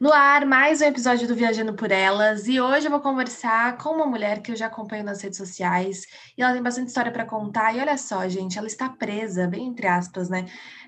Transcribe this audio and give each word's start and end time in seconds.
No 0.00 0.14
ar, 0.14 0.46
mais 0.46 0.80
um 0.80 0.86
episódio 0.86 1.28
do 1.28 1.34
Viajando 1.34 1.74
por 1.74 1.92
Elas, 1.92 2.48
e 2.48 2.58
hoje 2.58 2.86
eu 2.86 2.90
vou 2.90 3.00
conversar 3.00 3.76
com 3.76 3.90
uma 3.90 4.06
mulher 4.06 4.40
que 4.40 4.50
eu 4.50 4.56
já 4.56 4.64
acompanho 4.66 5.04
nas 5.04 5.20
redes 5.20 5.36
sociais, 5.36 6.06
e 6.38 6.42
ela 6.42 6.54
tem 6.54 6.62
bastante 6.62 6.88
história 6.88 7.12
para 7.12 7.26
contar, 7.26 7.76
e 7.76 7.80
olha 7.80 7.98
só, 7.98 8.26
gente, 8.26 8.56
ela 8.56 8.66
está 8.66 8.88
presa, 8.88 9.46
bem 9.46 9.66
entre 9.66 9.86
aspas, 9.86 10.30
né, 10.30 10.46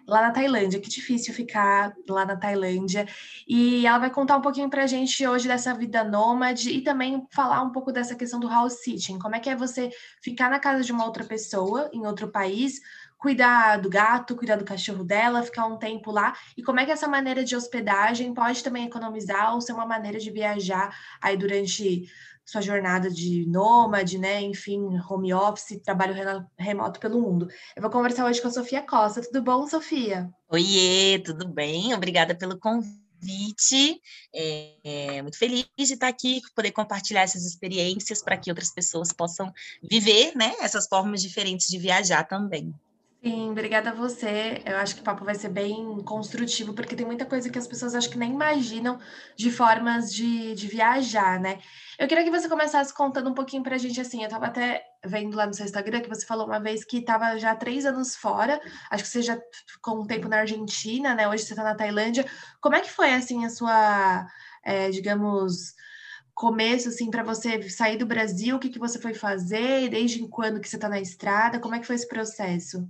lá 0.09 0.23
na 0.23 0.31
Tailândia, 0.31 0.81
que 0.81 0.89
difícil 0.89 1.35
ficar 1.35 1.93
lá 2.09 2.25
na 2.25 2.39
Tailândia, 2.39 3.07
e 3.47 3.87
ela 3.87 3.99
vai 3.99 4.09
contar 4.09 4.39
um 4.39 4.41
pouquinho 4.41 4.71
pra 4.71 4.87
gente 4.87 5.27
hoje 5.27 5.47
dessa 5.47 5.75
vida 5.75 6.03
nômade, 6.03 6.71
e 6.71 6.81
também 6.81 7.23
falar 7.31 7.61
um 7.61 7.71
pouco 7.71 7.93
dessa 7.93 8.15
questão 8.15 8.41
do 8.41 8.49
house 8.49 8.83
sitting, 8.83 9.19
como 9.19 9.37
é 9.37 9.41
que 9.41 9.51
é 9.51 9.55
você 9.55 9.91
ficar 10.23 10.49
na 10.49 10.59
casa 10.59 10.83
de 10.83 10.91
uma 10.91 11.05
outra 11.05 11.23
pessoa, 11.23 11.91
em 11.93 12.07
outro 12.07 12.29
país, 12.33 12.81
cuidar 13.23 13.77
do 13.77 13.89
gato, 13.89 14.35
cuidar 14.35 14.57
do 14.57 14.65
cachorro 14.65 15.05
dela, 15.05 15.45
ficar 15.45 15.65
um 15.67 15.79
tempo 15.79 16.11
lá, 16.11 16.37
e 16.57 16.63
como 16.63 16.81
é 16.81 16.85
que 16.85 16.91
essa 16.91 17.07
maneira 17.07 17.45
de 17.45 17.55
hospedagem 17.55 18.35
pode 18.35 18.65
também 18.65 18.87
economizar 18.87 19.55
ou 19.55 19.61
ser 19.61 19.73
uma 19.73 19.87
maneira 19.87 20.19
de 20.19 20.29
viajar 20.29 20.93
aí 21.21 21.37
durante 21.37 22.11
sua 22.45 22.61
jornada 22.61 23.09
de 23.09 23.47
nômade, 23.47 24.19
né? 24.19 24.43
Enfim, 24.43 24.99
home 25.09 25.33
office, 25.33 25.81
trabalho 25.85 26.15
remoto 26.59 26.99
pelo 26.99 27.21
mundo. 27.21 27.49
Eu 27.77 27.83
vou 27.83 27.91
conversar 27.93 28.27
hoje 28.27 28.43
com 28.43 28.49
a 28.49 28.51
Sofia 28.51 28.83
Costa. 28.83 29.23
Tudo 29.23 29.41
bom, 29.41 29.69
Sofia? 29.69 30.29
Oiê, 30.49 31.21
tudo 31.25 31.47
bem? 31.47 31.95
Obrigada 31.95 32.35
pelo 32.35 32.59
convite. 32.59 34.01
É, 34.35 34.75
é, 34.83 35.23
muito 35.23 35.39
feliz 35.39 35.65
de 35.79 35.95
estar 35.95 36.09
aqui, 36.09 36.41
poder 36.57 36.73
compartilhar 36.73 37.23
essas 37.23 37.47
experiências 37.47 38.21
para 38.21 38.37
que 38.37 38.51
outras 38.51 38.75
pessoas 38.75 39.13
possam 39.13 39.53
viver, 39.81 40.37
né? 40.37 40.53
Essas 40.61 40.89
formas 40.89 41.23
diferentes 41.23 41.69
de 41.69 41.79
viajar 41.79 42.25
também. 42.25 42.75
Sim, 43.25 43.51
obrigada 43.53 43.91
a 43.91 43.95
você. 43.95 44.61
Eu 44.67 44.77
acho 44.79 44.97
que 44.97 45.01
o 45.01 45.05
papo 45.05 45.25
vai 45.25 45.35
ser 45.37 45.49
bem 45.49 46.03
construtivo, 46.03 46.75
porque 46.75 46.97
tem 46.97 47.07
muita 47.07 47.25
coisa 47.25 47.49
que 47.49 47.59
as 47.59 47.69
pessoas 47.69 47.95
acho 47.95 48.11
que 48.11 48.19
nem 48.19 48.33
imaginam 48.33 48.99
de 49.37 49.49
formas 49.49 50.13
de, 50.13 50.55
de 50.57 50.67
viajar, 50.67 51.39
né? 51.39 51.61
Eu 51.97 52.09
queria 52.09 52.25
que 52.25 52.31
você 52.33 52.49
começasse 52.49 52.93
contando 52.93 53.31
um 53.31 53.35
pouquinho 53.35 53.63
pra 53.63 53.79
gente, 53.79 54.01
assim, 54.01 54.25
eu 54.25 54.29
tava 54.29 54.47
até 54.47 54.85
vendo 55.05 55.37
lá 55.37 55.47
no 55.47 55.55
seu 55.55 55.65
Instagram 55.65 56.01
que 56.01 56.09
você 56.09 56.27
falou 56.27 56.47
uma 56.47 56.59
vez 56.59 56.85
que 56.85 56.99
estava 56.99 57.39
já 57.39 57.55
três 57.55 57.87
anos 57.87 58.17
fora, 58.17 58.61
acho 58.91 59.05
que 59.05 59.09
você 59.11 59.23
já 59.23 59.41
ficou 59.69 60.03
um 60.03 60.07
tempo 60.07 60.29
na 60.29 60.39
Argentina, 60.41 61.15
né? 61.15 61.29
Hoje 61.29 61.45
você 61.45 61.53
está 61.53 61.63
na 61.63 61.77
Tailândia. 61.77 62.27
Como 62.61 62.75
é 62.75 62.81
que 62.81 62.91
foi, 62.91 63.13
assim, 63.15 63.45
a 63.45 63.51
sua, 63.51 64.27
é, 64.65 64.91
digamos, 64.91 65.75
começo, 66.35 66.89
assim, 66.89 67.11
para 67.11 67.23
você 67.23 67.63
sair 67.71 67.99
do 67.99 68.07
Brasil? 68.07 68.57
O 68.57 68.61
que, 68.61 68.71
que 68.71 68.79
você 68.81 69.01
foi 69.01 69.15
fazer? 69.15 69.89
Desde 69.91 70.27
quando 70.29 70.61
que 70.61 70.69
você 70.69 70.77
está 70.77 70.89
na 70.89 71.01
estrada? 71.01 71.61
Como 71.61 71.75
é 71.77 71.81
que 71.81 71.87
foi 71.87 71.97
esse 71.97 72.09
processo? 72.09 72.89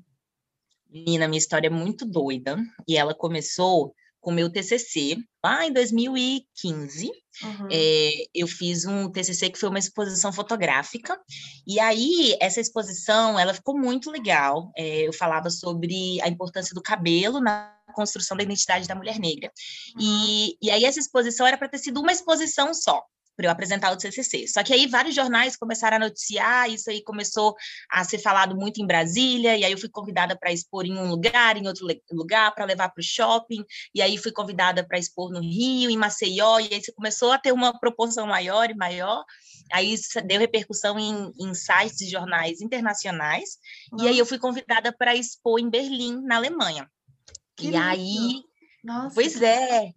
Menina, 0.93 1.27
minha 1.27 1.39
história 1.39 1.69
é 1.69 1.71
muito 1.71 2.05
doida 2.05 2.59
e 2.87 2.97
ela 2.97 3.15
começou 3.15 3.95
com 4.21 4.31
o 4.31 4.35
meu 4.35 4.51
TCC 4.51 5.17
lá 5.45 5.67
em 5.67 5.73
2015. 5.73 7.07
Uhum. 7.43 7.69
É, 7.71 8.11
eu 8.35 8.47
fiz 8.47 8.85
um 8.85 9.11
TCC 9.11 9.51
que 9.51 9.59
foi 9.59 9.69
uma 9.69 9.79
exposição 9.79 10.33
fotográfica 10.33 11.19
e 11.67 11.81
aí 11.81 12.37
essa 12.41 12.61
exposição 12.61 13.39
ela 13.39 13.55
ficou 13.55 13.77
muito 13.77 14.11
legal. 14.11 14.71
É, 14.77 15.09
eu 15.09 15.13
falava 15.13 15.51
sobre 15.51 16.21
a 16.21 16.29
importância 16.29 16.75
do 16.75 16.83
cabelo 16.83 17.41
na 17.41 17.75
construção 17.95 18.37
da 18.37 18.45
identidade 18.45 18.87
da 18.87 18.95
mulher 18.95 19.19
negra. 19.19 19.51
Uhum. 19.97 20.03
E, 20.03 20.57
e 20.63 20.71
aí 20.71 20.85
essa 20.85 21.01
exposição 21.01 21.47
era 21.47 21.59
para 21.59 21.69
ter 21.69 21.79
sido 21.79 22.01
uma 22.01 22.13
exposição 22.13 22.73
só 22.73 23.03
para 23.37 23.47
eu 23.47 23.51
apresentar 23.51 23.93
o 23.93 23.97
TCC. 23.97 24.47
Só 24.47 24.63
que 24.63 24.73
aí 24.73 24.87
vários 24.87 25.15
jornais 25.15 25.57
começaram 25.57 25.97
a 25.97 26.01
noticiar, 26.01 26.71
isso 26.71 26.91
aí 26.91 27.03
começou 27.03 27.55
a 27.91 28.05
ser 28.05 28.19
falado 28.19 28.55
muito 28.55 28.81
em 28.81 28.87
Brasília, 28.87 29.57
e 29.57 29.65
aí 29.65 29.73
eu 29.73 29.79
fui 29.79 29.89
convidada 29.89 30.37
para 30.37 30.53
expor 30.53 30.85
em 30.85 30.97
um 30.97 31.09
lugar, 31.09 31.57
em 31.57 31.67
outro 31.67 31.87
lugar, 32.11 32.55
para 32.55 32.65
levar 32.65 32.91
para 32.91 33.01
o 33.01 33.05
shopping, 33.05 33.65
e 33.95 34.03
aí 34.03 34.19
fui 34.19 34.33
convidada 34.33 34.87
para 34.87 34.99
expor 34.99 35.31
no 35.31 35.41
Rio, 35.41 35.91
em 35.91 35.97
Maceió, 35.97 36.61
e 36.61 36.75
aí 36.75 36.83
começou 36.95 37.33
a 37.33 37.39
ter 37.39 37.53
uma 37.53 37.79
proporção 37.79 38.27
maior 38.27 38.71
e 38.71 38.75
maior, 38.75 39.25
aí 39.73 39.95
deu 40.25 40.39
repercussão 40.39 40.99
em, 40.99 41.33
em 41.41 41.55
sites 41.55 41.99
de 41.99 42.11
jornais 42.11 42.61
internacionais, 42.61 43.59
Nossa. 43.91 44.05
e 44.05 44.09
aí 44.09 44.19
eu 44.19 44.27
fui 44.27 44.39
convidada 44.39 44.93
para 44.93 45.15
expor 45.15 45.59
em 45.59 45.71
Berlim, 45.71 46.21
na 46.23 46.37
Alemanha. 46.37 46.89
Que 47.57 47.69
e 47.69 47.71
lindo. 47.71 47.83
aí... 47.83 48.43
Nossa. 48.83 49.15
Pois 49.15 49.41
é, 49.41 49.93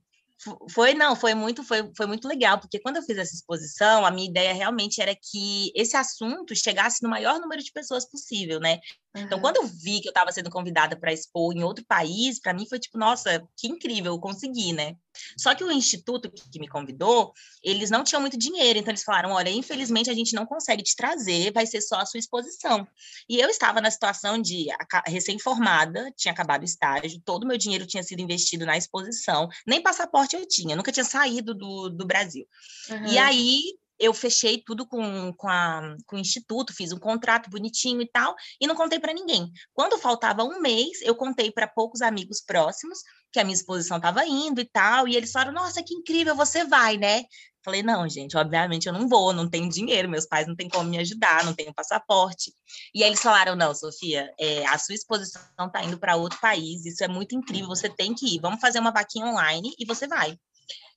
foi, 0.69 0.94
não, 0.94 1.16
foi 1.16 1.34
muito, 1.34 1.63
foi, 1.63 1.90
foi 1.96 2.06
muito 2.06 2.28
legal, 2.28 2.59
porque 2.59 2.79
quando 2.79 2.97
eu 2.97 3.03
fiz 3.03 3.18
essa 3.18 3.34
exposição, 3.34 4.06
a 4.06 4.12
minha 4.12 4.29
ideia 4.29 4.53
realmente 4.53 5.01
era 5.01 5.16
que 5.16 5.72
esse 5.75 5.96
assunto 5.96 6.56
chegasse 6.56 7.01
no 7.01 7.09
maior 7.09 7.40
número 7.40 7.63
de 7.63 7.72
pessoas 7.72 8.09
possível, 8.09 8.59
né? 8.59 8.79
Uhum. 9.16 9.23
Então, 9.23 9.40
quando 9.40 9.57
eu 9.57 9.66
vi 9.66 10.01
que 10.01 10.07
eu 10.07 10.12
estava 10.12 10.31
sendo 10.31 10.50
convidada 10.50 11.00
para 11.00 11.13
expor 11.13 11.56
em 11.56 11.63
outro 11.63 11.85
país, 11.88 12.40
para 12.40 12.53
mim 12.53 12.68
foi 12.68 12.79
tipo, 12.79 12.97
nossa, 12.97 13.47
que 13.57 13.68
incrível, 13.68 14.13
eu 14.13 14.19
consegui, 14.19 14.73
né? 14.73 14.96
Só 15.38 15.53
que 15.56 15.64
o 15.64 15.72
instituto 15.72 16.31
que 16.52 16.59
me 16.59 16.68
convidou, 16.68 17.34
eles 17.64 17.90
não 17.90 18.03
tinham 18.03 18.22
muito 18.22 18.38
dinheiro, 18.38 18.80
então 18.80 18.92
eles 18.92 19.03
falaram: 19.03 19.31
olha, 19.31 19.50
infelizmente 19.50 20.09
a 20.09 20.14
gente 20.14 20.34
não 20.34 20.46
consegue 20.46 20.84
te 20.84 20.96
trazer, 20.96 21.52
vai 21.52 21.66
ser 21.66 21.81
só 21.81 21.98
a 21.98 22.06
sua 22.06 22.20
exposição. 22.20 22.88
E 23.30 23.40
eu 23.40 23.50
estava 23.50 23.81
na 23.81 23.92
situação 23.92 24.42
de 24.42 24.68
recém-formada, 25.08 26.12
tinha 26.16 26.31
acabado 26.31 26.62
o 26.62 26.66
estágio, 26.66 27.22
todo 27.24 27.44
o 27.44 27.48
meu 27.48 27.58
dinheiro 27.58 27.86
tinha 27.86 28.03
sido 28.03 28.22
investido 28.22 28.66
na 28.66 28.78
exposição, 28.78 29.48
nem 29.66 29.81
passaporte 29.81 30.36
eu 30.36 30.48
tinha, 30.48 30.76
nunca 30.76 30.92
tinha 30.92 31.03
saído 31.03 31.53
do, 31.53 31.90
do 31.90 32.06
Brasil. 32.06 32.47
Uhum. 32.90 33.08
E 33.08 33.18
aí 33.18 33.62
eu 34.00 34.13
fechei 34.13 34.61
tudo 34.66 34.85
com, 34.85 35.33
com, 35.33 35.47
a, 35.47 35.95
com 36.06 36.16
o 36.16 36.19
instituto, 36.19 36.73
fiz 36.73 36.91
um 36.91 37.00
contrato 37.00 37.50
bonitinho 37.50 38.01
e 38.01 38.09
tal, 38.09 38.35
e 38.59 38.67
não 38.67 38.75
contei 38.75 39.00
para 39.00 39.13
ninguém. 39.13 39.51
Quando 39.73 39.97
faltava 39.97 40.44
um 40.44 40.59
mês, 40.59 41.01
eu 41.01 41.16
contei 41.16 41.51
para 41.51 41.67
poucos 41.67 42.01
amigos 42.01 42.41
próximos 42.41 43.00
que 43.31 43.39
a 43.39 43.44
minha 43.44 43.55
exposição 43.55 43.97
estava 43.97 44.25
indo 44.25 44.61
e 44.61 44.66
tal, 44.66 45.07
e 45.07 45.16
eles 45.16 45.31
falaram: 45.31 45.53
Nossa, 45.53 45.84
que 45.84 45.94
incrível, 45.94 46.35
você 46.35 46.63
vai, 46.66 46.97
né? 46.97 47.23
Falei: 47.63 47.84
Não, 47.84 48.07
gente, 48.07 48.38
obviamente 48.38 48.88
eu 48.88 48.94
não 48.94 49.09
vou, 49.09 49.34
não 49.34 49.50
tenho 49.50 49.69
dinheiro, 49.69 50.09
meus 50.09 50.25
pais 50.25 50.47
não 50.47 50.55
têm 50.55 50.69
como 50.69 50.89
me 50.89 50.97
ajudar, 51.00 51.44
não 51.44 51.53
tenho 51.53 51.73
passaporte. 51.73 52.53
E 52.94 53.03
aí 53.03 53.09
eles 53.09 53.22
falaram: 53.22 53.55
Não, 53.55 53.73
Sofia, 53.73 54.31
é, 54.39 54.66
a 54.67 54.78
sua 54.78 54.95
exposição 54.95 55.41
está 55.67 55.84
indo 55.84 55.97
para 55.97 56.16
outro 56.16 56.39
país, 56.39 56.85
isso 56.85 57.03
é 57.03 57.07
muito 57.07 57.35
incrível, 57.35 57.67
você 57.67 57.89
tem 57.89 58.13
que 58.13 58.35
ir, 58.35 58.39
vamos 58.39 58.61
fazer 58.61 58.79
uma 58.79 58.91
vaquinha 58.91 59.25
online 59.25 59.73
e 59.79 59.85
você 59.85 60.07
vai. 60.07 60.38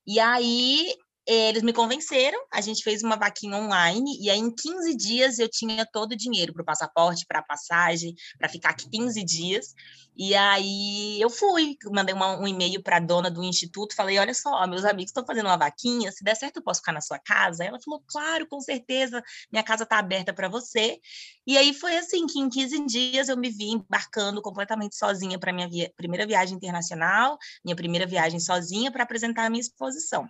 E 0.06 0.20
aí 0.20 0.94
eles 1.28 1.62
me 1.62 1.74
convenceram, 1.74 2.38
a 2.50 2.60
gente 2.62 2.82
fez 2.82 3.02
uma 3.02 3.16
vaquinha 3.16 3.56
online, 3.56 4.18
e 4.18 4.30
aí 4.30 4.38
em 4.38 4.50
15 4.50 4.96
dias 4.96 5.38
eu 5.38 5.48
tinha 5.48 5.84
todo 5.84 6.12
o 6.12 6.16
dinheiro 6.16 6.54
para 6.54 6.62
o 6.62 6.64
passaporte, 6.64 7.26
para 7.26 7.40
a 7.40 7.42
passagem, 7.42 8.14
para 8.38 8.48
ficar 8.48 8.72
15 8.74 9.22
dias. 9.24 9.74
E 10.16 10.34
aí 10.34 11.20
eu 11.20 11.28
fui, 11.30 11.76
mandei 11.92 12.14
uma, 12.14 12.36
um 12.40 12.48
e-mail 12.48 12.82
para 12.82 12.96
a 12.96 13.00
dona 13.00 13.30
do 13.30 13.44
instituto, 13.44 13.94
falei: 13.94 14.18
olha 14.18 14.32
só, 14.32 14.66
meus 14.66 14.84
amigos 14.84 15.10
estão 15.10 15.24
fazendo 15.24 15.46
uma 15.46 15.56
vaquinha, 15.56 16.10
se 16.10 16.24
der 16.24 16.34
certo 16.34 16.56
eu 16.56 16.62
posso 16.62 16.80
ficar 16.80 16.92
na 16.92 17.00
sua 17.00 17.18
casa? 17.18 17.62
Ela 17.62 17.78
falou: 17.80 18.02
claro, 18.06 18.46
com 18.48 18.60
certeza, 18.60 19.22
minha 19.52 19.62
casa 19.62 19.84
está 19.84 19.98
aberta 19.98 20.32
para 20.32 20.48
você. 20.48 20.98
E 21.46 21.56
aí 21.58 21.74
foi 21.74 21.96
assim 21.96 22.26
que 22.26 22.40
em 22.40 22.48
15 22.48 22.86
dias 22.86 23.28
eu 23.28 23.36
me 23.36 23.50
vi 23.50 23.70
embarcando 23.70 24.42
completamente 24.42 24.96
sozinha 24.96 25.38
para 25.38 25.52
minha 25.52 25.68
via 25.68 25.92
primeira 25.96 26.26
viagem 26.26 26.56
internacional, 26.56 27.38
minha 27.64 27.76
primeira 27.76 28.06
viagem 28.06 28.40
sozinha 28.40 28.90
para 28.90 29.04
apresentar 29.04 29.44
a 29.46 29.50
minha 29.50 29.60
exposição. 29.60 30.28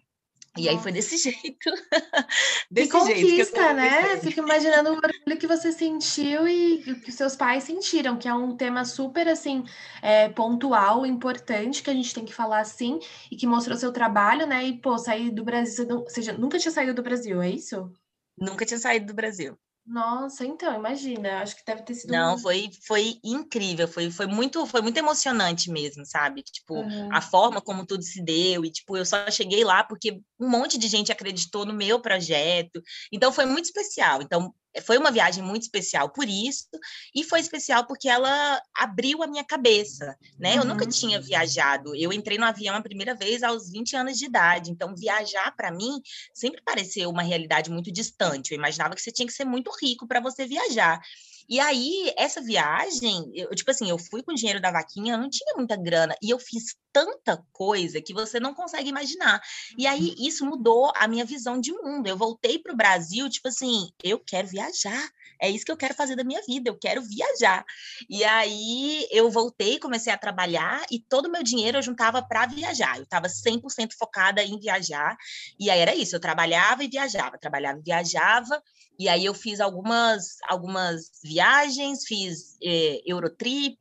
E 0.58 0.69
aí 0.69 0.78
foi 0.78 0.92
desse 0.92 1.16
jeito. 1.16 1.70
desse 2.70 2.91
que 2.91 2.98
conquista, 2.98 3.24
jeito 3.24 3.75
né? 3.75 4.16
Fico 4.19 4.40
imaginando 4.40 4.90
o 4.90 4.94
orgulho 4.94 5.38
que 5.38 5.46
você 5.46 5.72
sentiu 5.72 6.49
e 6.49 6.82
que 7.05 7.12
seus 7.12 7.37
pais 7.37 7.64
sentiram, 7.64 8.16
que 8.16 8.28
é 8.28 8.34
um 8.34 8.56
tema 8.56 8.84
super 8.84 9.28
assim 9.28 9.64
é, 10.02 10.28
pontual, 10.28 11.06
importante, 11.06 11.82
que 11.82 11.90
a 11.90 11.94
gente 11.94 12.14
tem 12.14 12.25
que 12.25 12.34
falar 12.34 12.60
assim, 12.60 12.99
e 13.31 13.37
que 13.37 13.46
mostrou 13.46 13.76
seu 13.76 13.93
trabalho, 13.93 14.46
né? 14.46 14.64
E, 14.64 14.78
pô, 14.81 14.99
sair 14.99 15.31
do 15.31 15.44
Brasil, 15.44 15.87
você 15.87 16.32
nunca 16.32 16.58
tinha 16.58 16.72
saído 16.72 16.94
do 16.94 17.02
Brasil, 17.02 17.40
é 17.40 17.50
isso? 17.50 17.93
Nunca 18.37 18.64
tinha 18.64 18.78
saído 18.78 19.06
do 19.06 19.14
Brasil. 19.14 19.58
Nossa, 19.88 20.44
então, 20.44 20.75
imagina, 20.75 21.40
acho 21.40 21.56
que 21.56 21.64
deve 21.64 21.82
ter 21.82 21.94
sido 21.94 22.11
Não, 22.11 22.37
foi 22.38 22.69
foi 22.87 23.19
incrível, 23.25 23.88
foi 23.88 24.11
foi 24.11 24.26
muito 24.26 24.67
foi 24.67 24.82
muito 24.82 24.99
emocionante 24.99 25.70
mesmo, 25.70 26.05
sabe? 26.05 26.43
Tipo, 26.43 26.75
uhum. 26.75 27.08
a 27.11 27.23
forma 27.23 27.58
como 27.62 27.87
tudo 27.87 28.02
se 28.02 28.23
deu 28.23 28.67
e 28.67 28.70
tipo, 28.70 28.99
eu 28.99 29.06
só 29.06 29.31
cheguei 29.31 29.64
lá 29.64 29.82
porque 29.82 30.20
um 30.38 30.46
monte 30.46 30.76
de 30.76 30.88
gente 30.88 31.11
acreditou 31.11 31.64
no 31.64 31.73
meu 31.73 32.00
projeto. 32.02 32.82
Então 33.11 33.32
foi 33.32 33.46
muito 33.46 33.64
especial. 33.64 34.20
Então, 34.20 34.52
foi 34.82 34.99
uma 34.99 35.11
viagem 35.11 35.43
muito 35.43 35.62
especial 35.62 36.11
por 36.11 36.29
isso, 36.29 36.69
e 37.15 37.25
foi 37.25 37.41
especial 37.41 37.87
porque 37.87 38.09
ela 38.09 38.61
abriu 38.76 39.23
a 39.23 39.26
minha 39.26 39.44
cabeça, 39.44 40.17
né? 40.38 40.55
Uhum. 40.55 40.59
Eu 40.59 40.65
nunca 40.65 40.87
tinha 40.87 41.20
viajado. 41.20 41.94
Eu 41.94 42.12
entrei 42.12 42.38
no 42.38 42.44
avião 42.44 42.76
a 42.76 42.82
primeira 42.82 43.15
vez 43.15 43.43
aos 43.43 43.70
20 43.70 43.97
anos 43.97 44.19
de 44.19 44.26
idade, 44.26 44.70
então 44.70 44.94
viajar 44.94 45.55
para 45.56 45.70
mim 45.70 46.00
sempre 46.35 46.62
pareceu 46.62 47.11
uma 47.11 47.23
realidade 47.23 47.70
muito 47.70 47.91
distante. 47.93 48.53
Eu 48.53 48.59
imaginava 48.59 48.94
que 48.94 49.03
você 49.03 49.11
tinha 49.11 49.26
que 49.26 49.32
ser 49.32 49.44
muito 49.44 49.70
rico 49.81 50.06
para 50.06 50.20
você 50.20 50.47
viajar. 50.47 51.00
E 51.48 51.58
aí, 51.58 52.12
essa 52.16 52.42
viagem, 52.42 53.30
eu, 53.34 53.48
tipo 53.54 53.70
assim, 53.70 53.88
eu 53.88 53.98
fui 53.98 54.22
com 54.22 54.32
o 54.32 54.34
dinheiro 54.34 54.60
da 54.60 54.70
vaquinha, 54.70 55.14
eu 55.14 55.18
não 55.18 55.30
tinha 55.30 55.54
muita 55.56 55.76
grana, 55.76 56.14
e 56.22 56.28
eu 56.28 56.38
fiz 56.38 56.76
tanta 56.92 57.42
coisa 57.52 58.00
que 58.02 58.12
você 58.12 58.38
não 58.38 58.54
consegue 58.54 58.88
imaginar. 58.88 59.40
E 59.76 59.86
aí, 59.86 60.10
uhum. 60.10 60.26
isso 60.26 60.44
mudou 60.44 60.92
a 60.94 61.08
minha 61.08 61.24
visão 61.24 61.60
de 61.60 61.72
mundo. 61.72 62.06
Eu 62.06 62.16
voltei 62.16 62.58
para 62.58 62.72
o 62.72 62.76
Brasil, 62.76 63.28
tipo 63.30 63.48
assim, 63.48 63.90
eu 64.02 64.18
quero 64.18 64.48
viajar. 64.48 65.10
É 65.40 65.48
isso 65.48 65.64
que 65.64 65.70
eu 65.70 65.76
quero 65.76 65.94
fazer 65.94 66.16
da 66.16 66.24
minha 66.24 66.42
vida, 66.42 66.68
eu 66.68 66.76
quero 66.76 67.00
viajar. 67.00 67.64
E 68.10 68.24
aí, 68.24 69.06
eu 69.10 69.30
voltei, 69.30 69.78
comecei 69.78 70.12
a 70.12 70.18
trabalhar, 70.18 70.84
e 70.90 70.98
todo 70.98 71.26
o 71.26 71.30
meu 71.32 71.42
dinheiro 71.42 71.78
eu 71.78 71.82
juntava 71.82 72.20
para 72.20 72.46
viajar. 72.46 72.96
Eu 72.96 73.04
estava 73.04 73.28
100% 73.28 73.94
focada 73.96 74.42
em 74.42 74.58
viajar. 74.58 75.16
E 75.58 75.70
aí, 75.70 75.78
era 75.78 75.94
isso, 75.94 76.16
eu 76.16 76.20
trabalhava 76.20 76.84
e 76.84 76.88
viajava, 76.88 77.38
trabalhava 77.38 77.78
e 77.78 77.82
viajava. 77.82 78.62
E 78.98 79.08
aí 79.08 79.24
eu 79.24 79.34
fiz 79.34 79.60
algumas, 79.60 80.38
algumas 80.48 81.10
viagens, 81.22 82.04
fiz 82.04 82.56
eh, 82.62 83.00
Eurotrip, 83.06 83.78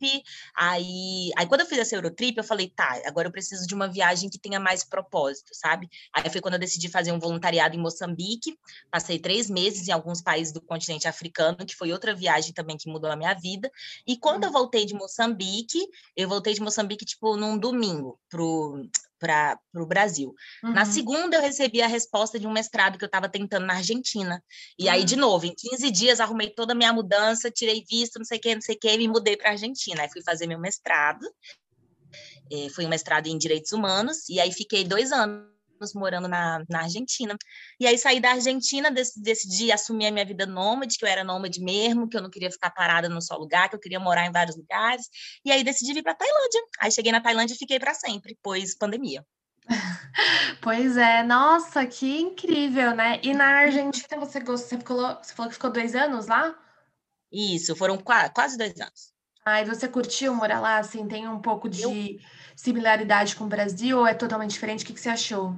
aí, 0.55 1.31
aí 1.35 1.47
quando 1.47 1.61
eu 1.61 1.65
fiz 1.65 1.79
essa 1.79 1.95
Eurotrip, 1.95 2.37
eu 2.37 2.43
falei, 2.43 2.69
tá, 2.69 3.01
agora 3.05 3.27
eu 3.27 3.31
preciso 3.31 3.65
de 3.65 3.73
uma 3.73 3.87
viagem 3.87 4.29
que 4.29 4.37
tenha 4.37 4.59
mais 4.59 4.83
propósito, 4.83 5.49
sabe? 5.53 5.89
Aí 6.13 6.29
foi 6.29 6.39
quando 6.39 6.53
eu 6.53 6.59
decidi 6.59 6.87
fazer 6.87 7.11
um 7.11 7.19
voluntariado 7.19 7.75
em 7.75 7.79
Moçambique, 7.79 8.57
passei 8.91 9.17
três 9.17 9.49
meses 9.49 9.87
em 9.87 9.91
alguns 9.91 10.21
países 10.21 10.53
do 10.53 10.61
continente 10.61 11.07
africano, 11.07 11.65
que 11.65 11.75
foi 11.75 11.91
outra 11.91 12.13
viagem 12.13 12.53
também 12.53 12.77
que 12.77 12.89
mudou 12.89 13.09
a 13.09 13.15
minha 13.15 13.33
vida, 13.33 13.71
e 14.05 14.17
quando 14.17 14.43
eu 14.43 14.51
voltei 14.51 14.85
de 14.85 14.93
Moçambique, 14.93 15.79
eu 16.15 16.29
voltei 16.29 16.53
de 16.53 16.61
Moçambique, 16.61 17.05
tipo, 17.05 17.35
num 17.35 17.57
domingo, 17.57 18.19
pro, 18.29 18.87
para 19.19 19.59
o 19.75 19.85
Brasil. 19.85 20.33
Uhum. 20.63 20.73
Na 20.73 20.85
segunda, 20.85 21.37
eu 21.37 21.41
recebi 21.41 21.81
a 21.81 21.87
resposta 21.87 22.39
de 22.39 22.47
um 22.47 22.51
mestrado 22.51 22.97
que 22.97 23.03
eu 23.03 23.07
estava 23.07 23.29
tentando 23.29 23.65
na 23.65 23.75
Argentina. 23.75 24.43
E 24.77 24.85
uhum. 24.85 24.91
aí, 24.91 25.03
de 25.03 25.15
novo, 25.15 25.45
em 25.45 25.53
15 25.55 25.91
dias, 25.91 26.19
arrumei 26.19 26.49
toda 26.49 26.73
a 26.73 26.75
minha 26.75 26.93
mudança, 26.93 27.51
tirei 27.51 27.83
visto, 27.89 28.17
não 28.17 28.25
sei 28.25 28.37
o 28.37 28.41
que, 28.41 28.55
não 28.55 28.61
sei 28.61 28.75
o 28.75 28.79
que, 28.79 28.89
e 28.89 28.97
me 28.97 29.07
mudei 29.07 29.35
para 29.35 29.49
a 29.49 29.51
Argentina. 29.51 30.03
Aí 30.03 30.09
fui 30.11 30.21
fazer 30.23 30.47
meu 30.47 30.59
mestrado. 30.59 31.25
É, 32.51 32.69
foi 32.69 32.85
um 32.85 32.89
mestrado 32.89 33.27
em 33.27 33.37
Direitos 33.37 33.73
Humanos, 33.73 34.29
e 34.29 34.39
aí 34.39 34.51
fiquei 34.53 34.83
dois 34.83 35.11
anos 35.11 35.56
morando 35.95 36.27
na, 36.27 36.63
na 36.69 36.83
Argentina. 36.83 37.35
E 37.79 37.87
aí 37.87 37.97
saí 37.97 38.19
da 38.19 38.31
Argentina, 38.31 38.91
decidi, 38.91 39.23
decidi 39.23 39.71
assumir 39.71 40.07
a 40.07 40.11
minha 40.11 40.25
vida 40.25 40.45
nômade, 40.45 40.97
que 40.97 41.05
eu 41.05 41.09
era 41.09 41.23
nômade 41.23 41.61
mesmo, 41.61 42.09
que 42.09 42.17
eu 42.17 42.21
não 42.21 42.29
queria 42.29 42.51
ficar 42.51 42.71
parada 42.71 43.09
num 43.09 43.21
só 43.21 43.35
lugar, 43.35 43.69
que 43.69 43.75
eu 43.75 43.79
queria 43.79 43.99
morar 43.99 44.25
em 44.25 44.31
vários 44.31 44.55
lugares. 44.57 45.07
E 45.43 45.51
aí 45.51 45.63
decidi 45.63 45.93
vir 45.93 46.03
para 46.03 46.15
Tailândia. 46.15 46.61
Aí 46.79 46.91
cheguei 46.91 47.11
na 47.11 47.21
Tailândia 47.21 47.53
e 47.53 47.57
fiquei 47.57 47.79
para 47.79 47.93
sempre, 47.93 48.37
pois 48.41 48.77
pandemia. 48.77 49.25
Pois 50.61 50.97
é, 50.97 51.23
nossa, 51.23 51.85
que 51.85 52.19
incrível, 52.19 52.95
né? 52.95 53.19
E 53.23 53.33
na 53.33 53.45
Argentina 53.45 54.19
você 54.19 54.39
gostou, 54.39 54.69
você, 54.69 54.77
ficou, 54.77 54.97
você 54.97 55.33
falou 55.33 55.49
que 55.49 55.55
ficou 55.55 55.71
dois 55.71 55.95
anos 55.95 56.27
lá? 56.27 56.57
Isso, 57.31 57.75
foram 57.75 57.97
quase, 57.97 58.33
quase 58.33 58.57
dois 58.57 58.79
anos. 58.79 59.13
Ah, 59.45 59.61
e 59.61 59.65
você 59.65 59.87
curtiu 59.87 60.35
morar 60.35 60.59
lá? 60.59 60.77
Assim, 60.77 61.07
tem 61.07 61.27
um 61.27 61.39
pouco 61.39 61.69
de 61.69 61.83
eu... 61.83 61.91
similaridade 62.55 63.35
com 63.35 63.45
o 63.45 63.47
Brasil 63.47 63.99
ou 63.99 64.07
é 64.07 64.13
totalmente 64.13 64.51
diferente? 64.51 64.83
O 64.83 64.87
que, 64.87 64.93
que 64.93 64.99
você 64.99 65.09
achou? 65.09 65.55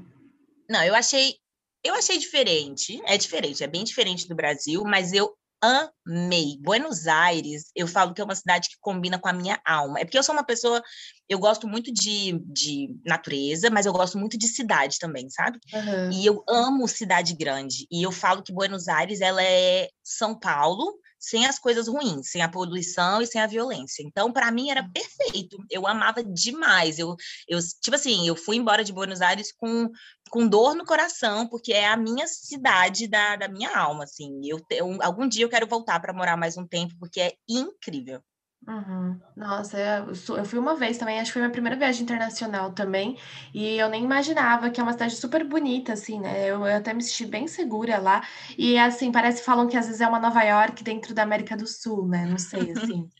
Não, 0.69 0.83
eu 0.83 0.95
achei, 0.95 1.35
eu 1.83 1.95
achei 1.95 2.17
diferente. 2.17 3.01
É 3.05 3.17
diferente, 3.17 3.63
é 3.63 3.67
bem 3.67 3.83
diferente 3.83 4.27
do 4.27 4.35
Brasil, 4.35 4.83
mas 4.85 5.13
eu 5.13 5.33
amei. 5.61 6.57
Buenos 6.61 7.07
Aires, 7.07 7.71
eu 7.75 7.87
falo 7.87 8.13
que 8.13 8.21
é 8.21 8.23
uma 8.23 8.35
cidade 8.35 8.69
que 8.69 8.77
combina 8.79 9.19
com 9.19 9.27
a 9.27 9.33
minha 9.33 9.59
alma. 9.65 9.99
É 9.99 10.05
porque 10.05 10.17
eu 10.17 10.23
sou 10.23 10.33
uma 10.33 10.43
pessoa, 10.43 10.81
eu 11.27 11.37
gosto 11.37 11.67
muito 11.67 11.91
de, 11.93 12.39
de 12.45 12.89
natureza, 13.05 13.69
mas 13.69 13.85
eu 13.85 13.91
gosto 13.91 14.17
muito 14.17 14.37
de 14.37 14.47
cidade 14.47 14.97
também, 14.99 15.29
sabe? 15.29 15.59
Uhum. 15.73 16.11
E 16.11 16.25
eu 16.25 16.43
amo 16.47 16.87
cidade 16.87 17.35
grande. 17.35 17.85
E 17.91 18.03
eu 18.05 18.11
falo 18.11 18.41
que 18.41 18.53
Buenos 18.53 18.87
Aires, 18.87 19.21
ela 19.21 19.43
é 19.43 19.89
São 20.03 20.37
Paulo, 20.37 20.97
sem 21.19 21.45
as 21.45 21.59
coisas 21.59 21.87
ruins, 21.87 22.31
sem 22.31 22.41
a 22.41 22.49
poluição 22.49 23.21
e 23.21 23.27
sem 23.27 23.41
a 23.41 23.47
violência. 23.47 24.01
Então, 24.01 24.31
para 24.31 24.51
mim 24.51 24.69
era 24.69 24.87
perfeito. 24.89 25.57
Eu 25.69 25.85
amava 25.85 26.23
demais. 26.23 26.97
Eu, 26.97 27.15
eu, 27.47 27.59
tipo 27.81 27.95
assim, 27.95 28.27
eu 28.27 28.35
fui 28.35 28.55
embora 28.55 28.83
de 28.83 28.93
Buenos 28.93 29.21
Aires 29.21 29.51
com, 29.51 29.89
com 30.29 30.47
dor 30.47 30.73
no 30.75 30.85
coração, 30.85 31.47
porque 31.47 31.73
é 31.73 31.87
a 31.87 31.97
minha 31.97 32.27
cidade 32.27 33.07
da, 33.07 33.35
da 33.35 33.47
minha 33.49 33.75
alma, 33.77 34.05
assim. 34.05 34.39
Eu, 34.43 34.59
eu 34.71 34.97
algum 35.01 35.27
dia 35.27 35.43
eu 35.43 35.49
quero 35.49 35.67
voltar 35.67 35.99
para 35.99 36.13
morar 36.13 36.37
mais 36.37 36.57
um 36.57 36.65
tempo, 36.65 36.95
porque 36.97 37.19
é 37.19 37.33
incrível. 37.47 38.21
Uhum. 38.67 39.19
Nossa, 39.35 39.79
é, 39.79 39.99
eu, 39.99 40.37
eu 40.37 40.45
fui 40.45 40.59
uma 40.59 40.75
vez 40.75 40.97
também, 40.97 41.19
acho 41.19 41.29
que 41.29 41.33
foi 41.33 41.41
minha 41.41 41.51
primeira 41.51 41.77
viagem 41.77 42.03
internacional 42.03 42.71
também, 42.71 43.17
e 43.53 43.77
eu 43.77 43.89
nem 43.89 44.03
imaginava 44.03 44.69
que 44.69 44.79
é 44.79 44.83
uma 44.83 44.91
cidade 44.91 45.15
super 45.15 45.43
bonita, 45.43 45.93
assim, 45.93 46.19
né? 46.19 46.47
Eu, 46.47 46.67
eu 46.67 46.77
até 46.77 46.93
me 46.93 47.01
senti 47.01 47.25
bem 47.25 47.47
segura 47.47 47.97
lá, 47.97 48.21
e 48.57 48.77
assim, 48.77 49.11
parece 49.11 49.43
falam 49.43 49.67
que 49.67 49.77
às 49.77 49.85
vezes 49.87 50.01
é 50.01 50.07
uma 50.07 50.19
Nova 50.19 50.43
York 50.43 50.83
dentro 50.83 51.13
da 51.13 51.23
América 51.23 51.55
do 51.57 51.65
Sul, 51.65 52.07
né? 52.07 52.25
Não 52.25 52.37
sei, 52.37 52.71
assim. 52.71 53.09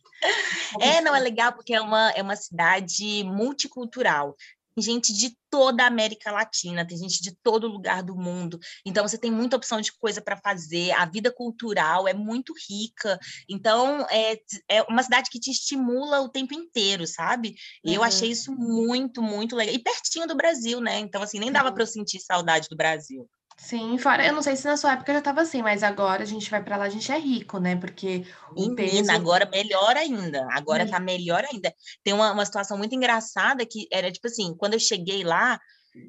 É, 0.81 0.99
não, 0.99 1.15
é 1.15 1.19
legal 1.19 1.53
porque 1.53 1.73
é 1.73 1.79
uma, 1.79 2.11
é 2.11 2.21
uma 2.21 2.35
cidade 2.35 3.23
multicultural 3.23 4.35
gente 4.77 5.13
de 5.13 5.37
toda 5.49 5.83
a 5.83 5.87
América 5.87 6.31
Latina, 6.31 6.85
tem 6.85 6.97
gente 6.97 7.21
de 7.21 7.35
todo 7.43 7.67
lugar 7.67 8.03
do 8.03 8.15
mundo. 8.15 8.59
Então 8.85 9.07
você 9.07 9.17
tem 9.17 9.31
muita 9.31 9.57
opção 9.57 9.81
de 9.81 9.91
coisa 9.93 10.21
para 10.21 10.37
fazer. 10.37 10.91
A 10.91 11.05
vida 11.05 11.31
cultural 11.31 12.07
é 12.07 12.13
muito 12.13 12.53
rica. 12.69 13.19
Então 13.49 14.05
é, 14.09 14.39
é 14.69 14.81
uma 14.83 15.03
cidade 15.03 15.29
que 15.29 15.39
te 15.39 15.51
estimula 15.51 16.21
o 16.21 16.29
tempo 16.29 16.53
inteiro, 16.53 17.05
sabe? 17.07 17.55
E 17.83 17.89
uhum. 17.89 17.95
eu 17.95 18.03
achei 18.03 18.31
isso 18.31 18.51
muito, 18.53 19.21
muito 19.21 19.55
legal. 19.55 19.73
E 19.73 19.79
pertinho 19.79 20.27
do 20.27 20.35
Brasil, 20.35 20.79
né? 20.79 20.99
Então 20.99 21.21
assim, 21.21 21.39
nem 21.39 21.51
dava 21.51 21.69
uhum. 21.69 21.73
para 21.73 21.83
eu 21.83 21.87
sentir 21.87 22.19
saudade 22.19 22.67
do 22.69 22.75
Brasil. 22.75 23.29
Sim, 23.59 23.97
fora, 23.97 24.25
eu 24.25 24.33
não 24.33 24.41
sei 24.41 24.55
se 24.55 24.65
na 24.65 24.77
sua 24.77 24.93
época 24.93 25.11
já 25.11 25.19
estava 25.19 25.41
assim, 25.41 25.61
mas 25.61 25.83
agora 25.83 26.23
a 26.23 26.25
gente 26.25 26.49
vai 26.49 26.63
para 26.63 26.77
lá, 26.77 26.85
a 26.85 26.89
gente 26.89 27.11
é 27.11 27.19
rico, 27.19 27.59
né? 27.59 27.75
Porque 27.75 28.25
o 28.55 28.69
Menina, 28.69 28.75
peso... 28.75 29.11
agora 29.11 29.45
melhor 29.45 29.97
ainda, 29.97 30.47
agora 30.51 30.83
está 30.83 30.97
melhor 30.97 31.43
ainda. 31.51 31.71
Tem 32.01 32.13
uma, 32.13 32.31
uma 32.31 32.45
situação 32.45 32.77
muito 32.77 32.95
engraçada 32.95 33.65
que 33.65 33.85
era 33.91 34.09
tipo 34.11 34.25
assim, 34.27 34.55
quando 34.55 34.75
eu 34.75 34.79
cheguei 34.79 35.25
lá, 35.25 35.59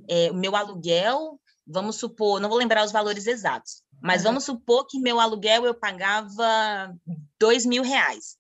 é, 0.08 0.30
o 0.30 0.34
meu 0.34 0.54
aluguel, 0.54 1.40
vamos 1.66 1.96
supor, 1.96 2.40
não 2.40 2.48
vou 2.48 2.56
lembrar 2.56 2.84
os 2.84 2.92
valores 2.92 3.26
exatos, 3.26 3.82
mas 4.00 4.20
uhum. 4.20 4.28
vamos 4.28 4.44
supor 4.44 4.86
que 4.86 5.00
meu 5.00 5.18
aluguel 5.18 5.66
eu 5.66 5.74
pagava 5.74 6.94
dois 7.38 7.66
mil 7.66 7.82
reais. 7.82 8.39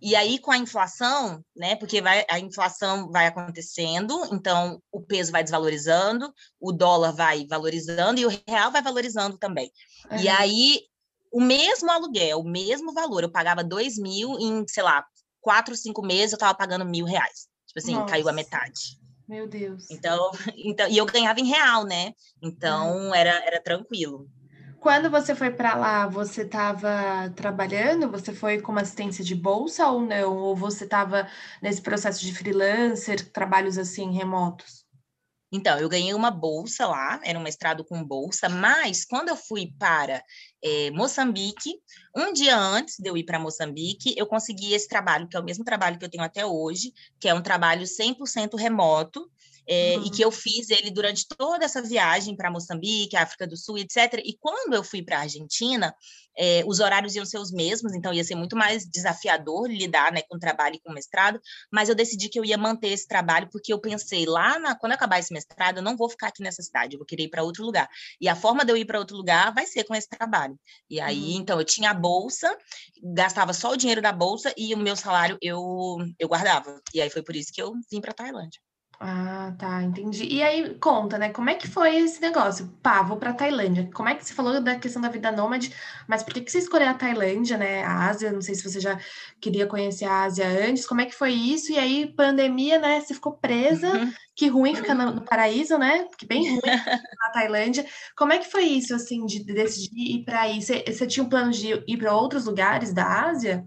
E 0.00 0.16
aí, 0.16 0.38
com 0.38 0.50
a 0.50 0.56
inflação, 0.56 1.44
né? 1.54 1.76
Porque 1.76 2.00
vai, 2.00 2.24
a 2.28 2.38
inflação 2.38 3.10
vai 3.10 3.26
acontecendo, 3.26 4.26
então 4.32 4.82
o 4.90 5.00
peso 5.00 5.30
vai 5.30 5.42
desvalorizando, 5.42 6.32
o 6.58 6.72
dólar 6.72 7.12
vai 7.12 7.46
valorizando 7.46 8.18
e 8.18 8.24
o 8.24 8.42
real 8.48 8.72
vai 8.72 8.82
valorizando 8.82 9.36
também. 9.36 9.70
Uhum. 10.10 10.18
E 10.18 10.28
aí, 10.28 10.80
o 11.30 11.40
mesmo 11.40 11.90
aluguel, 11.90 12.40
o 12.40 12.48
mesmo 12.48 12.92
valor, 12.92 13.22
eu 13.22 13.30
pagava 13.30 13.62
dois 13.62 13.98
mil 13.98 14.38
em, 14.38 14.66
sei 14.66 14.82
lá, 14.82 15.04
quatro, 15.40 15.76
cinco 15.76 16.02
meses, 16.02 16.32
eu 16.32 16.36
estava 16.36 16.56
pagando 16.56 16.84
mil 16.84 17.04
reais. 17.04 17.48
Tipo 17.66 17.78
assim, 17.78 17.94
Nossa. 17.94 18.06
caiu 18.06 18.28
a 18.28 18.32
metade. 18.32 18.98
Meu 19.28 19.46
Deus. 19.46 19.90
Então, 19.90 20.30
então, 20.56 20.88
e 20.88 20.96
eu 20.96 21.06
ganhava 21.06 21.38
em 21.40 21.46
real, 21.46 21.84
né? 21.84 22.14
Então, 22.42 22.96
uhum. 22.96 23.14
era, 23.14 23.30
era 23.44 23.60
tranquilo. 23.62 24.28
Quando 24.80 25.10
você 25.10 25.34
foi 25.34 25.50
para 25.50 25.74
lá, 25.74 26.06
você 26.06 26.40
estava 26.40 27.30
trabalhando? 27.36 28.10
Você 28.10 28.32
foi 28.32 28.62
como 28.62 28.78
assistência 28.78 29.22
de 29.22 29.34
bolsa 29.34 29.86
ou 29.86 30.00
não? 30.00 30.34
Ou 30.38 30.56
você 30.56 30.84
estava 30.84 31.28
nesse 31.60 31.82
processo 31.82 32.22
de 32.22 32.34
freelancer, 32.34 33.30
trabalhos 33.30 33.76
assim 33.76 34.10
remotos? 34.10 34.86
Então, 35.52 35.78
eu 35.78 35.88
ganhei 35.88 36.14
uma 36.14 36.30
bolsa 36.30 36.86
lá, 36.86 37.20
era 37.24 37.38
um 37.38 37.42
mestrado 37.42 37.84
com 37.84 38.02
bolsa, 38.02 38.48
mas 38.48 39.04
quando 39.04 39.28
eu 39.28 39.36
fui 39.36 39.74
para 39.78 40.22
é, 40.64 40.90
Moçambique, 40.92 41.74
um 42.16 42.32
dia 42.32 42.56
antes 42.56 42.96
de 42.98 43.10
eu 43.10 43.16
ir 43.18 43.24
para 43.24 43.38
Moçambique, 43.38 44.14
eu 44.16 44.26
consegui 44.26 44.72
esse 44.72 44.88
trabalho, 44.88 45.28
que 45.28 45.36
é 45.36 45.40
o 45.40 45.44
mesmo 45.44 45.64
trabalho 45.64 45.98
que 45.98 46.04
eu 46.04 46.10
tenho 46.10 46.24
até 46.24 46.46
hoje, 46.46 46.94
que 47.18 47.28
é 47.28 47.34
um 47.34 47.42
trabalho 47.42 47.84
100% 47.84 48.56
remoto, 48.56 49.28
é, 49.70 49.96
uhum. 49.96 50.04
e 50.04 50.10
que 50.10 50.20
eu 50.20 50.32
fiz 50.32 50.68
ele 50.68 50.90
durante 50.90 51.24
toda 51.28 51.64
essa 51.64 51.80
viagem 51.80 52.34
para 52.34 52.50
Moçambique, 52.50 53.16
África 53.16 53.46
do 53.46 53.56
Sul, 53.56 53.78
etc. 53.78 54.20
E 54.24 54.36
quando 54.40 54.74
eu 54.74 54.82
fui 54.82 55.00
para 55.00 55.18
a 55.18 55.20
Argentina, 55.20 55.94
é, 56.36 56.64
os 56.66 56.80
horários 56.80 57.14
iam 57.14 57.24
ser 57.24 57.38
os 57.38 57.52
mesmos, 57.52 57.94
então 57.94 58.12
ia 58.12 58.24
ser 58.24 58.34
muito 58.34 58.56
mais 58.56 58.84
desafiador 58.84 59.70
lidar 59.70 60.10
né, 60.10 60.22
com 60.22 60.36
o 60.36 60.40
trabalho 60.40 60.74
e 60.74 60.80
com 60.80 60.90
o 60.90 60.94
mestrado, 60.94 61.40
mas 61.70 61.88
eu 61.88 61.94
decidi 61.94 62.28
que 62.28 62.36
eu 62.36 62.44
ia 62.44 62.58
manter 62.58 62.88
esse 62.88 63.06
trabalho, 63.06 63.48
porque 63.52 63.72
eu 63.72 63.78
pensei, 63.78 64.26
lá 64.26 64.58
na, 64.58 64.74
quando 64.74 64.92
acabar 64.92 65.20
esse 65.20 65.32
mestrado, 65.32 65.76
eu 65.76 65.82
não 65.84 65.96
vou 65.96 66.10
ficar 66.10 66.28
aqui 66.28 66.42
nessa 66.42 66.62
cidade, 66.62 66.94
eu 66.94 66.98
vou 66.98 67.06
querer 67.06 67.24
ir 67.24 67.28
para 67.28 67.44
outro 67.44 67.64
lugar. 67.64 67.88
E 68.20 68.28
a 68.28 68.34
forma 68.34 68.64
de 68.64 68.72
eu 68.72 68.76
ir 68.76 68.86
para 68.86 68.98
outro 68.98 69.16
lugar 69.16 69.54
vai 69.54 69.66
ser 69.66 69.84
com 69.84 69.94
esse 69.94 70.08
trabalho. 70.08 70.58
E 70.88 71.00
aí, 71.00 71.34
uhum. 71.34 71.40
então, 71.42 71.60
eu 71.60 71.64
tinha 71.64 71.90
a 71.90 71.94
bolsa, 71.94 72.56
gastava 73.14 73.52
só 73.52 73.70
o 73.70 73.76
dinheiro 73.76 74.02
da 74.02 74.10
bolsa 74.10 74.52
e 74.56 74.74
o 74.74 74.78
meu 74.78 74.96
salário 74.96 75.38
eu, 75.40 75.96
eu 76.18 76.26
guardava. 76.26 76.80
E 76.92 77.00
aí 77.00 77.08
foi 77.08 77.22
por 77.22 77.36
isso 77.36 77.52
que 77.52 77.62
eu 77.62 77.72
vim 77.88 78.00
para 78.00 78.12
Tailândia. 78.12 78.60
Ah, 79.02 79.54
tá, 79.58 79.82
entendi. 79.82 80.26
E 80.26 80.42
aí, 80.42 80.74
conta, 80.74 81.16
né? 81.16 81.30
Como 81.30 81.48
é 81.48 81.54
que 81.54 81.66
foi 81.66 81.96
esse 81.96 82.20
negócio? 82.20 82.68
Pá, 82.82 83.02
vou 83.02 83.16
pra 83.16 83.32
Tailândia. 83.32 83.88
Como 83.94 84.10
é 84.10 84.14
que 84.14 84.22
você 84.22 84.34
falou 84.34 84.60
da 84.60 84.78
questão 84.78 85.00
da 85.00 85.08
vida 85.08 85.32
nômade, 85.32 85.74
mas 86.06 86.22
por 86.22 86.34
que, 86.34 86.42
que 86.42 86.52
você 86.52 86.58
escolheu 86.58 86.86
a 86.86 86.92
Tailândia, 86.92 87.56
né? 87.56 87.82
A 87.82 88.10
Ásia, 88.10 88.30
não 88.30 88.42
sei 88.42 88.54
se 88.54 88.62
você 88.62 88.78
já 88.78 89.00
queria 89.40 89.66
conhecer 89.66 90.04
a 90.04 90.24
Ásia 90.24 90.46
antes. 90.46 90.84
Como 90.86 91.00
é 91.00 91.06
que 91.06 91.14
foi 91.14 91.32
isso? 91.32 91.72
E 91.72 91.78
aí, 91.78 92.12
pandemia, 92.14 92.78
né? 92.78 93.00
Você 93.00 93.14
ficou 93.14 93.32
presa. 93.32 93.90
Uhum. 93.90 94.12
Que 94.36 94.48
ruim 94.48 94.74
ficar 94.74 94.94
no, 94.94 95.12
no, 95.12 95.22
paraíso, 95.22 95.78
né? 95.78 96.06
Que 96.18 96.26
bem 96.26 96.50
ruim 96.50 96.60
na 96.62 97.30
Tailândia. 97.32 97.86
Como 98.14 98.34
é 98.34 98.38
que 98.38 98.50
foi 98.50 98.64
isso, 98.64 98.94
assim, 98.94 99.24
de 99.24 99.42
decidir 99.44 100.16
ir 100.16 100.24
para 100.24 100.42
aí? 100.42 100.60
Você, 100.60 100.84
você 100.86 101.06
tinha 101.06 101.24
um 101.24 101.28
plano 101.28 101.52
de 101.52 101.82
ir 101.88 101.96
para 101.96 102.14
outros 102.14 102.44
lugares 102.44 102.92
da 102.92 103.28
Ásia? 103.30 103.66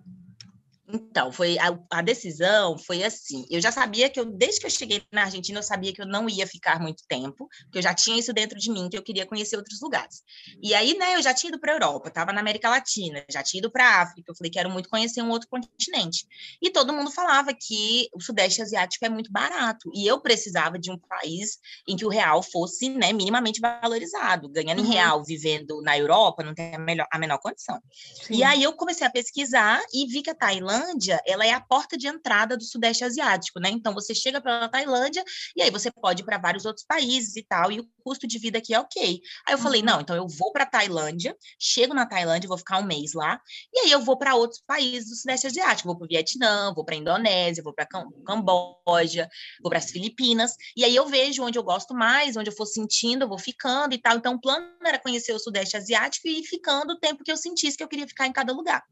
Então, 0.94 1.32
foi 1.32 1.58
a, 1.58 1.76
a, 1.90 2.02
decisão 2.04 2.78
foi 2.78 3.04
assim. 3.04 3.48
Eu 3.50 3.60
já 3.60 3.72
sabia 3.72 4.12
que 4.12 4.20
eu, 4.20 4.26
desde 4.26 4.60
que 4.60 4.68
eu 4.68 4.70
cheguei 4.70 5.02
na 5.12 5.24
Argentina, 5.24 5.58
eu 5.58 5.64
sabia 5.64 5.92
que 5.92 6.00
eu 6.00 6.06
não 6.06 6.30
ia 6.30 6.46
ficar 6.46 6.80
muito 6.80 7.04
tempo, 7.08 7.50
porque 7.64 7.80
eu 7.80 7.82
já 7.82 7.96
tinha 7.96 8.20
isso 8.20 8.32
dentro 8.32 8.60
de 8.60 8.72
mim, 8.72 8.88
que 8.90 8.98
eu 8.98 9.02
queria 9.02 9.26
conhecer 9.26 9.58
outros 9.58 9.82
lugares. 9.82 10.22
E 10.62 10.76
aí, 10.76 10.96
né, 10.96 11.16
eu 11.16 11.22
já 11.24 11.34
tinha 11.34 11.50
ido 11.50 11.60
para 11.60 11.72
a 11.72 11.76
Europa, 11.76 12.10
estava 12.10 12.32
na 12.32 12.42
América 12.42 12.70
Latina, 12.70 13.26
já 13.28 13.42
tinha 13.42 13.58
ido 13.58 13.72
para 13.72 13.88
a 13.88 14.02
África, 14.04 14.32
eu 14.32 14.36
falei, 14.36 14.52
quero 14.52 14.70
muito 14.70 14.88
conhecer 14.88 15.24
um 15.24 15.32
outro 15.32 15.50
continente. 15.50 16.28
E 16.62 16.70
todo 16.70 16.94
mundo 16.94 17.10
falava 17.10 17.52
que 17.54 18.08
o 18.14 18.22
Sudeste 18.22 18.62
Asiático 18.62 19.04
é 19.04 19.10
muito 19.10 19.32
barato, 19.32 19.90
e 19.96 20.06
eu 20.06 20.22
precisava 20.22 20.78
de 20.78 20.92
um 20.92 21.00
país 21.00 21.58
em 21.88 21.96
que 21.96 22.06
o 22.06 22.10
real 22.10 22.44
fosse, 22.44 22.90
né, 22.90 23.12
minimamente 23.12 23.60
valorizado. 23.60 24.48
Ganhando 24.48 24.84
uhum. 24.84 24.86
em 24.86 24.94
real, 24.94 25.24
vivendo 25.24 25.82
na 25.82 25.98
Europa, 25.98 26.44
não 26.44 26.54
tem 26.54 26.76
a, 26.76 26.78
melhor, 26.80 27.08
a 27.12 27.18
menor 27.18 27.40
condição. 27.40 27.82
Sim. 28.28 28.36
E 28.36 28.44
aí 28.44 28.62
eu 28.62 28.74
comecei 28.74 29.08
a 29.08 29.10
pesquisar 29.10 29.82
e 29.92 30.06
vi 30.06 30.22
que 30.22 30.30
a 30.30 30.36
Tailândia 30.36 30.83
Tailândia, 30.84 31.22
ela 31.25 31.46
é 31.46 31.54
a 31.54 31.62
porta 31.62 31.98
de 31.98 32.08
entrada 32.08 32.58
do 32.58 32.63
Sudeste 32.63 33.04
Asiático, 33.04 33.60
né? 33.60 33.70
Então 33.70 33.94
você 33.94 34.13
chega 34.13 34.42
pela 34.42 34.68
Tailândia 34.68 35.24
e 35.56 35.62
aí 35.62 35.72
você 35.72 35.90
pode 35.92 36.22
ir 36.22 36.25
para 36.25 36.38
vários 36.38 36.66
outros 36.66 36.86
países 36.86 37.36
e 37.36 37.44
tal, 37.44 37.72
e 37.72 37.80
o 37.80 37.88
custo 38.04 38.28
de 38.28 38.38
vida 38.38 38.58
aqui 38.58 38.74
é 38.74 38.80
ok. 38.80 39.22
Aí 39.48 39.54
eu 39.54 39.58
uhum. 39.58 39.63
falei, 39.63 39.82
não, 39.82 40.02
então 40.02 40.16
eu 40.16 40.28
vou 40.28 40.52
para 40.52 40.66
Tailândia, 40.66 41.36
chego 41.60 41.94
na 41.94 42.06
Tailândia, 42.06 42.48
vou 42.48 42.58
ficar 42.58 42.80
um 42.80 42.86
mês 42.86 43.13
lá, 43.13 43.40
e 43.74 43.80
aí 43.80 43.92
eu 43.92 44.02
vou 44.02 44.18
para 44.18 44.36
outros 44.36 44.62
países 44.66 45.10
do 45.10 45.16
Sudeste 45.16 45.48
Asiático, 45.48 45.88
vou 45.88 45.98
para 45.98 46.06
o 46.06 46.08
Vietnã, 46.08 46.74
vou 46.74 46.84
para 46.84 46.96
Indonésia, 46.96 47.63
vou 47.63 47.74
para 47.74 47.88
Camboja, 48.25 49.30
vou 49.62 49.70
para 49.70 49.80
as 49.80 49.90
Filipinas, 49.90 50.56
e 50.75 50.84
aí 50.84 50.96
eu 50.96 51.08
vejo 51.08 51.44
onde 51.44 51.58
eu 51.58 51.63
gosto 51.63 51.94
mais, 51.94 52.36
onde 52.36 52.50
eu 52.50 52.56
for 52.56 52.66
sentindo, 52.66 53.24
eu 53.24 53.30
vou 53.30 53.40
ficando 53.40 53.94
e 53.94 53.98
tal. 53.98 54.18
Então 54.18 54.36
o 54.36 54.42
plano 54.42 54.68
era 54.86 55.00
conhecer 55.00 55.34
o 55.34 55.40
Sudeste 55.40 55.78
Asiático 55.78 56.28
e 56.28 56.40
ir 56.40 56.44
ficando 56.44 56.94
o 56.94 57.00
tempo 57.00 57.24
que 57.24 57.32
eu 57.32 57.38
sentisse 57.38 57.78
que 57.78 57.84
eu 57.84 57.88
queria 57.88 58.08
ficar 58.08 58.28
em 58.28 58.34
cada 58.34 58.54
lugar. 58.54 58.84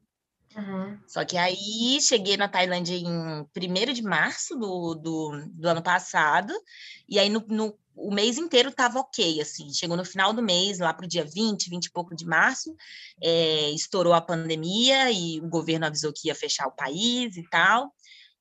Uhum. 0.56 0.98
Só 1.08 1.24
que 1.24 1.38
aí 1.38 2.00
cheguei 2.02 2.36
na 2.36 2.48
Tailândia 2.48 2.96
em 2.96 3.08
1 3.08 3.94
de 3.94 4.02
março 4.02 4.56
do, 4.58 4.96
do, 4.96 5.46
do 5.48 5.68
ano 5.68 5.82
passado, 5.82 6.54
e 7.08 7.18
aí 7.18 7.30
no, 7.30 7.44
no, 7.48 7.78
o 7.96 8.14
mês 8.14 8.38
inteiro 8.38 8.70
estava 8.70 9.00
ok, 9.00 9.40
assim, 9.40 9.74
chegou 9.74 9.96
no 9.96 10.04
final 10.04 10.34
do 10.34 10.42
mês, 10.42 10.80
lá 10.80 10.94
para 10.94 11.06
o 11.06 11.10
dia 11.10 11.24
20, 11.24 11.70
20 11.70 11.86
e 11.86 11.92
pouco 11.92 12.16
de 12.16 12.26
março, 12.26 12.76
é, 13.22 13.72
estourou 13.72 14.14
a 14.14 14.22
pandemia 14.22 15.12
e 15.12 15.40
o 15.40 15.48
governo 15.48 15.86
avisou 15.86 16.12
que 16.14 16.28
ia 16.28 16.36
fechar 16.36 16.68
o 16.68 16.76
país 16.76 17.38
e 17.38 17.44
tal, 17.50 17.94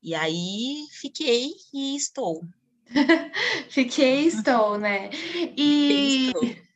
e 0.02 0.14
aí 0.14 0.86
fiquei 1.00 1.52
e 1.72 1.96
estou. 1.96 2.44
fiquei 3.68 4.24
e 4.24 4.26
estou, 4.26 4.78
né? 4.78 5.10
E... 5.56 6.28
Estou. 6.28 6.69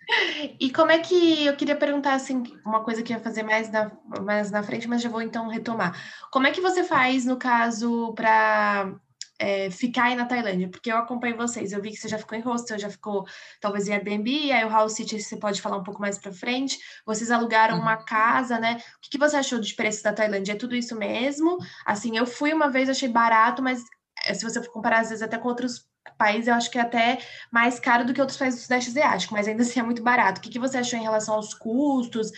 E 0.61 0.70
como 0.70 0.92
é 0.92 0.99
que 0.99 1.46
eu 1.46 1.56
queria 1.56 1.76
perguntar 1.76 2.14
assim, 2.14 2.42
uma 2.64 2.82
coisa 2.82 3.02
que 3.02 3.12
ia 3.12 3.20
fazer 3.20 3.42
mais 3.42 3.70
na, 3.70 3.90
mais 4.23 4.50
na 4.50 4.62
frente, 4.62 4.88
mas 4.88 5.02
já 5.02 5.08
vou 5.08 5.23
então 5.23 5.49
retomar. 5.49 5.96
Como 6.30 6.46
é 6.46 6.50
que 6.50 6.61
você 6.61 6.84
faz, 6.84 7.25
no 7.25 7.37
caso, 7.37 8.12
para 8.14 8.94
é, 9.38 9.70
ficar 9.70 10.04
aí 10.04 10.16
na 10.16 10.26
Tailândia? 10.26 10.68
Porque 10.68 10.90
eu 10.90 10.96
acompanho 10.96 11.37
vocês, 11.37 11.73
eu 11.73 11.80
vi 11.80 11.90
que 11.90 11.96
você 11.96 12.08
já 12.08 12.18
ficou 12.18 12.37
em 12.37 12.42
hostel, 12.42 12.78
já 12.78 12.90
ficou 12.90 13.26
talvez 13.61 13.88
em 13.88 13.92
Airbnb, 13.92 14.52
aí 14.52 14.64
o 14.64 14.70
House 14.70 14.94
City 14.94 15.20
você 15.20 15.37
pode 15.37 15.61
falar 15.61 15.78
um 15.78 15.84
pouco 15.84 16.00
mais 16.00 16.18
para 16.18 16.32
frente. 16.32 16.78
Vocês 17.06 17.30
alugaram 17.30 17.76
uhum. 17.76 17.82
uma 17.82 17.96
casa, 17.96 18.58
né? 18.58 18.76
O 18.96 19.00
que, 19.00 19.11
que 19.11 19.18
você 19.18 19.37
achou 19.37 19.58
de 19.58 19.75
preço 19.75 20.02
da 20.02 20.12
Tailândia? 20.12 20.52
É 20.52 20.56
tudo 20.56 20.76
isso 20.76 20.96
mesmo? 20.96 21.58
Assim, 21.87 22.16
eu 22.16 22.26
fui 22.26 22.52
uma 22.52 22.68
vez, 22.68 22.88
achei 22.88 23.08
barato, 23.08 23.62
mas 23.62 23.82
eh, 24.26 24.34
se 24.34 24.44
você 24.44 24.64
comparar 24.68 25.00
às 25.00 25.08
vezes 25.08 25.23
até 25.23 25.38
com 25.38 25.49
outros 25.49 25.87
país, 26.18 26.46
eu 26.46 26.54
acho 26.54 26.70
que 26.70 26.78
é 26.78 26.82
até 26.82 27.18
mais 27.52 27.80
caro 27.80 28.04
do 28.04 28.12
que 28.12 28.20
outros 28.20 28.38
países 28.38 28.61
do 28.61 28.62
Sudeste 28.62 28.90
Asiático, 28.90 29.34
mas 29.34 29.49
ainda 29.49 29.62
assim 29.62 29.80
é 29.80 29.82
muito 29.82 30.02
barato. 30.02 30.38
O 30.38 30.42
que, 30.42 30.50
que 30.50 30.58
você 30.58 30.78
achou 30.78 30.99
em 30.99 31.02
relação 31.02 31.34
aos 31.34 31.54
custos, 31.54 32.30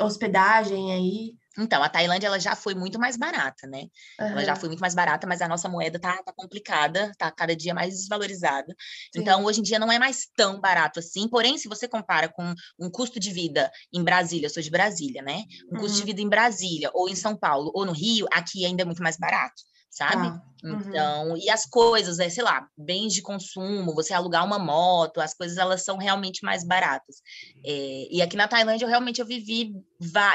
hospedagem 0.00 0.92
aí? 0.92 1.42
Então, 1.58 1.82
a 1.82 1.88
Tailândia 1.88 2.28
ela 2.28 2.40
já 2.40 2.56
foi 2.56 2.74
muito 2.74 2.98
mais 2.98 3.16
barata, 3.16 3.66
né? 3.66 3.82
Uhum. 4.18 4.26
Ela 4.26 4.44
já 4.44 4.56
foi 4.56 4.70
muito 4.70 4.80
mais 4.80 4.94
barata, 4.94 5.26
mas 5.26 5.42
a 5.42 5.48
nossa 5.48 5.68
moeda 5.68 5.98
tá, 5.98 6.22
tá 6.22 6.32
complicada, 6.34 7.12
tá 7.18 7.30
cada 7.30 7.54
dia 7.54 7.74
mais 7.74 7.94
desvalorizada. 7.94 8.74
Sim. 9.14 9.20
Então, 9.20 9.44
hoje 9.44 9.60
em 9.60 9.62
dia 9.62 9.78
não 9.78 9.92
é 9.92 9.98
mais 9.98 10.26
tão 10.34 10.60
barato 10.60 10.98
assim. 10.98 11.28
Porém, 11.28 11.58
se 11.58 11.68
você 11.68 11.86
compara 11.86 12.28
com 12.28 12.54
um 12.78 12.90
custo 12.90 13.20
de 13.20 13.30
vida 13.30 13.70
em 13.92 14.02
Brasília, 14.02 14.46
eu 14.46 14.50
sou 14.50 14.62
de 14.62 14.70
Brasília, 14.70 15.20
né? 15.20 15.44
Um 15.70 15.74
uhum. 15.74 15.80
custo 15.82 15.96
de 15.96 16.02
uhum. 16.02 16.06
vida 16.06 16.22
em 16.22 16.28
Brasília, 16.28 16.90
ou 16.94 17.08
em 17.08 17.14
São 17.14 17.36
Paulo, 17.36 17.70
ou 17.74 17.84
no 17.84 17.92
Rio, 17.92 18.26
aqui 18.32 18.64
ainda 18.64 18.82
é 18.82 18.86
muito 18.86 19.02
mais 19.02 19.18
barato 19.18 19.62
sabe? 19.92 20.26
Ah, 20.26 20.42
uhum. 20.64 20.80
Então, 20.80 21.36
e 21.36 21.50
as 21.50 21.66
coisas, 21.66 22.18
é, 22.18 22.30
sei 22.30 22.42
lá, 22.42 22.66
bens 22.76 23.12
de 23.12 23.20
consumo, 23.20 23.94
você 23.94 24.14
alugar 24.14 24.44
uma 24.44 24.58
moto, 24.58 25.20
as 25.20 25.34
coisas 25.34 25.58
elas 25.58 25.84
são 25.84 25.98
realmente 25.98 26.42
mais 26.42 26.64
baratas. 26.64 27.16
É, 27.62 28.08
e 28.10 28.22
aqui 28.22 28.34
na 28.34 28.48
Tailândia 28.48 28.86
eu 28.86 28.88
realmente 28.88 29.20
eu 29.20 29.26
vivi 29.26 29.74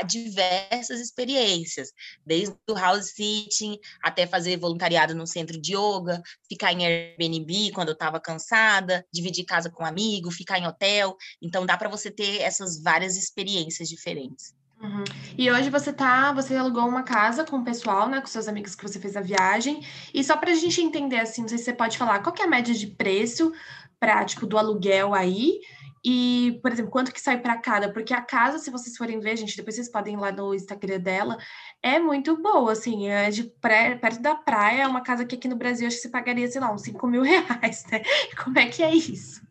diversas 0.05 1.01
experiências, 1.01 1.89
desde 2.23 2.55
o 2.69 2.75
house 2.75 3.13
sitting 3.15 3.79
até 4.01 4.27
fazer 4.27 4.57
voluntariado 4.57 5.15
no 5.15 5.25
centro 5.25 5.59
de 5.59 5.75
yoga, 5.75 6.21
ficar 6.47 6.71
em 6.71 6.85
Airbnb 6.85 7.71
quando 7.73 7.89
eu 7.89 7.93
estava 7.93 8.19
cansada, 8.19 9.03
dividir 9.11 9.43
casa 9.43 9.71
com 9.71 9.83
um 9.83 9.87
amigo, 9.87 10.29
ficar 10.29 10.59
em 10.59 10.67
hotel. 10.67 11.17
Então 11.41 11.65
dá 11.65 11.75
para 11.75 11.89
você 11.89 12.11
ter 12.11 12.41
essas 12.41 12.81
várias 12.81 13.17
experiências 13.17 13.89
diferentes. 13.89 14.56
Uhum. 14.81 15.03
E 15.37 15.51
hoje 15.51 15.69
você 15.69 15.91
tá, 15.91 16.31
você 16.31 16.55
alugou 16.55 16.87
uma 16.87 17.03
casa 17.03 17.43
com 17.43 17.57
o 17.57 17.63
pessoal, 17.63 18.07
né, 18.07 18.21
com 18.21 18.27
seus 18.27 18.47
amigos 18.47 18.75
que 18.75 18.83
você 18.83 18.99
fez 18.99 19.17
a 19.17 19.21
viagem. 19.21 19.83
E 20.13 20.23
só 20.23 20.37
para 20.37 20.51
a 20.51 20.55
gente 20.55 20.81
entender 20.81 21.19
assim, 21.19 21.41
não 21.41 21.47
sei 21.47 21.57
se 21.57 21.65
você 21.65 21.73
pode 21.73 21.97
falar, 21.97 22.19
qual 22.19 22.33
que 22.33 22.41
é 22.41 22.45
a 22.45 22.49
média 22.49 22.73
de 22.73 22.87
preço 22.87 23.51
prático 23.99 24.45
do 24.45 24.57
aluguel 24.57 25.13
aí? 25.13 25.59
E, 26.05 26.59
por 26.61 26.71
exemplo, 26.71 26.91
quanto 26.91 27.11
que 27.11 27.19
sai 27.19 27.41
para 27.41 27.57
cada? 27.57 27.91
Porque 27.91 28.13
a 28.13 28.21
casa, 28.21 28.59
se 28.59 28.69
vocês 28.69 28.95
forem 28.95 29.19
ver, 29.19 29.35
gente, 29.35 29.57
depois 29.57 29.75
vocês 29.75 29.89
podem 29.89 30.13
ir 30.13 30.17
lá 30.17 30.31
no 30.31 30.53
Instagram 30.53 30.99
dela, 30.99 31.37
é 31.81 31.99
muito 31.99 32.41
boa, 32.41 32.71
assim, 32.71 33.09
é 33.09 33.29
de 33.29 33.43
pré, 33.43 33.95
perto 33.95 34.21
da 34.21 34.35
praia, 34.35 34.83
é 34.83 34.87
uma 34.87 35.01
casa 35.01 35.25
que 35.25 35.35
aqui 35.35 35.47
no 35.47 35.57
Brasil 35.57 35.87
acho 35.87 35.97
que 35.97 36.03
você 36.03 36.09
pagaria, 36.09 36.47
sei 36.49 36.61
lá, 36.61 36.71
uns 36.71 36.83
5 36.83 37.07
mil 37.07 37.23
reais, 37.23 37.85
né? 37.91 38.01
Como 38.41 38.57
é 38.57 38.67
que 38.67 38.83
é 38.83 38.93
isso? 38.95 39.46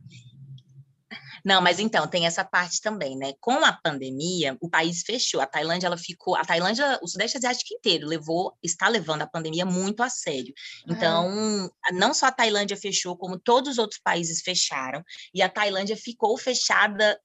Não, 1.47 1.63
mas 1.63 1.79
então, 1.79 2.09
tem 2.09 2.27
essa 2.27 2.45
parte 2.45 2.81
também, 2.81 3.17
né? 3.17 3.33
Com 3.41 3.65
a 3.65 3.73
pandemia, 3.73 4.57
o 4.61 4.69
país 4.69 5.03
fechou. 5.03 5.41
A 5.41 5.47
Tailândia, 5.47 5.87
ela 5.87 5.97
ficou. 5.97 6.35
A 6.35 6.45
Tailândia, 6.45 6.99
o 7.01 7.07
Sudeste 7.07 7.37
Asiático 7.37 7.73
inteiro 7.73 8.05
levou, 8.05 8.59
está 8.61 8.89
levando 8.89 9.23
a 9.23 9.29
pandemia 9.29 9.65
muito 9.65 10.03
a 10.03 10.09
sério. 10.09 10.53
Então, 10.89 11.29
uhum. 11.29 11.71
não 11.93 12.13
só 12.13 12.27
a 12.27 12.33
Tailândia 12.33 12.77
fechou, 12.77 13.17
como 13.17 13.39
todos 13.39 13.75
os 13.75 13.79
outros 13.79 14.01
países 14.03 14.43
fecharam. 14.43 15.05
E 15.33 15.41
a 15.41 15.49
Tailândia 15.49 15.97
ficou 15.97 16.37
fechada 16.37 17.17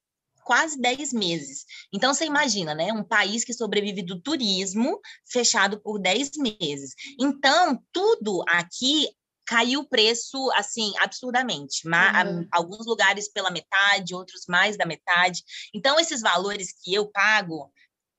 quase 0.44 0.80
10 0.80 1.14
meses. 1.14 1.66
Então, 1.92 2.14
você 2.14 2.26
imagina, 2.26 2.76
né? 2.76 2.94
Um 2.94 3.04
país 3.04 3.44
que 3.44 3.56
sobrevive 3.56 4.04
do 4.04 4.22
turismo 4.22 5.00
fechado 5.26 5.82
por 5.82 6.00
10 6.00 6.34
meses. 6.38 6.94
Então, 7.20 7.84
tudo 7.92 8.44
aqui 8.48 9.08
caiu 9.52 9.82
o 9.82 9.86
preço 9.86 10.50
assim 10.54 10.94
absurdamente. 11.00 11.86
Uhum. 11.86 12.48
Alguns 12.50 12.86
lugares 12.86 13.28
pela 13.28 13.52
metade, 13.52 14.16
outros 14.16 14.46
mais 14.48 14.78
da 14.78 14.86
metade. 14.86 15.44
Então 15.74 16.00
esses 16.00 16.22
valores 16.22 16.70
que 16.82 16.94
eu 16.94 17.06
pago 17.12 17.70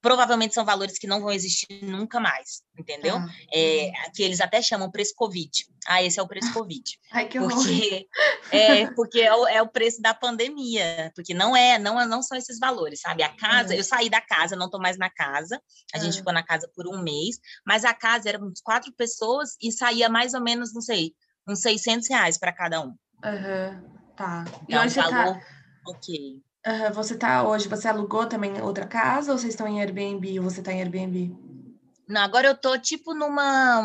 provavelmente 0.03 0.53
são 0.53 0.65
valores 0.65 0.99
que 0.99 1.07
não 1.07 1.21
vão 1.21 1.31
existir 1.31 1.85
nunca 1.85 2.19
mais, 2.19 2.63
entendeu? 2.77 3.17
Ah, 3.17 3.29
é, 3.55 3.93
que 4.13 4.23
eles 4.23 4.41
até 4.41 4.61
chamam 4.61 4.91
preço 4.91 5.15
Covid. 5.15 5.49
Ah, 5.87 6.03
esse 6.03 6.19
é 6.19 6.23
o 6.23 6.27
preço 6.27 6.53
Covid. 6.53 6.83
Ai, 7.13 7.29
que 7.29 7.39
horror. 7.39 7.55
Porque, 7.55 8.09
é, 8.51 8.87
porque 8.91 9.21
é 9.21 9.35
o, 9.35 9.47
é 9.47 9.63
o, 9.63 9.69
preço 9.69 10.03
da 10.03 10.13
pandemia, 10.13 11.13
porque 11.15 11.33
não 11.33 11.57
é, 11.57 11.79
não, 11.79 12.05
não 12.07 12.21
são 12.21 12.37
esses 12.37 12.59
valores, 12.59 13.01
sabe? 13.01 13.23
A 13.23 13.29
casa, 13.29 13.77
eu 13.77 13.85
saí 13.85 14.11
da 14.11 14.21
casa, 14.21 14.57
não 14.57 14.67
estou 14.67 14.81
mais 14.81 14.99
na 14.99 15.09
casa, 15.09 15.63
a 15.95 15.99
gente 15.99 16.17
ficou 16.17 16.33
na 16.33 16.43
casa 16.43 16.69
por 16.75 16.89
um 16.89 17.01
mês, 17.01 17.39
mas 17.65 17.85
a 17.85 17.95
casa 17.95 18.29
era 18.29 18.43
uns 18.43 18.61
quatro 18.61 18.93
pessoas 18.93 19.57
e 19.63 19.71
saía 19.71 20.09
mais 20.09 20.35
ou 20.35 20.43
menos, 20.43 20.75
não 20.75 20.83
sei, 20.83 21.15
uns 21.49 21.61
600 21.61 22.09
reais 22.09 22.39
para 22.39 22.53
cada 22.53 22.81
um. 22.81 22.89
Uhum, 23.25 23.83
tá. 24.17 24.45
E 24.69 24.73
então, 24.73 24.85
hoje 24.85 24.95
valor, 24.97 25.35
tá... 25.35 25.43
ok. 25.87 26.43
Uhum, 26.65 26.93
você 26.93 27.17
tá 27.17 27.47
hoje, 27.47 27.69
você 27.69 27.89
alugou 27.89 28.27
também 28.27 28.61
outra 28.63 28.87
casa 28.87 29.33
ou 29.33 29.39
vocês 29.39 29.53
estão 29.53 29.67
em 29.67 29.81
Airbnb 29.81 30.39
ou 30.39 30.45
você 30.45 30.61
está 30.61 30.73
em 30.73 30.81
Airbnb? 30.81 31.37
Não, 32.09 32.21
agora 32.21 32.47
eu 32.47 32.57
tô 32.57 32.79
tipo 32.79 33.15
numa 33.15 33.83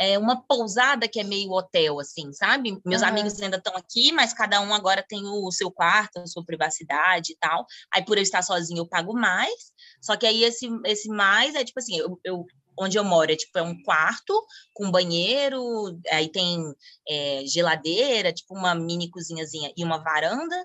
é, 0.00 0.18
uma 0.18 0.42
pousada 0.42 1.06
que 1.06 1.20
é 1.20 1.22
meio 1.22 1.50
hotel, 1.50 2.00
assim, 2.00 2.32
sabe? 2.32 2.80
Meus 2.86 3.02
uhum. 3.02 3.08
amigos 3.08 3.40
ainda 3.40 3.58
estão 3.58 3.76
aqui, 3.76 4.10
mas 4.12 4.32
cada 4.32 4.58
um 4.62 4.72
agora 4.72 5.04
tem 5.06 5.26
o 5.26 5.52
seu 5.52 5.70
quarto, 5.70 6.18
a 6.18 6.26
sua 6.26 6.42
privacidade 6.42 7.32
e 7.32 7.36
tal. 7.36 7.66
Aí 7.92 8.02
por 8.02 8.16
eu 8.16 8.22
estar 8.22 8.40
sozinho 8.40 8.78
eu 8.78 8.88
pago 8.88 9.12
mais, 9.12 9.72
só 10.00 10.16
que 10.16 10.26
aí 10.26 10.42
esse, 10.42 10.66
esse 10.86 11.08
mais 11.10 11.54
é 11.54 11.62
tipo 11.62 11.78
assim, 11.78 11.98
eu, 11.98 12.18
eu 12.24 12.46
onde 12.80 12.98
eu 12.98 13.04
moro 13.04 13.30
é 13.30 13.36
tipo 13.36 13.58
é 13.58 13.62
um 13.62 13.80
quarto 13.82 14.32
com 14.72 14.90
banheiro, 14.90 15.62
aí 16.10 16.28
tem 16.28 16.58
é, 17.06 17.42
geladeira, 17.46 18.32
tipo 18.32 18.54
uma 18.54 18.74
mini 18.74 19.10
cozinhazinha 19.10 19.70
e 19.76 19.84
uma 19.84 19.98
varanda 19.98 20.56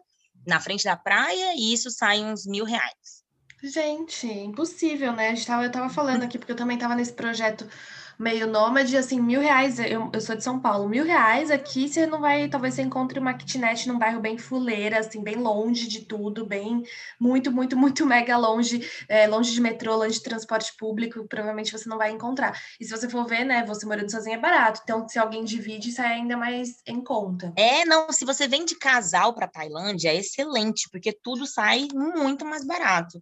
na 0.48 0.60
frente 0.60 0.86
da 0.86 0.96
praia, 0.96 1.54
e 1.56 1.74
isso 1.74 1.92
sai 1.92 2.24
uns 2.24 2.46
mil 2.46 2.66
reais. 2.66 3.26
Gente, 3.64 4.28
impossível, 4.28 5.12
né? 5.12 5.34
Eu 5.64 5.72
tava 5.72 5.90
falando 5.90 6.24
aqui, 6.24 6.38
porque 6.38 6.52
eu 6.52 6.56
também 6.56 6.78
tava 6.78 6.94
nesse 6.94 7.14
projeto 7.14 7.68
meio 8.18 8.48
nômade, 8.48 8.96
assim, 8.98 9.20
mil 9.20 9.42
reais, 9.42 9.80
eu, 9.80 10.10
eu 10.14 10.22
sou 10.22 10.36
de 10.36 10.44
São 10.44 10.60
Paulo, 10.60 10.88
mil 10.88 11.04
reais 11.04 11.52
aqui 11.52 11.88
você 11.88 12.06
não 12.06 12.22
vai, 12.22 12.48
talvez 12.48 12.74
você 12.74 12.82
encontre 12.82 13.20
uma 13.20 13.34
kitnet 13.34 13.88
num 13.88 14.00
bairro 14.00 14.22
bem 14.22 14.38
fuleira, 14.38 15.00
assim, 15.00 15.22
bem 15.22 15.36
longe 15.36 15.88
de 15.88 16.02
tudo, 16.02 16.46
bem, 16.46 16.84
muito, 17.20 17.52
muito, 17.52 17.76
muito 17.78 18.06
mega 18.06 18.38
longe, 18.38 18.90
é, 19.08 19.28
longe 19.28 19.52
de 19.52 19.62
metrô, 19.62 19.96
longe 19.96 20.16
de 20.16 20.24
transporte 20.24 20.74
público, 20.78 21.28
provavelmente 21.28 21.72
você 21.72 21.90
não 21.90 21.98
vai 21.98 22.12
encontrar. 22.12 22.60
E 22.80 22.86
se 22.86 22.92
você 22.92 23.10
for 23.10 23.26
ver, 23.26 23.44
né, 23.44 23.66
você 23.66 23.86
morando 23.86 24.12
sozinho 24.12 24.36
é 24.36 24.40
barato, 24.40 24.82
então 24.84 25.08
se 25.08 25.20
alguém 25.20 25.44
divide, 25.44 25.94
é 26.00 26.06
ainda 26.06 26.38
mais 26.38 26.82
em 26.86 27.02
conta. 27.04 27.54
É, 27.56 27.86
não, 27.86 28.12
se 28.12 28.26
você 28.26 28.48
vem 28.48 28.66
de 28.66 28.76
casal 28.76 29.34
para 29.34 29.48
Tailândia, 29.48 30.10
é 30.10 30.16
excelente, 30.16 30.90
porque 30.92 31.12
tudo 31.12 31.46
sai 31.46 31.88
muito 31.94 32.46
mais 32.46 32.66
barato. 32.66 33.22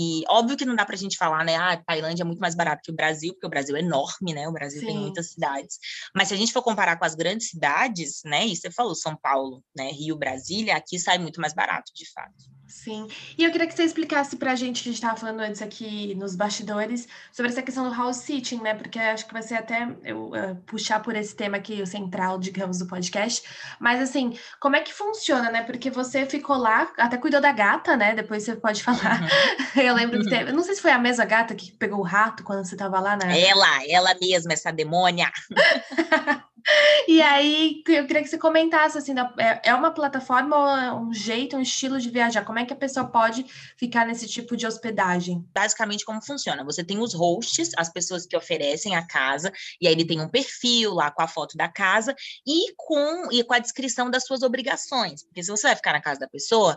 E 0.00 0.24
óbvio 0.28 0.56
que 0.56 0.64
não 0.64 0.74
dá 0.74 0.84
para 0.84 0.94
a 0.94 0.98
gente 0.98 1.16
falar, 1.16 1.44
né? 1.44 1.56
Ah, 1.56 1.76
Tailândia 1.76 2.22
é 2.22 2.26
muito 2.26 2.40
mais 2.40 2.54
barato 2.54 2.82
que 2.82 2.90
o 2.90 2.94
Brasil, 2.94 3.32
porque 3.32 3.46
o 3.46 3.50
Brasil 3.50 3.76
é 3.76 3.80
enorme, 3.80 4.34
né? 4.34 4.48
O 4.48 4.52
Brasil 4.52 4.80
Sim. 4.80 4.86
tem 4.86 4.98
muitas 4.98 5.32
cidades. 5.32 5.78
Mas 6.14 6.28
se 6.28 6.34
a 6.34 6.36
gente 6.36 6.52
for 6.52 6.62
comparar 6.62 6.98
com 6.98 7.04
as 7.04 7.14
grandes 7.14 7.50
cidades, 7.50 8.20
né? 8.24 8.46
E 8.46 8.56
você 8.56 8.70
falou 8.70 8.94
São 8.94 9.16
Paulo, 9.16 9.62
né? 9.76 9.90
Rio, 9.90 10.16
Brasília, 10.16 10.76
aqui 10.76 10.98
sai 10.98 11.18
muito 11.18 11.40
mais 11.40 11.54
barato, 11.54 11.92
de 11.94 12.10
fato. 12.12 12.34
Sim. 12.74 13.06
E 13.38 13.44
eu 13.44 13.52
queria 13.52 13.68
que 13.68 13.72
você 13.72 13.84
explicasse 13.84 14.36
para 14.36 14.50
a 14.50 14.54
gente, 14.56 14.82
que 14.82 14.88
a 14.88 14.92
gente 14.92 15.00
estava 15.00 15.16
falando 15.16 15.40
antes 15.40 15.62
aqui 15.62 16.12
nos 16.16 16.34
bastidores, 16.34 17.06
sobre 17.30 17.52
essa 17.52 17.62
questão 17.62 17.88
do 17.88 17.94
house 17.94 18.16
sitting, 18.16 18.60
né? 18.60 18.74
Porque 18.74 18.98
acho 18.98 19.26
que 19.26 19.32
vai 19.32 19.42
ser 19.42 19.54
até 19.54 19.88
eu 20.02 20.26
uh, 20.30 20.56
puxar 20.66 21.00
por 21.00 21.14
esse 21.14 21.36
tema 21.36 21.56
aqui, 21.56 21.80
o 21.80 21.86
central, 21.86 22.36
digamos, 22.36 22.80
do 22.80 22.86
podcast. 22.86 23.44
Mas 23.78 24.02
assim, 24.02 24.36
como 24.58 24.74
é 24.74 24.80
que 24.80 24.92
funciona, 24.92 25.52
né? 25.52 25.62
Porque 25.62 25.88
você 25.88 26.26
ficou 26.26 26.56
lá, 26.56 26.92
até 26.98 27.16
cuidou 27.16 27.40
da 27.40 27.52
gata, 27.52 27.96
né? 27.96 28.12
Depois 28.12 28.42
você 28.42 28.56
pode 28.56 28.82
falar. 28.82 29.22
Uhum. 29.22 29.80
eu 29.80 29.94
lembro 29.94 30.20
que 30.20 30.28
teve. 30.28 30.50
Não 30.50 30.64
sei 30.64 30.74
se 30.74 30.82
foi 30.82 30.90
a 30.90 30.98
mesma 30.98 31.24
gata 31.24 31.54
que 31.54 31.70
pegou 31.70 32.00
o 32.00 32.02
rato 32.02 32.42
quando 32.42 32.64
você 32.64 32.74
estava 32.74 32.98
lá, 32.98 33.16
né? 33.16 33.40
Ela, 33.40 33.86
ela 33.88 34.14
mesma, 34.20 34.52
essa 34.52 34.72
demônia. 34.72 35.30
E 37.06 37.20
aí, 37.20 37.82
eu 37.86 38.06
queria 38.06 38.22
que 38.22 38.28
você 38.28 38.38
comentasse, 38.38 38.96
assim, 38.96 39.14
é, 39.38 39.70
é 39.70 39.74
uma 39.74 39.90
plataforma, 39.90 40.94
um 40.94 41.12
jeito, 41.12 41.56
um 41.56 41.60
estilo 41.60 42.00
de 42.00 42.08
viajar? 42.10 42.44
Como 42.44 42.58
é 42.58 42.64
que 42.64 42.72
a 42.72 42.76
pessoa 42.76 43.06
pode 43.06 43.44
ficar 43.76 44.06
nesse 44.06 44.26
tipo 44.26 44.56
de 44.56 44.66
hospedagem? 44.66 45.44
Basicamente, 45.52 46.04
como 46.04 46.24
funciona? 46.24 46.64
Você 46.64 46.82
tem 46.82 46.98
os 46.98 47.14
hosts, 47.14 47.70
as 47.76 47.92
pessoas 47.92 48.26
que 48.26 48.36
oferecem 48.36 48.96
a 48.96 49.06
casa, 49.06 49.52
e 49.80 49.86
aí 49.86 49.92
ele 49.92 50.04
tem 50.04 50.20
um 50.20 50.28
perfil 50.28 50.94
lá 50.94 51.10
com 51.10 51.22
a 51.22 51.28
foto 51.28 51.56
da 51.56 51.68
casa 51.68 52.14
e 52.46 52.72
com, 52.76 53.30
e 53.30 53.44
com 53.44 53.54
a 53.54 53.58
descrição 53.58 54.10
das 54.10 54.24
suas 54.24 54.42
obrigações. 54.42 55.22
Porque 55.24 55.42
se 55.42 55.50
você 55.50 55.66
vai 55.66 55.76
ficar 55.76 55.92
na 55.92 56.00
casa 56.00 56.20
da 56.20 56.28
pessoa, 56.28 56.76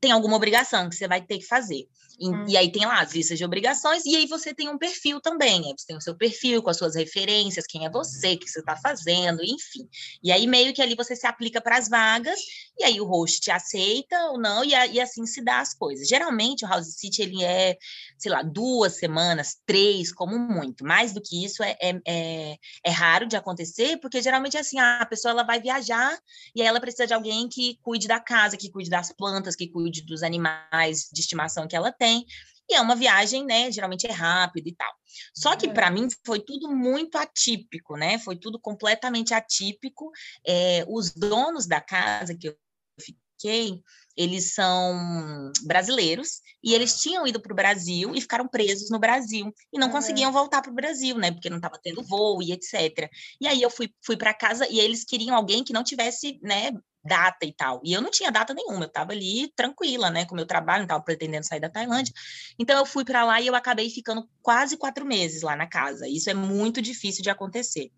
tem 0.00 0.10
alguma 0.10 0.36
obrigação 0.36 0.88
que 0.88 0.96
você 0.96 1.06
vai 1.06 1.20
ter 1.22 1.38
que 1.38 1.46
fazer. 1.46 1.86
E, 2.18 2.28
hum. 2.28 2.44
e, 2.48 2.56
aí 2.56 2.72
tem 2.72 2.84
lá 2.84 3.00
as 3.00 3.12
listas 3.12 3.38
de 3.38 3.44
obrigações, 3.44 4.04
e 4.04 4.16
aí 4.16 4.26
você 4.26 4.52
tem 4.52 4.68
um 4.68 4.76
perfil 4.76 5.20
também. 5.20 5.62
Você 5.76 5.86
tem 5.86 5.96
o 5.96 6.00
seu 6.00 6.16
perfil 6.16 6.62
com 6.62 6.70
as 6.70 6.76
suas 6.76 6.96
referências, 6.96 7.64
quem 7.66 7.86
é 7.86 7.90
você, 7.90 8.34
o 8.34 8.38
que 8.38 8.48
você 8.48 8.58
está 8.58 8.76
fazendo, 8.76 9.42
enfim. 9.44 9.88
E 10.22 10.32
aí 10.32 10.46
meio 10.46 10.74
que 10.74 10.82
ali 10.82 10.96
você 10.96 11.14
se 11.14 11.26
aplica 11.26 11.60
para 11.60 11.78
as 11.78 11.88
vagas, 11.88 12.40
e 12.76 12.84
aí 12.84 13.00
o 13.00 13.06
host 13.06 13.40
te 13.40 13.50
aceita 13.50 14.16
ou 14.30 14.38
não, 14.38 14.64
e, 14.64 14.74
a, 14.74 14.86
e, 14.86 15.00
assim 15.00 15.24
se 15.26 15.40
dá 15.40 15.60
as 15.60 15.72
coisas. 15.72 16.08
Geralmente 16.08 16.64
o 16.64 16.68
House 16.68 16.94
City 16.94 17.22
ele 17.22 17.44
é, 17.44 17.76
sei 18.18 18.32
lá, 18.32 18.42
duas 18.42 18.98
semanas, 18.98 19.56
três, 19.64 20.12
como 20.12 20.36
muito. 20.36 20.84
Mais 20.84 21.12
do 21.12 21.22
que 21.22 21.44
isso 21.44 21.62
é, 21.62 21.76
é, 21.80 22.00
é, 22.06 22.56
é 22.84 22.90
raro 22.90 23.26
de 23.26 23.36
acontecer, 23.36 23.98
porque 24.00 24.20
geralmente 24.20 24.56
é 24.56 24.60
assim, 24.60 24.80
a 24.80 25.06
pessoa 25.06 25.30
ela 25.30 25.44
vai 25.44 25.60
viajar 25.60 26.18
e 26.54 26.62
aí 26.62 26.66
ela 26.66 26.80
precisa 26.80 27.06
de 27.06 27.14
alguém 27.14 27.48
que 27.48 27.78
cuide 27.80 28.08
da 28.08 28.18
casa, 28.18 28.56
que 28.56 28.70
cuide 28.70 28.90
das 28.90 29.12
plantas, 29.12 29.54
que 29.54 29.68
cuide 29.68 30.02
dos 30.02 30.24
animais 30.24 31.08
de 31.12 31.20
estimação 31.20 31.68
que 31.68 31.76
ela 31.76 31.92
tem 31.92 32.07
tem. 32.08 32.26
E 32.70 32.74
é 32.74 32.80
uma 32.80 32.94
viagem, 32.94 33.44
né? 33.46 33.70
Geralmente 33.70 34.06
é 34.06 34.12
rápida 34.12 34.68
e 34.68 34.74
tal. 34.74 34.92
Só 35.34 35.56
que 35.56 35.68
para 35.68 35.90
mim 35.90 36.06
foi 36.24 36.40
tudo 36.40 36.70
muito 36.70 37.16
atípico, 37.16 37.96
né? 37.96 38.18
Foi 38.18 38.36
tudo 38.36 38.58
completamente 38.60 39.32
atípico. 39.32 40.10
É, 40.46 40.84
os 40.86 41.12
donos 41.12 41.66
da 41.66 41.80
casa 41.80 42.36
que 42.36 42.48
eu 42.48 42.56
fiquei, 43.00 43.82
eles 44.14 44.52
são 44.52 45.50
brasileiros 45.64 46.40
e 46.62 46.74
eles 46.74 47.00
tinham 47.00 47.26
ido 47.26 47.40
para 47.40 47.52
o 47.52 47.56
Brasil 47.56 48.14
e 48.14 48.20
ficaram 48.20 48.46
presos 48.46 48.90
no 48.90 48.98
Brasil 48.98 49.50
e 49.72 49.78
não 49.78 49.90
conseguiam 49.90 50.30
voltar 50.30 50.60
para 50.60 50.72
o 50.72 50.74
Brasil, 50.74 51.16
né? 51.16 51.32
Porque 51.32 51.48
não 51.48 51.56
estava 51.56 51.80
tendo 51.82 52.02
voo 52.02 52.42
e 52.42 52.52
etc. 52.52 53.08
E 53.40 53.46
aí 53.46 53.62
eu 53.62 53.70
fui, 53.70 53.88
fui 54.04 54.16
para 54.16 54.34
casa 54.34 54.68
e 54.68 54.78
eles 54.78 55.04
queriam 55.04 55.34
alguém 55.34 55.64
que 55.64 55.72
não 55.72 55.84
tivesse, 55.84 56.38
né, 56.42 56.72
data 57.08 57.46
e 57.46 57.52
tal. 57.52 57.80
E 57.82 57.92
eu 57.92 58.00
não 58.00 58.10
tinha 58.10 58.30
data 58.30 58.54
nenhuma, 58.54 58.84
eu 58.84 58.88
estava 58.88 59.12
ali 59.12 59.52
tranquila, 59.56 60.10
né, 60.10 60.26
com 60.26 60.34
meu 60.34 60.46
trabalho, 60.46 60.80
não 60.80 60.84
estava 60.84 61.02
pretendendo 61.02 61.46
sair 61.46 61.60
da 61.60 61.68
Tailândia. 61.70 62.12
Então 62.58 62.78
eu 62.78 62.86
fui 62.86 63.04
para 63.04 63.24
lá 63.24 63.40
e 63.40 63.46
eu 63.46 63.54
acabei 63.54 63.90
ficando 63.90 64.28
quase 64.42 64.76
quatro 64.76 65.04
meses 65.04 65.42
lá 65.42 65.56
na 65.56 65.66
casa. 65.66 66.06
Isso 66.06 66.30
é 66.30 66.34
muito 66.34 66.82
difícil 66.82 67.22
de 67.22 67.30
acontecer. 67.30 67.90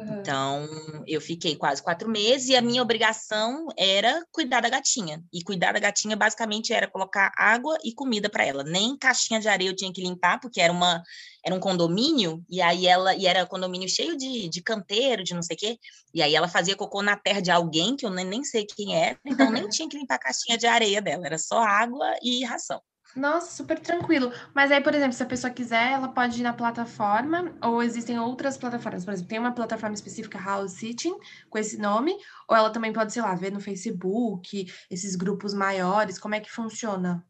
Então, 0.00 0.68
eu 1.06 1.20
fiquei 1.20 1.56
quase 1.56 1.82
quatro 1.82 2.08
meses 2.08 2.48
e 2.48 2.56
a 2.56 2.62
minha 2.62 2.80
obrigação 2.80 3.66
era 3.76 4.24
cuidar 4.30 4.60
da 4.60 4.68
gatinha. 4.68 5.22
E 5.32 5.42
cuidar 5.42 5.72
da 5.72 5.80
gatinha 5.80 6.16
basicamente 6.16 6.72
era 6.72 6.86
colocar 6.86 7.32
água 7.36 7.76
e 7.84 7.92
comida 7.92 8.28
para 8.30 8.44
ela. 8.44 8.62
Nem 8.62 8.96
caixinha 8.96 9.40
de 9.40 9.48
areia 9.48 9.68
eu 9.70 9.76
tinha 9.76 9.92
que 9.92 10.00
limpar, 10.00 10.38
porque 10.40 10.60
era, 10.60 10.72
uma, 10.72 11.02
era 11.44 11.54
um 11.54 11.58
condomínio, 11.58 12.44
e 12.48 12.62
aí 12.62 12.86
ela 12.86 13.14
e 13.14 13.26
era 13.26 13.44
condomínio 13.46 13.88
cheio 13.88 14.16
de, 14.16 14.48
de 14.48 14.62
canteiro, 14.62 15.24
de 15.24 15.34
não 15.34 15.42
sei 15.42 15.56
o 15.56 15.58
quê. 15.58 15.78
E 16.14 16.22
aí 16.22 16.34
ela 16.34 16.48
fazia 16.48 16.76
cocô 16.76 17.02
na 17.02 17.16
terra 17.16 17.40
de 17.40 17.50
alguém 17.50 17.96
que 17.96 18.06
eu 18.06 18.10
nem, 18.10 18.24
nem 18.24 18.44
sei 18.44 18.64
quem 18.64 18.96
era, 18.96 19.18
então 19.24 19.50
nem 19.50 19.66
tinha 19.68 19.88
que 19.88 19.98
limpar 19.98 20.16
a 20.16 20.20
caixinha 20.20 20.56
de 20.56 20.66
areia 20.66 21.02
dela, 21.02 21.26
era 21.26 21.38
só 21.38 21.58
água 21.58 22.14
e 22.22 22.44
ração. 22.44 22.80
Nossa, 23.18 23.50
super 23.50 23.78
tranquilo. 23.80 24.32
Mas 24.54 24.70
aí, 24.70 24.80
por 24.82 24.94
exemplo, 24.94 25.12
se 25.12 25.22
a 25.22 25.26
pessoa 25.26 25.52
quiser, 25.52 25.92
ela 25.92 26.08
pode 26.08 26.38
ir 26.40 26.42
na 26.44 26.52
plataforma, 26.52 27.52
ou 27.62 27.82
existem 27.82 28.18
outras 28.18 28.56
plataformas. 28.56 29.04
Por 29.04 29.12
exemplo, 29.12 29.28
tem 29.28 29.38
uma 29.40 29.52
plataforma 29.54 29.94
específica, 29.94 30.38
House 30.38 30.72
Sitting, 30.74 31.18
com 31.50 31.58
esse 31.58 31.78
nome, 31.78 32.16
ou 32.48 32.56
ela 32.56 32.70
também 32.70 32.92
pode, 32.92 33.12
sei 33.12 33.22
lá, 33.22 33.34
ver 33.34 33.50
no 33.52 33.60
Facebook, 33.60 34.72
esses 34.90 35.16
grupos 35.16 35.52
maiores, 35.52 36.18
como 36.18 36.34
é 36.36 36.40
que 36.40 36.50
funciona? 36.50 37.26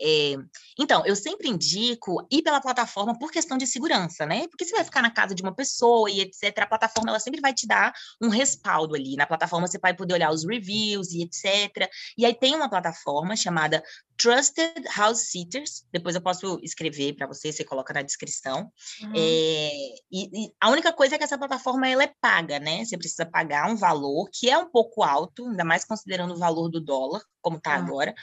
É, 0.00 0.34
então, 0.78 1.04
eu 1.06 1.14
sempre 1.14 1.48
indico 1.48 2.26
ir 2.30 2.42
pela 2.42 2.60
plataforma 2.60 3.18
por 3.18 3.30
questão 3.30 3.56
de 3.56 3.66
segurança, 3.66 4.26
né? 4.26 4.48
Porque 4.48 4.64
você 4.64 4.74
vai 4.74 4.84
ficar 4.84 5.02
na 5.02 5.10
casa 5.10 5.34
de 5.34 5.42
uma 5.42 5.54
pessoa 5.54 6.10
e 6.10 6.20
etc. 6.20 6.58
A 6.58 6.66
plataforma 6.66 7.10
ela 7.10 7.20
sempre 7.20 7.40
vai 7.40 7.54
te 7.54 7.66
dar 7.66 7.92
um 8.20 8.28
respaldo 8.28 8.94
ali. 8.94 9.16
Na 9.16 9.26
plataforma 9.26 9.66
você 9.66 9.78
vai 9.78 9.94
poder 9.94 10.14
olhar 10.14 10.30
os 10.30 10.44
reviews 10.44 11.12
e 11.12 11.22
etc. 11.22 11.88
E 12.18 12.26
aí 12.26 12.34
tem 12.34 12.54
uma 12.54 12.68
plataforma 12.68 13.36
chamada 13.36 13.82
Trusted 14.16 14.84
House 14.96 15.30
Sitters. 15.30 15.84
Depois 15.92 16.14
eu 16.14 16.20
posso 16.20 16.58
escrever 16.62 17.14
para 17.14 17.26
você, 17.26 17.52
você 17.52 17.64
coloca 17.64 17.92
na 17.92 18.02
descrição. 18.02 18.70
Uhum. 19.02 19.12
É, 19.14 19.70
e, 20.10 20.44
e, 20.44 20.52
a 20.60 20.70
única 20.70 20.92
coisa 20.92 21.14
é 21.14 21.18
que 21.18 21.24
essa 21.24 21.38
plataforma 21.38 21.88
ela 21.88 22.02
é 22.02 22.12
paga, 22.20 22.58
né? 22.58 22.84
Você 22.84 22.96
precisa 22.96 23.26
pagar 23.26 23.70
um 23.70 23.76
valor 23.76 24.28
que 24.32 24.48
é 24.48 24.58
um 24.58 24.70
pouco 24.70 25.02
alto, 25.02 25.46
ainda 25.46 25.64
mais 25.64 25.84
considerando 25.84 26.34
o 26.34 26.38
valor 26.38 26.68
do 26.68 26.80
dólar, 26.80 27.22
como 27.40 27.56
está 27.56 27.76
uhum. 27.78 27.84
agora. 27.84 28.14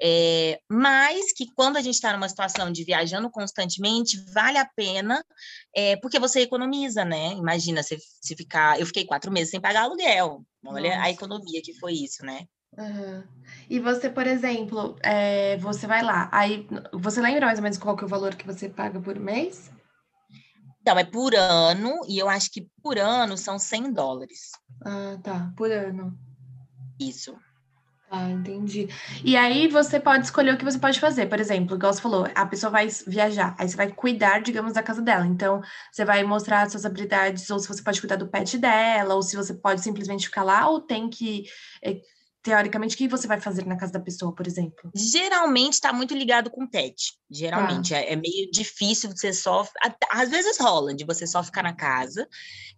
É, 0.00 0.60
mas 0.70 1.32
que 1.32 1.46
quando 1.54 1.76
a 1.76 1.80
gente 1.80 1.94
está 1.94 2.12
numa 2.12 2.28
situação 2.28 2.70
de 2.70 2.84
viajando 2.84 3.30
constantemente, 3.30 4.22
vale 4.32 4.58
a 4.58 4.64
pena, 4.64 5.24
é, 5.74 5.96
porque 5.96 6.18
você 6.18 6.40
economiza, 6.40 7.04
né? 7.04 7.32
Imagina 7.32 7.82
se, 7.82 7.98
se 8.20 8.36
ficar. 8.36 8.78
Eu 8.78 8.86
fiquei 8.86 9.04
quatro 9.04 9.32
meses 9.32 9.50
sem 9.50 9.60
pagar 9.60 9.82
aluguel. 9.82 10.44
Olha 10.64 10.90
Nossa. 10.90 11.02
a 11.02 11.10
economia 11.10 11.60
que 11.62 11.74
foi 11.74 11.94
isso, 11.94 12.24
né? 12.24 12.46
Uhum. 12.76 13.24
E 13.68 13.80
você, 13.80 14.08
por 14.10 14.26
exemplo, 14.26 14.96
é, 15.02 15.56
você 15.56 15.86
vai 15.86 16.02
lá, 16.02 16.28
aí 16.30 16.68
você 16.92 17.20
lembra 17.20 17.46
mais 17.46 17.58
ou 17.58 17.62
menos 17.62 17.78
qual 17.78 17.96
que 17.96 18.04
é 18.04 18.06
o 18.06 18.10
valor 18.10 18.36
que 18.36 18.46
você 18.46 18.68
paga 18.68 19.00
por 19.00 19.18
mês? 19.18 19.70
Então, 20.80 20.98
é 20.98 21.04
por 21.04 21.34
ano, 21.34 22.00
e 22.08 22.18
eu 22.18 22.28
acho 22.28 22.50
que 22.50 22.68
por 22.82 22.98
ano 22.98 23.36
são 23.36 23.58
100 23.58 23.92
dólares. 23.92 24.52
Ah, 24.84 25.18
tá, 25.22 25.52
por 25.56 25.70
ano. 25.70 26.16
Isso. 27.00 27.36
Ah, 28.10 28.30
entendi. 28.30 28.88
E 29.22 29.36
aí 29.36 29.68
você 29.68 30.00
pode 30.00 30.24
escolher 30.24 30.54
o 30.54 30.56
que 30.56 30.64
você 30.64 30.78
pode 30.78 30.98
fazer. 30.98 31.26
Por 31.26 31.38
exemplo, 31.38 31.76
igual 31.76 31.92
você 31.92 32.00
falou, 32.00 32.26
a 32.34 32.46
pessoa 32.46 32.70
vai 32.70 32.88
viajar, 33.06 33.54
aí 33.58 33.68
você 33.68 33.76
vai 33.76 33.92
cuidar, 33.92 34.40
digamos, 34.40 34.72
da 34.72 34.82
casa 34.82 35.02
dela. 35.02 35.26
Então, 35.26 35.60
você 35.92 36.06
vai 36.06 36.22
mostrar 36.24 36.70
suas 36.70 36.86
habilidades, 36.86 37.50
ou 37.50 37.58
se 37.58 37.68
você 37.68 37.82
pode 37.82 38.00
cuidar 38.00 38.16
do 38.16 38.26
pet 38.26 38.56
dela, 38.56 39.14
ou 39.14 39.22
se 39.22 39.36
você 39.36 39.52
pode 39.52 39.82
simplesmente 39.82 40.24
ficar 40.26 40.42
lá, 40.42 40.66
ou 40.70 40.80
tem 40.80 41.10
que 41.10 41.44
é, 41.84 42.00
teoricamente, 42.48 42.94
o 42.94 42.98
que 42.98 43.06
você 43.06 43.26
vai 43.26 43.38
fazer 43.38 43.66
na 43.66 43.76
casa 43.76 43.92
da 43.92 44.00
pessoa, 44.00 44.34
por 44.34 44.46
exemplo? 44.46 44.90
Geralmente 44.94 45.74
está 45.74 45.92
muito 45.92 46.14
ligado 46.14 46.50
com 46.50 46.66
pet. 46.66 47.12
Geralmente 47.30 47.94
ah. 47.94 47.98
é, 47.98 48.14
é, 48.14 48.16
meio 48.16 48.50
difícil 48.50 49.10
você 49.10 49.34
só. 49.34 49.68
Às 50.10 50.30
vezes 50.30 50.58
rola 50.58 50.94
de 50.94 51.04
você 51.04 51.26
só 51.26 51.42
ficar 51.42 51.62
na 51.62 51.74
casa, 51.74 52.26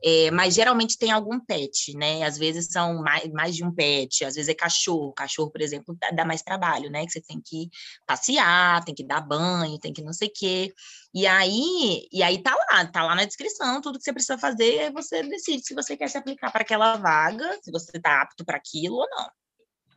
é, 0.05 0.29
mas 0.33 0.55
geralmente 0.55 0.99
tem 0.99 1.13
algum 1.13 1.39
pet, 1.39 1.97
né? 1.97 2.25
Às 2.25 2.37
vezes 2.37 2.67
são 2.67 3.01
mais, 3.01 3.31
mais 3.31 3.55
de 3.55 3.65
um 3.65 3.73
pet, 3.73 4.25
às 4.25 4.35
vezes 4.35 4.49
é 4.49 4.55
cachorro. 4.55 5.13
Cachorro, 5.13 5.53
por 5.53 5.61
exemplo, 5.61 5.97
dá, 6.01 6.11
dá 6.11 6.25
mais 6.25 6.43
trabalho, 6.43 6.91
né? 6.91 7.07
Que 7.07 7.13
você 7.13 7.21
tem 7.21 7.41
que 7.41 7.71
passear, 8.05 8.85
tem 8.85 8.95
que 8.95 9.07
dar 9.07 9.21
banho, 9.21 9.79
tem 9.79 9.93
que 9.93 10.03
não 10.03 10.13
sei 10.13 10.27
o 10.27 10.33
quê. 10.35 10.75
E 11.15 11.29
aí, 11.29 12.09
e 12.13 12.25
aí 12.25 12.43
tá 12.43 12.57
lá, 12.57 12.87
tá 12.87 13.05
lá 13.05 13.15
na 13.15 13.25
descrição 13.25 13.81
tudo 13.81 13.99
que 13.99 14.05
você 14.05 14.13
precisa 14.13 14.37
fazer, 14.39 14.77
e 14.77 14.81
aí 14.81 14.93
você 14.93 15.23
decide 15.23 15.65
se 15.65 15.75
você 15.75 15.97
quer 15.97 16.09
se 16.09 16.19
aplicar 16.19 16.51
para 16.51 16.63
aquela 16.63 16.97
vaga, 16.97 17.57
se 17.63 17.71
você 17.71 17.97
está 17.97 18.23
apto 18.23 18.45
para 18.45 18.57
aquilo 18.57 18.97
ou 18.97 19.09
não. 19.09 19.29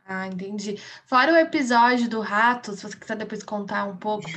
Ah, 0.06 0.26
entendi. 0.26 0.76
Fora 1.06 1.32
o 1.32 1.36
episódio 1.36 2.10
do 2.10 2.20
rato, 2.20 2.74
se 2.74 2.82
você 2.82 2.94
quiser 2.94 3.16
depois 3.16 3.42
contar 3.42 3.86
um 3.86 3.96
pouco 3.96 4.30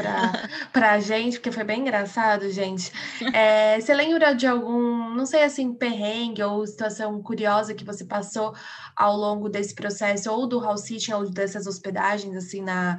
para 0.72 0.92
a 0.94 1.00
gente, 1.02 1.34
porque 1.38 1.52
foi 1.52 1.66
bem 1.66 1.82
engraçado, 1.82 2.50
gente. 2.50 2.90
É, 3.34 3.78
você 3.80 3.94
lembra 3.94 4.34
de 4.34 4.48
algum, 4.48 5.10
não 5.14 5.26
sei 5.26 5.44
assim, 5.44 5.74
perrengue 5.74 6.42
ou 6.42 6.66
situação 6.66 7.22
curiosa 7.22 7.76
que 7.76 7.84
você 7.84 8.06
passou 8.06 8.56
ao 8.96 9.18
longo 9.18 9.50
desse 9.50 9.76
processo, 9.76 10.32
ou 10.32 10.48
do 10.48 10.62
house 10.62 10.82
sitting, 10.86 11.12
ou 11.12 11.30
dessas 11.30 11.68
hospedagens, 11.68 12.38
assim, 12.38 12.62
na, 12.62 12.98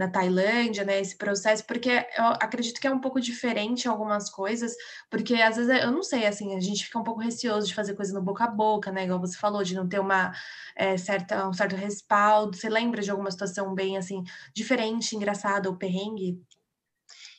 na 0.00 0.08
Tailândia, 0.08 0.82
né, 0.82 0.98
esse 0.98 1.14
processo, 1.14 1.62
porque 1.66 1.90
eu 1.90 2.24
acredito 2.40 2.80
que 2.80 2.86
é 2.86 2.90
um 2.90 2.98
pouco 2.98 3.20
diferente 3.20 3.86
algumas 3.86 4.30
coisas, 4.30 4.74
porque 5.10 5.34
às 5.34 5.56
vezes 5.56 5.82
eu 5.82 5.92
não 5.92 6.02
sei, 6.02 6.26
assim, 6.26 6.56
a 6.56 6.60
gente 6.60 6.86
fica 6.86 6.98
um 6.98 7.04
pouco 7.04 7.20
receoso 7.20 7.66
de 7.66 7.74
fazer 7.74 7.94
coisa 7.94 8.14
no 8.14 8.22
boca 8.22 8.44
a 8.44 8.48
boca, 8.48 8.90
né, 8.90 9.04
igual 9.04 9.20
você 9.20 9.36
falou, 9.36 9.62
de 9.62 9.74
não 9.74 9.86
ter 9.86 10.00
uma 10.00 10.32
é, 10.74 10.96
certa, 10.96 11.46
um 11.46 11.52
certo 11.52 11.76
respaldo. 11.76 12.56
Você 12.56 12.70
lembra 12.70 13.02
de 13.02 13.10
alguma 13.10 13.30
situação 13.30 13.74
bem, 13.74 13.98
assim, 13.98 14.24
diferente, 14.54 15.14
engraçada 15.14 15.68
ou 15.68 15.76
perrengue? 15.76 16.40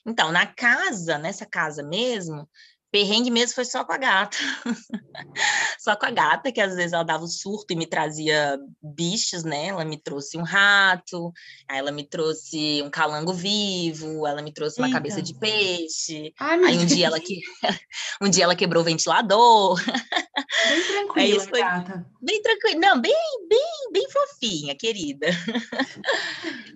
Então, 0.06 0.32
na 0.32 0.46
casa, 0.46 1.18
nessa 1.18 1.48
casa 1.48 1.82
mesmo, 1.82 2.48
Perrengue 2.92 3.32
mesmo 3.32 3.56
foi 3.56 3.64
só 3.64 3.86
com 3.86 3.94
a 3.94 3.98
gata. 3.98 4.38
só 5.80 5.96
com 5.96 6.06
a 6.06 6.12
gata, 6.12 6.52
que 6.52 6.60
às 6.60 6.76
vezes 6.76 6.92
ela 6.92 7.04
dava 7.04 7.24
o 7.24 7.28
surto 7.28 7.72
e 7.72 7.76
me 7.76 7.88
trazia 7.88 8.60
bichos, 8.82 9.46
né? 9.46 9.68
Ela 9.68 9.86
me 9.86 9.98
trouxe 9.98 10.38
um 10.38 10.44
rato, 10.44 11.32
aí 11.70 11.80
ela 11.80 11.92
me 11.92 12.04
trouxe 12.04 12.82
um 12.84 12.90
calango 12.90 13.34
vivo, 13.34 14.28
ela 14.28 14.42
me 14.42 14.52
trouxe 14.52 14.82
uma 14.82 14.88
Eita. 14.88 14.98
cabeça 14.98 15.22
de 15.22 15.34
peixe. 15.40 16.34
Ai, 16.38 16.66
aí 16.66 16.78
um 16.78 16.86
dia, 16.86 17.08
ela 17.08 17.20
que... 17.20 17.40
um 18.22 18.30
dia 18.30 18.44
ela 18.44 18.58
quebrou 18.58 18.82
o 18.82 18.86
ventilador. 18.86 19.82
Bem 19.86 20.84
tranquila, 20.92 21.44
foi... 21.46 21.60
gata. 21.62 22.06
Bem 22.22 22.42
tranquila. 22.42 22.80
Não, 22.80 23.02
bem, 23.02 23.16
bem, 23.48 23.90
bem 23.94 24.08
fofinha, 24.10 24.76
querida. 24.76 25.28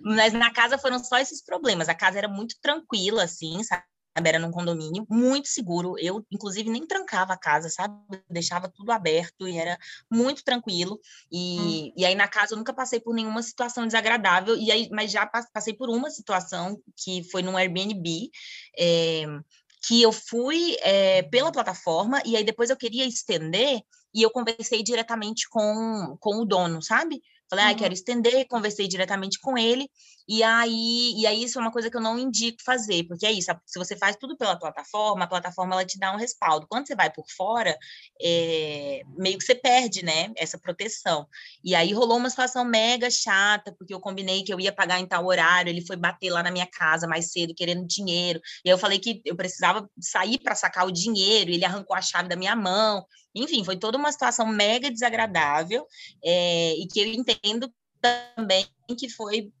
Mas 0.02 0.32
na 0.32 0.50
casa 0.50 0.78
foram 0.78 0.98
só 0.98 1.18
esses 1.18 1.44
problemas. 1.44 1.90
A 1.90 1.94
casa 1.94 2.16
era 2.16 2.28
muito 2.28 2.56
tranquila, 2.62 3.24
assim, 3.24 3.62
sabe? 3.62 3.84
Era 4.24 4.38
num 4.38 4.50
condomínio 4.50 5.06
muito 5.10 5.48
seguro. 5.48 5.94
Eu, 5.98 6.24
inclusive, 6.30 6.70
nem 6.70 6.86
trancava 6.86 7.34
a 7.34 7.38
casa, 7.38 7.68
sabe? 7.68 7.94
Deixava 8.30 8.68
tudo 8.68 8.90
aberto 8.92 9.46
e 9.46 9.58
era 9.58 9.78
muito 10.10 10.42
tranquilo. 10.42 10.98
E, 11.30 11.58
hum. 11.58 11.92
e 11.96 12.04
aí, 12.04 12.14
na 12.14 12.28
casa, 12.28 12.54
eu 12.54 12.58
nunca 12.58 12.72
passei 12.72 13.00
por 13.00 13.14
nenhuma 13.14 13.42
situação 13.42 13.86
desagradável. 13.86 14.56
E 14.56 14.70
aí, 14.70 14.88
mas 14.90 15.10
já 15.10 15.26
passei 15.26 15.74
por 15.74 15.90
uma 15.90 16.10
situação 16.10 16.80
que 16.96 17.22
foi 17.30 17.42
num 17.42 17.56
Airbnb. 17.56 18.30
É, 18.78 19.26
que 19.86 20.02
eu 20.02 20.10
fui 20.10 20.76
é, 20.80 21.22
pela 21.22 21.52
plataforma 21.52 22.20
e 22.24 22.36
aí 22.36 22.42
depois 22.42 22.70
eu 22.70 22.76
queria 22.76 23.06
estender 23.06 23.80
e 24.12 24.22
eu 24.22 24.30
conversei 24.30 24.82
diretamente 24.82 25.48
com, 25.48 26.16
com 26.18 26.40
o 26.40 26.44
dono, 26.44 26.82
sabe? 26.82 27.22
Falei, 27.48 27.66
ah, 27.66 27.74
quero 27.74 27.94
estender, 27.94 28.46
conversei 28.48 28.88
diretamente 28.88 29.38
com 29.40 29.56
ele, 29.56 29.88
e 30.28 30.42
aí, 30.42 31.14
e 31.16 31.26
aí 31.26 31.44
isso 31.44 31.58
é 31.58 31.62
uma 31.62 31.70
coisa 31.70 31.88
que 31.88 31.96
eu 31.96 32.00
não 32.00 32.18
indico 32.18 32.58
fazer, 32.64 33.04
porque 33.04 33.24
é 33.24 33.30
isso, 33.30 33.52
se 33.64 33.78
você 33.78 33.96
faz 33.96 34.16
tudo 34.16 34.36
pela 34.36 34.58
plataforma, 34.58 35.24
a 35.24 35.28
plataforma 35.28 35.74
ela 35.74 35.84
te 35.84 35.98
dá 35.98 36.12
um 36.12 36.16
respaldo. 36.16 36.66
Quando 36.68 36.88
você 36.88 36.96
vai 36.96 37.12
por 37.12 37.24
fora, 37.36 37.76
é, 38.20 39.02
meio 39.16 39.38
que 39.38 39.44
você 39.44 39.54
perde, 39.54 40.04
né, 40.04 40.32
essa 40.36 40.58
proteção. 40.58 41.28
E 41.62 41.74
aí 41.76 41.92
rolou 41.92 42.16
uma 42.16 42.28
situação 42.28 42.64
mega 42.64 43.08
chata, 43.08 43.72
porque 43.78 43.94
eu 43.94 44.00
combinei 44.00 44.42
que 44.42 44.52
eu 44.52 44.58
ia 44.58 44.72
pagar 44.72 44.98
em 44.98 45.06
tal 45.06 45.24
horário, 45.26 45.70
ele 45.70 45.86
foi 45.86 45.96
bater 45.96 46.30
lá 46.30 46.42
na 46.42 46.50
minha 46.50 46.66
casa 46.66 47.06
mais 47.06 47.30
cedo, 47.30 47.54
querendo 47.54 47.86
dinheiro, 47.86 48.40
e 48.64 48.68
aí 48.68 48.74
eu 48.74 48.78
falei 48.78 48.98
que 48.98 49.22
eu 49.24 49.36
precisava 49.36 49.88
sair 50.00 50.40
para 50.40 50.56
sacar 50.56 50.86
o 50.86 50.90
dinheiro, 50.90 51.50
ele 51.52 51.64
arrancou 51.64 51.94
a 51.94 52.02
chave 52.02 52.28
da 52.28 52.34
minha 52.36 52.56
mão, 52.56 53.04
enfim, 53.42 53.64
foi 53.64 53.76
toda 53.76 53.98
uma 53.98 54.10
situação 54.10 54.46
mega 54.46 54.90
desagradável, 54.90 55.86
é, 56.24 56.74
e 56.74 56.86
que 56.86 57.00
eu 57.00 57.06
entendo 57.06 57.72
também 58.00 58.66
que 58.98 59.08
foi 59.08 59.52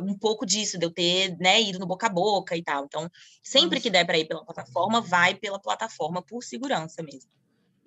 um 0.00 0.16
pouco 0.16 0.46
disso, 0.46 0.78
de 0.78 0.86
eu 0.86 0.90
ter 0.90 1.36
né, 1.38 1.60
ido 1.60 1.78
no 1.78 1.86
boca 1.86 2.06
a 2.06 2.10
boca 2.10 2.56
e 2.56 2.62
tal. 2.62 2.84
Então, 2.84 3.10
sempre 3.42 3.80
que 3.80 3.90
der 3.90 4.04
para 4.04 4.18
ir 4.18 4.26
pela 4.26 4.44
plataforma, 4.44 5.00
vai 5.00 5.34
pela 5.34 5.58
plataforma 5.58 6.22
por 6.22 6.42
segurança 6.42 7.02
mesmo. 7.02 7.30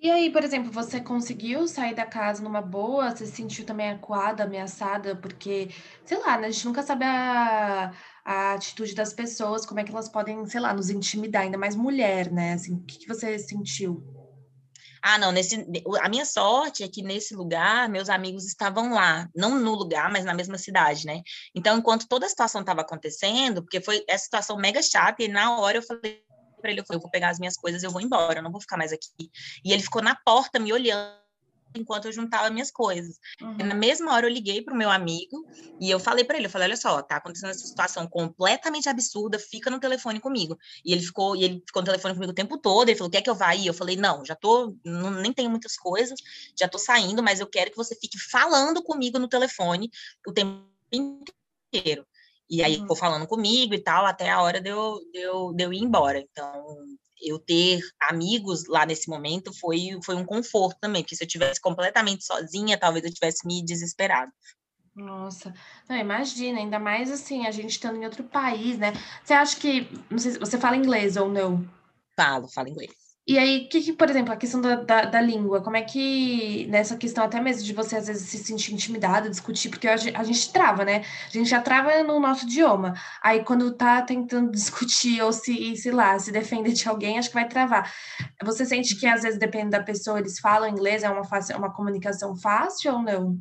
E 0.00 0.08
aí, 0.08 0.30
por 0.30 0.44
exemplo, 0.44 0.70
você 0.70 1.00
conseguiu 1.00 1.66
sair 1.66 1.92
da 1.92 2.06
casa 2.06 2.40
numa 2.40 2.62
boa? 2.62 3.10
Você 3.10 3.26
se 3.26 3.32
sentiu 3.32 3.66
também 3.66 3.90
acuada, 3.90 4.44
ameaçada? 4.44 5.16
Porque, 5.16 5.70
sei 6.04 6.18
lá, 6.18 6.38
né, 6.38 6.46
a 6.46 6.50
gente 6.52 6.64
nunca 6.66 6.84
sabe 6.84 7.04
a, 7.04 7.92
a 8.24 8.52
atitude 8.52 8.94
das 8.94 9.12
pessoas, 9.12 9.66
como 9.66 9.80
é 9.80 9.84
que 9.84 9.90
elas 9.90 10.08
podem, 10.08 10.46
sei 10.46 10.60
lá, 10.60 10.72
nos 10.72 10.88
intimidar, 10.88 11.42
ainda 11.42 11.58
mais 11.58 11.74
mulher, 11.74 12.30
né? 12.30 12.52
Assim, 12.52 12.74
o 12.76 12.80
que, 12.84 12.98
que 12.98 13.08
você 13.08 13.36
sentiu? 13.40 14.00
Ah, 15.02 15.18
não, 15.18 15.32
nesse, 15.32 15.66
a 16.00 16.08
minha 16.08 16.24
sorte 16.24 16.82
é 16.82 16.88
que 16.88 17.02
nesse 17.02 17.34
lugar 17.34 17.88
meus 17.88 18.08
amigos 18.08 18.46
estavam 18.46 18.92
lá, 18.92 19.28
não 19.34 19.58
no 19.58 19.74
lugar, 19.74 20.10
mas 20.10 20.24
na 20.24 20.34
mesma 20.34 20.58
cidade, 20.58 21.06
né? 21.06 21.22
Então, 21.54 21.78
enquanto 21.78 22.08
toda 22.08 22.26
a 22.26 22.28
situação 22.28 22.60
estava 22.60 22.80
acontecendo, 22.80 23.62
porque 23.62 23.80
foi 23.80 24.04
essa 24.08 24.24
situação 24.24 24.56
mega 24.56 24.82
chata, 24.82 25.22
e 25.22 25.28
na 25.28 25.58
hora 25.58 25.78
eu 25.78 25.82
falei 25.82 26.22
para 26.60 26.70
ele, 26.70 26.80
eu, 26.80 26.84
falei, 26.84 26.98
eu 26.98 27.02
vou 27.02 27.10
pegar 27.10 27.30
as 27.30 27.38
minhas 27.38 27.56
coisas, 27.56 27.82
eu 27.82 27.90
vou 27.90 28.00
embora, 28.00 28.40
eu 28.40 28.42
não 28.42 28.50
vou 28.50 28.60
ficar 28.60 28.76
mais 28.76 28.92
aqui. 28.92 29.30
E 29.64 29.72
ele 29.72 29.82
ficou 29.82 30.02
na 30.02 30.16
porta 30.24 30.58
me 30.58 30.72
olhando 30.72 31.27
enquanto 31.74 32.06
eu 32.06 32.12
juntava 32.12 32.50
minhas 32.50 32.70
coisas. 32.70 33.18
Uhum. 33.40 33.56
Na 33.56 33.74
mesma 33.74 34.12
hora 34.12 34.26
eu 34.26 34.32
liguei 34.32 34.62
para 34.62 34.74
o 34.74 34.76
meu 34.76 34.90
amigo 34.90 35.46
e 35.80 35.90
eu 35.90 36.00
falei 36.00 36.24
para 36.24 36.36
ele, 36.36 36.46
eu 36.46 36.50
falei, 36.50 36.68
olha 36.68 36.76
só, 36.76 37.02
tá 37.02 37.16
acontecendo 37.16 37.50
essa 37.50 37.66
situação 37.66 38.06
completamente 38.06 38.88
absurda, 38.88 39.38
fica 39.38 39.70
no 39.70 39.80
telefone 39.80 40.20
comigo. 40.20 40.58
E 40.84 40.92
ele 40.92 41.02
ficou, 41.02 41.36
e 41.36 41.44
ele 41.44 41.62
ficou 41.66 41.82
no 41.82 41.86
telefone 41.86 42.14
comigo 42.14 42.32
o 42.32 42.34
tempo 42.34 42.58
todo, 42.58 42.88
ele 42.88 42.96
falou, 42.96 43.10
quer 43.10 43.22
que 43.22 43.30
eu 43.30 43.34
vá 43.34 43.48
aí? 43.48 43.66
Eu 43.66 43.74
falei, 43.74 43.96
não, 43.96 44.24
já 44.24 44.34
tô, 44.34 44.74
não, 44.84 45.10
nem 45.10 45.32
tenho 45.32 45.50
muitas 45.50 45.76
coisas, 45.76 46.18
já 46.58 46.68
tô 46.68 46.78
saindo, 46.78 47.22
mas 47.22 47.40
eu 47.40 47.46
quero 47.46 47.70
que 47.70 47.76
você 47.76 47.94
fique 47.94 48.18
falando 48.18 48.82
comigo 48.82 49.18
no 49.18 49.28
telefone 49.28 49.90
o 50.26 50.32
tempo 50.32 50.64
inteiro. 50.92 52.06
E 52.50 52.62
aí 52.62 52.76
uhum. 52.76 52.82
ficou 52.82 52.96
falando 52.96 53.26
comigo 53.26 53.74
e 53.74 53.78
tal, 53.78 54.06
até 54.06 54.30
a 54.30 54.40
hora 54.40 54.60
de 54.60 54.70
eu, 54.70 54.98
de 55.12 55.20
eu, 55.20 55.52
de 55.52 55.64
eu 55.64 55.72
ir 55.72 55.82
embora. 55.82 56.18
Então, 56.18 56.78
eu 57.20 57.38
ter 57.38 57.80
amigos 58.08 58.66
lá 58.66 58.86
nesse 58.86 59.08
momento 59.08 59.52
foi, 59.58 59.98
foi 60.04 60.14
um 60.14 60.24
conforto 60.24 60.78
também, 60.80 61.02
porque 61.02 61.16
se 61.16 61.24
eu 61.24 61.28
tivesse 61.28 61.60
completamente 61.60 62.24
sozinha, 62.24 62.78
talvez 62.78 63.04
eu 63.04 63.12
tivesse 63.12 63.46
me 63.46 63.64
desesperado. 63.64 64.30
Nossa, 64.94 65.54
não, 65.88 65.96
imagina, 65.96 66.58
ainda 66.58 66.78
mais 66.78 67.10
assim, 67.10 67.46
a 67.46 67.52
gente 67.52 67.70
estando 67.70 67.96
em 67.96 68.04
outro 68.04 68.24
país, 68.24 68.76
né? 68.78 68.92
Você 69.22 69.32
acha 69.32 69.56
que, 69.56 69.88
não 70.10 70.18
sei 70.18 70.32
se 70.32 70.38
você 70.38 70.58
fala 70.58 70.76
inglês 70.76 71.16
ou 71.16 71.28
não? 71.28 71.64
Falo, 72.16 72.48
falo 72.48 72.68
inglês. 72.68 73.07
E 73.28 73.38
aí, 73.38 73.66
que, 73.68 73.82
que, 73.82 73.92
por 73.92 74.08
exemplo, 74.08 74.32
a 74.32 74.36
questão 74.38 74.58
da, 74.58 74.76
da, 74.76 75.02
da, 75.04 75.20
língua, 75.20 75.60
como 75.62 75.76
é 75.76 75.82
que, 75.82 76.66
nessa 76.68 76.96
questão 76.96 77.22
até 77.22 77.38
mesmo 77.38 77.62
de 77.62 77.74
você 77.74 77.96
às 77.96 78.06
vezes 78.06 78.26
se 78.26 78.38
sentir 78.38 78.72
intimidado, 78.72 79.28
discutir, 79.28 79.68
porque 79.68 79.86
a, 79.86 79.92
a 79.92 80.24
gente 80.24 80.50
trava, 80.50 80.82
né? 80.82 81.04
A 81.26 81.30
gente 81.30 81.46
já 81.50 81.60
trava 81.60 82.02
no 82.02 82.18
nosso 82.18 82.46
idioma. 82.46 82.94
Aí, 83.22 83.44
quando 83.44 83.70
tá 83.74 84.00
tentando 84.00 84.50
discutir 84.52 85.20
ou 85.20 85.30
se, 85.30 85.76
sei 85.76 85.92
lá, 85.92 86.18
se 86.18 86.32
defender 86.32 86.72
de 86.72 86.88
alguém, 86.88 87.18
acho 87.18 87.28
que 87.28 87.34
vai 87.34 87.46
travar. 87.46 87.92
Você 88.42 88.64
sente 88.64 88.96
que 88.98 89.06
às 89.06 89.22
vezes, 89.22 89.38
depende 89.38 89.70
da 89.70 89.82
pessoa, 89.82 90.18
eles 90.18 90.38
falam 90.40 90.66
inglês, 90.70 91.02
é 91.02 91.10
uma, 91.10 91.24
fácil, 91.24 91.54
é 91.54 91.58
uma 91.58 91.74
comunicação 91.74 92.34
fácil 92.34 92.94
ou 92.94 93.02
não? 93.02 93.38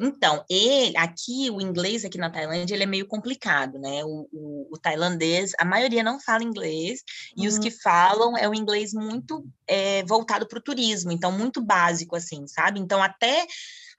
Então, 0.00 0.44
ele, 0.48 0.96
aqui, 0.96 1.50
o 1.50 1.60
inglês 1.60 2.04
aqui 2.04 2.18
na 2.18 2.30
Tailândia, 2.30 2.74
ele 2.74 2.84
é 2.84 2.86
meio 2.86 3.06
complicado, 3.06 3.78
né? 3.78 4.04
O, 4.04 4.28
o, 4.32 4.68
o 4.72 4.78
tailandês, 4.78 5.52
a 5.58 5.64
maioria 5.64 6.04
não 6.04 6.20
fala 6.20 6.44
inglês, 6.44 7.02
uhum. 7.36 7.44
e 7.44 7.48
os 7.48 7.58
que 7.58 7.68
uhum. 7.68 7.76
falam 7.82 8.36
é 8.36 8.48
o 8.48 8.54
inglês 8.54 8.92
muito 8.92 9.44
é, 9.66 10.04
voltado 10.04 10.46
para 10.46 10.58
o 10.58 10.62
turismo, 10.62 11.10
então 11.10 11.32
muito 11.32 11.60
básico, 11.60 12.14
assim, 12.14 12.46
sabe? 12.46 12.78
Então, 12.78 13.02
até 13.02 13.46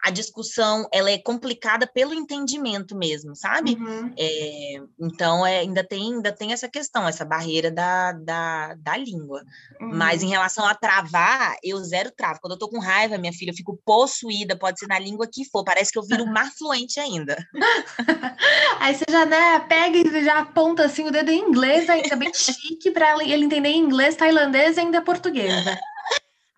a 0.01 0.09
discussão 0.12 0.88
ela 0.93 1.12
é 1.12 1.17
complicada 1.17 1.85
pelo 1.85 2.13
entendimento 2.13 2.95
mesmo, 2.95 3.35
sabe? 3.35 3.75
Uhum. 3.75 4.13
É, 4.17 4.81
então 4.99 5.45
é, 5.45 5.59
ainda 5.59 5.83
tem 5.83 6.13
ainda 6.13 6.31
tem 6.31 6.53
essa 6.53 6.69
questão, 6.69 7.07
essa 7.07 7.25
barreira 7.25 7.69
da, 7.69 8.13
da, 8.13 8.75
da 8.75 8.97
língua. 8.97 9.43
Uhum. 9.79 9.89
Mas 9.93 10.23
em 10.23 10.29
relação 10.29 10.65
a 10.65 10.73
travar, 10.73 11.55
eu 11.63 11.77
zero 11.83 12.12
travo. 12.12 12.39
Quando 12.41 12.53
eu 12.53 12.59
tô 12.59 12.69
com 12.69 12.79
raiva, 12.79 13.17
minha 13.17 13.33
filha, 13.33 13.51
eu 13.51 13.55
fico 13.55 13.77
possuída, 13.85 14.57
pode 14.57 14.79
ser 14.79 14.88
na 14.88 14.99
língua 14.99 15.27
que 15.31 15.43
for, 15.45 15.63
parece 15.63 15.91
que 15.91 15.99
eu 15.99 16.03
viro 16.03 16.25
mais 16.25 16.53
fluente 16.57 16.99
ainda. 16.99 17.38
Aí 18.79 18.95
você 18.95 19.05
já 19.09 19.25
né, 19.25 19.59
pega 19.67 19.97
e 19.97 20.23
já 20.23 20.39
aponta 20.39 20.85
assim 20.85 21.05
o 21.05 21.12
dedo 21.12 21.29
em 21.29 21.39
inglês, 21.39 21.89
ainda 21.89 22.15
bem 22.15 22.33
chique 22.33 22.91
para 22.91 23.21
ele 23.23 23.45
entender 23.45 23.69
inglês, 23.71 24.15
tailandês 24.15 24.77
e 24.77 24.79
ainda 24.79 25.01
português. 25.01 25.53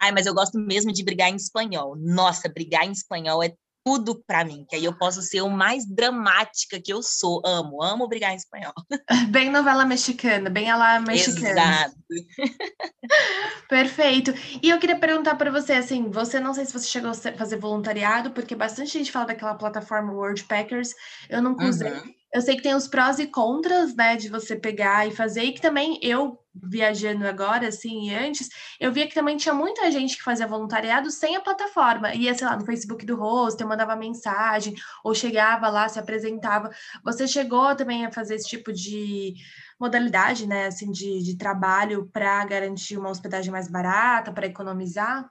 Ai, 0.01 0.11
mas 0.11 0.25
eu 0.25 0.33
gosto 0.33 0.57
mesmo 0.57 0.91
de 0.91 1.03
brigar 1.03 1.29
em 1.29 1.35
espanhol. 1.35 1.95
Nossa, 1.95 2.49
brigar 2.49 2.87
em 2.87 2.91
espanhol 2.91 3.43
é 3.43 3.53
tudo 3.83 4.23
para 4.27 4.43
mim, 4.43 4.65
que 4.69 4.75
aí 4.75 4.85
eu 4.85 4.95
posso 4.95 5.21
ser 5.21 5.41
o 5.41 5.49
mais 5.49 5.85
dramática 5.87 6.79
que 6.79 6.93
eu 6.93 7.01
sou. 7.01 7.41
Amo, 7.45 7.81
amo 7.81 8.07
brigar 8.07 8.31
em 8.31 8.35
espanhol. 8.35 8.73
Bem 9.29 9.49
novela 9.49 9.85
mexicana, 9.85 10.49
bem 10.49 10.69
a 10.69 10.77
lá 10.77 10.99
mexicana. 10.99 11.51
Exato. 11.51 11.95
Perfeito. 13.69 14.33
E 14.61 14.69
eu 14.69 14.79
queria 14.79 14.99
perguntar 14.99 15.35
para 15.35 15.51
você, 15.51 15.73
assim, 15.73 16.09
você 16.09 16.39
não 16.39 16.53
sei 16.53 16.65
se 16.65 16.73
você 16.73 16.87
chegou 16.87 17.11
a 17.11 17.13
fazer 17.13 17.57
voluntariado, 17.57 18.31
porque 18.31 18.55
bastante 18.55 18.91
gente 18.91 19.11
fala 19.11 19.27
daquela 19.27 19.55
plataforma 19.55 20.13
World 20.13 20.43
Packers, 20.43 20.93
eu 21.29 21.41
nunca 21.41 21.65
usei. 21.65 21.91
Uhum. 21.91 22.13
Eu 22.33 22.41
sei 22.41 22.55
que 22.55 22.63
tem 22.63 22.75
os 22.75 22.87
prós 22.87 23.19
e 23.19 23.27
contras, 23.27 23.95
né, 23.95 24.15
de 24.15 24.29
você 24.29 24.55
pegar 24.55 25.07
e 25.07 25.11
fazer, 25.11 25.43
e 25.43 25.53
que 25.53 25.61
também 25.61 25.99
eu 26.01 26.40
viajando 26.53 27.25
agora, 27.27 27.67
assim, 27.67 28.09
e 28.09 28.15
antes, 28.15 28.49
eu 28.79 28.91
via 28.91 29.07
que 29.07 29.13
também 29.13 29.37
tinha 29.37 29.53
muita 29.53 29.89
gente 29.91 30.17
que 30.17 30.23
fazia 30.23 30.47
voluntariado 30.47 31.09
sem 31.09 31.35
a 31.35 31.41
plataforma. 31.41 32.13
Ia, 32.13 32.33
sei 32.33 32.45
lá, 32.47 32.57
no 32.57 32.65
Facebook 32.65 33.05
do 33.05 33.15
rosto, 33.15 33.67
mandava 33.67 33.95
mensagem, 33.95 34.75
ou 35.03 35.15
chegava 35.15 35.69
lá, 35.69 35.87
se 35.87 35.99
apresentava. 35.99 36.69
Você 37.03 37.27
chegou 37.27 37.75
também 37.75 38.05
a 38.05 38.11
fazer 38.11 38.35
esse 38.35 38.47
tipo 38.49 38.73
de 38.73 39.35
modalidade, 39.79 40.47
né, 40.47 40.67
assim, 40.67 40.91
de, 40.91 41.23
de 41.23 41.37
trabalho 41.37 42.09
para 42.11 42.45
garantir 42.45 42.97
uma 42.97 43.09
hospedagem 43.09 43.51
mais 43.51 43.67
barata, 43.67 44.31
para 44.31 44.45
economizar? 44.45 45.29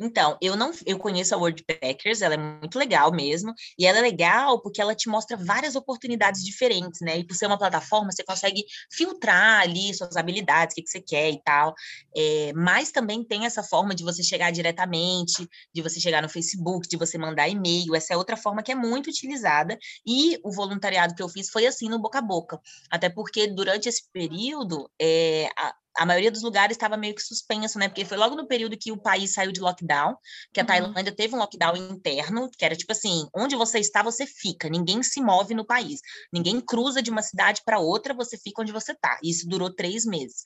Então, 0.00 0.38
eu 0.40 0.56
não 0.56 0.72
eu 0.86 0.98
conheço 0.98 1.34
a 1.34 1.38
Wordpackers, 1.38 2.22
ela 2.22 2.34
é 2.34 2.38
muito 2.38 2.78
legal 2.78 3.12
mesmo, 3.12 3.52
e 3.78 3.86
ela 3.86 3.98
é 3.98 4.00
legal 4.00 4.60
porque 4.62 4.80
ela 4.80 4.94
te 4.94 5.08
mostra 5.08 5.36
várias 5.36 5.76
oportunidades 5.76 6.42
diferentes, 6.42 7.00
né? 7.02 7.18
E 7.18 7.24
por 7.24 7.34
ser 7.34 7.46
uma 7.46 7.58
plataforma, 7.58 8.10
você 8.10 8.24
consegue 8.24 8.64
filtrar 8.90 9.60
ali 9.60 9.92
suas 9.94 10.16
habilidades, 10.16 10.72
o 10.72 10.76
que, 10.76 10.82
que 10.82 10.90
você 10.90 11.00
quer 11.00 11.30
e 11.30 11.42
tal. 11.42 11.74
É, 12.16 12.52
mas 12.54 12.90
também 12.90 13.22
tem 13.22 13.44
essa 13.44 13.62
forma 13.62 13.94
de 13.94 14.02
você 14.02 14.22
chegar 14.22 14.50
diretamente, 14.50 15.46
de 15.74 15.82
você 15.82 16.00
chegar 16.00 16.22
no 16.22 16.28
Facebook, 16.28 16.88
de 16.88 16.96
você 16.96 17.18
mandar 17.18 17.48
e-mail. 17.48 17.94
Essa 17.94 18.14
é 18.14 18.16
outra 18.16 18.36
forma 18.36 18.62
que 18.62 18.72
é 18.72 18.74
muito 18.74 19.10
utilizada. 19.10 19.78
E 20.06 20.38
o 20.42 20.50
voluntariado 20.50 21.14
que 21.14 21.22
eu 21.22 21.28
fiz 21.28 21.50
foi 21.50 21.66
assim 21.66 21.88
no 21.88 21.98
boca 21.98 22.18
a 22.18 22.22
boca. 22.22 22.58
Até 22.90 23.10
porque 23.10 23.48
durante 23.48 23.88
esse 23.88 24.04
período, 24.12 24.90
é, 25.00 25.48
a, 25.56 25.74
a 25.96 26.06
maioria 26.06 26.30
dos 26.30 26.42
lugares 26.42 26.76
estava 26.76 26.96
meio 26.96 27.14
que 27.14 27.22
suspenso, 27.22 27.78
né? 27.78 27.88
Porque 27.88 28.04
foi 28.04 28.16
logo 28.16 28.36
no 28.36 28.46
período 28.46 28.76
que 28.76 28.92
o 28.92 28.96
país 28.96 29.32
saiu 29.32 29.52
de 29.52 29.60
lockdown, 29.60 30.16
que 30.52 30.60
a 30.60 30.62
uhum. 30.62 30.66
Tailândia 30.66 31.12
teve 31.12 31.34
um 31.34 31.38
lockdown 31.38 31.76
interno, 31.76 32.50
que 32.56 32.64
era 32.64 32.76
tipo 32.76 32.92
assim, 32.92 33.28
onde 33.34 33.56
você 33.56 33.78
está, 33.78 34.02
você 34.02 34.26
fica, 34.26 34.68
ninguém 34.68 35.02
se 35.02 35.20
move 35.20 35.54
no 35.54 35.64
país, 35.64 36.00
ninguém 36.32 36.60
cruza 36.60 37.02
de 37.02 37.10
uma 37.10 37.22
cidade 37.22 37.62
para 37.64 37.78
outra, 37.78 38.14
você 38.14 38.38
fica 38.38 38.62
onde 38.62 38.72
você 38.72 38.92
está. 38.92 39.18
Isso 39.22 39.48
durou 39.48 39.74
três 39.74 40.04
meses. 40.04 40.42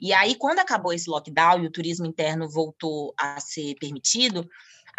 E 0.00 0.12
aí, 0.12 0.34
quando 0.34 0.58
acabou 0.58 0.92
esse 0.92 1.08
lockdown 1.08 1.62
e 1.62 1.66
o 1.66 1.70
turismo 1.70 2.06
interno 2.06 2.48
voltou 2.48 3.14
a 3.18 3.38
ser 3.40 3.74
permitido, 3.78 4.48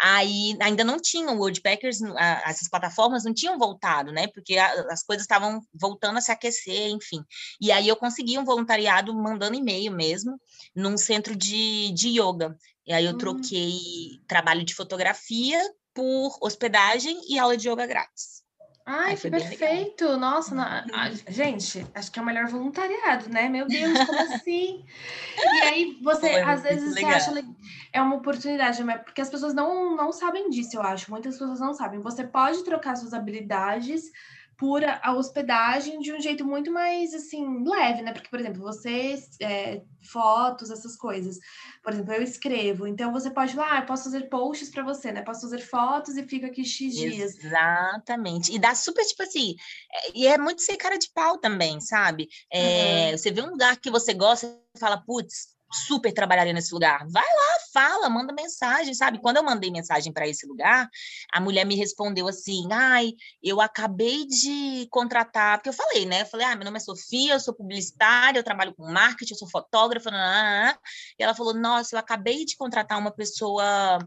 Aí 0.04 0.56
ainda 0.60 0.82
não 0.82 0.98
tinham, 0.98 1.38
Woodpeckers, 1.38 2.00
essas 2.44 2.68
plataformas 2.68 3.24
não 3.24 3.32
tinham 3.32 3.56
voltado, 3.56 4.10
né? 4.10 4.26
Porque 4.26 4.58
as 4.58 5.00
coisas 5.04 5.22
estavam 5.22 5.64
voltando 5.72 6.18
a 6.18 6.20
se 6.20 6.32
aquecer, 6.32 6.88
enfim. 6.88 7.24
E 7.60 7.70
aí 7.70 7.86
eu 7.86 7.94
consegui 7.94 8.36
um 8.36 8.44
voluntariado 8.44 9.14
mandando 9.14 9.54
e-mail 9.54 9.92
mesmo, 9.92 10.40
num 10.74 10.98
centro 10.98 11.36
de, 11.36 11.92
de 11.92 12.20
yoga. 12.20 12.58
E 12.84 12.92
aí 12.92 13.04
eu 13.04 13.12
hum. 13.12 13.18
troquei 13.18 13.78
trabalho 14.26 14.64
de 14.64 14.74
fotografia 14.74 15.60
por 15.94 16.36
hospedagem 16.40 17.20
e 17.28 17.38
aula 17.38 17.56
de 17.56 17.68
yoga 17.68 17.86
grátis. 17.86 18.41
Ai, 18.84 19.16
que 19.16 19.30
perfeito! 19.30 20.16
Nossa, 20.18 20.54
na... 20.54 20.84
gente, 21.28 21.86
acho 21.94 22.10
que 22.10 22.18
é 22.18 22.22
o 22.22 22.24
melhor 22.24 22.48
voluntariado, 22.48 23.28
né? 23.28 23.48
Meu 23.48 23.66
Deus, 23.66 23.98
como 24.06 24.18
assim? 24.34 24.84
e 25.38 25.62
aí, 25.62 25.98
você, 26.02 26.28
às 26.28 26.62
vezes, 26.62 26.94
você 26.94 27.04
acha 27.04 27.32
é 27.92 28.00
uma 28.00 28.16
oportunidade, 28.16 28.82
porque 29.04 29.20
as 29.20 29.30
pessoas 29.30 29.54
não, 29.54 29.94
não 29.94 30.10
sabem 30.10 30.48
disso, 30.48 30.76
eu 30.76 30.82
acho. 30.82 31.10
Muitas 31.10 31.38
pessoas 31.38 31.60
não 31.60 31.74
sabem. 31.74 32.00
Você 32.00 32.24
pode 32.24 32.64
trocar 32.64 32.96
suas 32.96 33.12
habilidades 33.12 34.10
por 34.62 34.80
a 34.84 35.12
hospedagem 35.12 35.98
de 35.98 36.12
um 36.12 36.20
jeito 36.20 36.44
muito 36.44 36.70
mais 36.70 37.12
assim 37.12 37.64
leve, 37.68 38.00
né? 38.00 38.12
Porque, 38.12 38.28
por 38.28 38.38
exemplo, 38.38 38.62
você 38.62 39.20
é, 39.40 39.82
fotos, 40.08 40.70
essas 40.70 40.94
coisas. 40.94 41.40
Por 41.82 41.92
exemplo, 41.92 42.12
eu 42.12 42.22
escrevo, 42.22 42.86
então 42.86 43.12
você 43.12 43.28
pode 43.28 43.56
lá, 43.56 43.78
ah, 43.78 43.82
posso 43.82 44.04
fazer 44.04 44.28
posts 44.28 44.70
para 44.70 44.84
você, 44.84 45.10
né? 45.10 45.22
Posso 45.22 45.40
fazer 45.40 45.58
fotos 45.58 46.16
e 46.16 46.22
fica 46.22 46.46
aqui 46.46 46.64
X 46.64 46.94
dias. 46.94 47.44
Exatamente. 47.44 48.54
E 48.54 48.58
dá 48.60 48.72
super, 48.72 49.04
tipo 49.04 49.24
assim, 49.24 49.56
é, 49.92 50.10
e 50.14 50.28
é 50.28 50.38
muito 50.38 50.62
ser 50.62 50.76
cara 50.76 50.96
de 50.96 51.10
pau 51.12 51.38
também, 51.38 51.80
sabe? 51.80 52.28
É, 52.48 53.10
uhum. 53.10 53.18
Você 53.18 53.32
vê 53.32 53.42
um 53.42 53.50
lugar 53.50 53.76
que 53.80 53.90
você 53.90 54.14
gosta 54.14 54.46
e 54.76 54.78
fala, 54.78 54.96
putz, 54.96 55.56
super 55.72 56.12
trabalharia 56.12 56.52
nesse 56.52 56.72
lugar. 56.72 57.06
Vai 57.08 57.22
lá, 57.22 57.58
fala, 57.72 58.08
manda 58.08 58.32
mensagem, 58.32 58.94
sabe? 58.94 59.20
Quando 59.20 59.38
eu 59.38 59.42
mandei 59.42 59.70
mensagem 59.70 60.12
para 60.12 60.28
esse 60.28 60.46
lugar, 60.46 60.88
a 61.32 61.40
mulher 61.40 61.64
me 61.64 61.74
respondeu 61.74 62.28
assim: 62.28 62.68
ai, 62.72 63.12
eu 63.42 63.60
acabei 63.60 64.26
de 64.26 64.86
contratar, 64.90 65.58
porque 65.58 65.68
eu 65.68 65.74
falei, 65.74 66.06
né? 66.06 66.22
Eu 66.22 66.26
falei, 66.26 66.46
ah, 66.46 66.56
meu 66.56 66.64
nome 66.64 66.76
é 66.76 66.80
Sofia, 66.80 67.34
eu 67.34 67.40
sou 67.40 67.54
publicitária, 67.54 68.38
eu 68.38 68.44
trabalho 68.44 68.74
com 68.74 68.90
marketing, 68.90 69.34
eu 69.34 69.38
sou 69.38 69.48
fotógrafa, 69.48 70.10
e 71.18 71.22
ela 71.22 71.34
falou: 71.34 71.54
nossa, 71.54 71.94
eu 71.94 72.00
acabei 72.00 72.44
de 72.44 72.56
contratar 72.56 72.98
uma 72.98 73.10
pessoa 73.10 73.98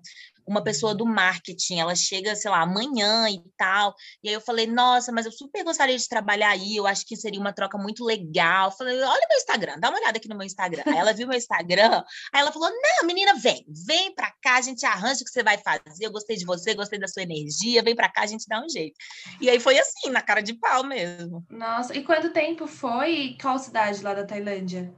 uma 0.48 0.64
pessoa 0.64 0.94
do 0.94 1.06
marketing, 1.06 1.80
ela 1.80 1.96
chega, 1.96 2.36
sei 2.36 2.52
lá, 2.52 2.62
amanhã 2.62 3.30
e 3.30 3.42
tal. 3.58 3.96
E 4.24 4.30
aí 4.30 4.36
eu 4.36 4.42
falei, 4.42 4.68
nossa, 4.68 5.12
mas 5.12 5.26
eu 5.26 5.32
super 5.32 5.64
gostaria 5.64 5.98
de 5.98 6.08
trabalhar 6.08 6.50
aí, 6.50 6.76
eu 6.76 6.86
acho 6.86 7.06
que 7.06 7.16
seria 7.16 7.40
uma 7.40 7.54
troca 7.54 7.78
muito 7.78 8.04
legal. 8.04 8.70
Eu 8.70 8.72
falei, 8.72 9.02
olha 9.02 9.28
meu 9.30 9.38
Instagram, 9.38 9.80
dá 9.80 9.90
uma 9.90 10.00
olhada 10.00 10.18
aqui 10.18 10.28
no 10.28 10.38
meu 10.38 10.46
Instagram. 10.46 10.84
Aí 10.86 10.98
ela 10.98 11.14
viu 11.14 11.28
meu 11.28 11.38
Instagram, 11.38 12.04
aí 12.34 12.42
ela 12.42 12.52
falou, 12.52 12.70
não, 12.70 13.08
menina, 13.08 13.34
vem, 13.36 13.66
vem 13.86 14.14
pra 14.14 14.32
cá, 14.42 14.58
a 14.58 14.62
gente 14.62 14.86
arranja 14.86 15.22
o 15.22 15.26
que 15.26 15.32
você 15.32 15.44
vai 15.44 15.58
fazer. 15.58 16.06
Eu 16.06 16.12
gostei 16.12 16.36
de 16.36 16.46
você, 16.46 16.74
gostei 16.74 17.00
da 17.00 17.08
sua 17.08 17.24
energia, 17.24 17.84
vem 17.84 17.96
pra 17.96 18.10
cá, 18.10 18.22
a 18.22 18.28
gente 18.28 18.46
dá 18.48 18.62
um 18.64 18.70
jeito. 18.70 18.96
E 19.42 19.50
aí 19.50 19.60
foi 19.60 19.78
assim, 19.80 20.10
na 20.10 20.22
cara 20.22 20.42
de 20.42 20.54
pau 20.54 20.84
mesmo. 20.84 21.44
Nossa, 21.50 21.96
e 21.96 22.04
quanto 22.04 22.32
tempo 22.32 22.68
foi? 22.68 23.38
Qual 23.42 23.58
cidade 23.58 24.04
lá 24.04 24.14
da 24.14 24.26
Tailândia? 24.26 24.94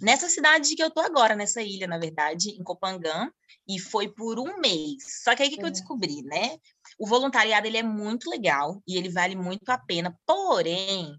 Nessa 0.00 0.28
cidade 0.28 0.74
que 0.74 0.82
eu 0.82 0.90
tô 0.90 1.00
agora, 1.00 1.34
nessa 1.34 1.62
ilha, 1.62 1.86
na 1.86 1.98
verdade, 1.98 2.50
em 2.50 2.62
Copangan, 2.62 3.30
e 3.68 3.78
foi 3.78 4.08
por 4.08 4.38
um 4.38 4.58
mês. 4.58 5.22
Só 5.22 5.34
que 5.34 5.42
aí 5.42 5.48
o 5.48 5.50
que, 5.50 5.56
que 5.56 5.62
eu 5.62 5.66
uhum. 5.66 5.72
descobri, 5.72 6.22
né? 6.22 6.56
O 6.98 7.06
voluntariado 7.06 7.66
ele 7.66 7.76
é 7.76 7.82
muito 7.82 8.30
legal 8.30 8.82
e 8.86 8.96
ele 8.96 9.08
vale 9.08 9.36
muito 9.36 9.68
a 9.68 9.78
pena. 9.78 10.16
Porém, 10.26 11.14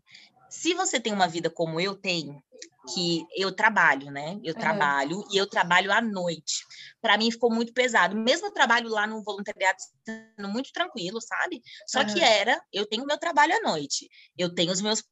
se 0.50 0.74
você 0.74 1.00
tem 1.00 1.14
uma 1.14 1.28
vida 1.28 1.50
como 1.50 1.80
eu 1.80 1.96
tenho, 1.96 2.42
que 2.94 3.26
eu 3.36 3.52
trabalho, 3.52 4.12
né? 4.12 4.40
Eu 4.44 4.54
trabalho 4.54 5.24
e 5.32 5.38
eu 5.38 5.48
trabalho 5.48 5.92
à 5.92 6.02
noite. 6.02 6.66
Para 7.00 7.18
mim 7.18 7.32
ficou 7.32 7.54
muito 7.54 7.74
pesado. 7.74 8.16
Mesmo 8.16 8.48
eu 8.48 8.52
trabalho 8.52 8.90
lá 8.90 9.06
no 9.06 9.24
voluntariado 9.24 9.78
sendo 10.04 10.50
muito 10.50 10.72
tranquilo, 10.74 11.22
sabe? 11.22 11.62
Só 11.88 12.04
que 12.04 12.20
era, 12.20 12.60
eu 12.74 12.86
tenho 12.86 13.06
meu 13.06 13.18
trabalho 13.18 13.56
à 13.56 13.62
noite. 13.62 14.10
Eu 14.38 14.54
tenho 14.54 14.72
os 14.72 14.82
meus 14.82 15.04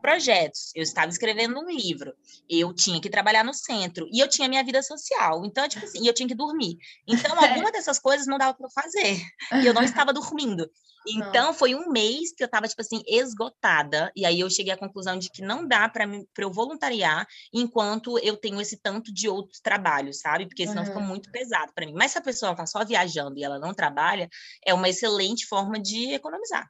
projetos, 0.00 0.70
eu 0.74 0.82
estava 0.82 1.08
escrevendo 1.08 1.58
um 1.58 1.70
livro, 1.70 2.14
eu 2.48 2.72
tinha 2.74 3.00
que 3.00 3.10
trabalhar 3.10 3.44
no 3.44 3.54
centro 3.54 4.08
e 4.12 4.20
eu 4.20 4.28
tinha 4.28 4.48
minha 4.48 4.64
vida 4.64 4.82
social, 4.82 5.44
então 5.44 5.68
tipo 5.68 5.84
assim, 5.84 6.06
eu 6.06 6.14
tinha 6.14 6.28
que 6.28 6.34
dormir. 6.34 6.78
Então 7.06 7.32
alguma 7.38 7.70
dessas 7.72 7.98
coisas 7.98 8.26
não 8.26 8.38
dava 8.38 8.54
para 8.54 8.68
fazer 8.70 9.20
e 9.60 9.66
eu 9.66 9.74
não 9.74 9.82
estava 9.82 10.12
dormindo. 10.12 10.68
Então 11.06 11.54
foi 11.54 11.74
um 11.74 11.90
mês 11.90 12.32
que 12.34 12.42
eu 12.42 12.46
estava 12.46 12.68
tipo 12.68 12.82
assim 12.82 13.02
esgotada 13.06 14.12
e 14.14 14.26
aí 14.26 14.40
eu 14.40 14.50
cheguei 14.50 14.72
à 14.72 14.76
conclusão 14.76 15.18
de 15.18 15.30
que 15.30 15.42
não 15.42 15.66
dá 15.66 15.88
para 15.88 16.06
para 16.06 16.44
eu 16.44 16.52
voluntariar 16.52 17.26
enquanto 17.52 18.18
eu 18.18 18.36
tenho 18.36 18.60
esse 18.60 18.76
tanto 18.76 19.12
de 19.12 19.28
outros 19.28 19.60
trabalhos, 19.60 20.20
sabe? 20.20 20.46
Porque 20.46 20.66
senão 20.66 20.82
uhum. 20.82 20.88
fica 20.88 21.00
muito 21.00 21.30
pesado 21.30 21.72
para 21.74 21.86
mim. 21.86 21.94
Mas 21.94 22.12
se 22.12 22.18
a 22.18 22.22
pessoa 22.22 22.52
está 22.52 22.66
só 22.66 22.84
viajando 22.84 23.38
e 23.38 23.44
ela 23.44 23.58
não 23.58 23.72
trabalha, 23.72 24.28
é 24.64 24.74
uma 24.74 24.88
excelente 24.88 25.46
forma 25.46 25.78
de 25.80 26.12
economizar. 26.12 26.68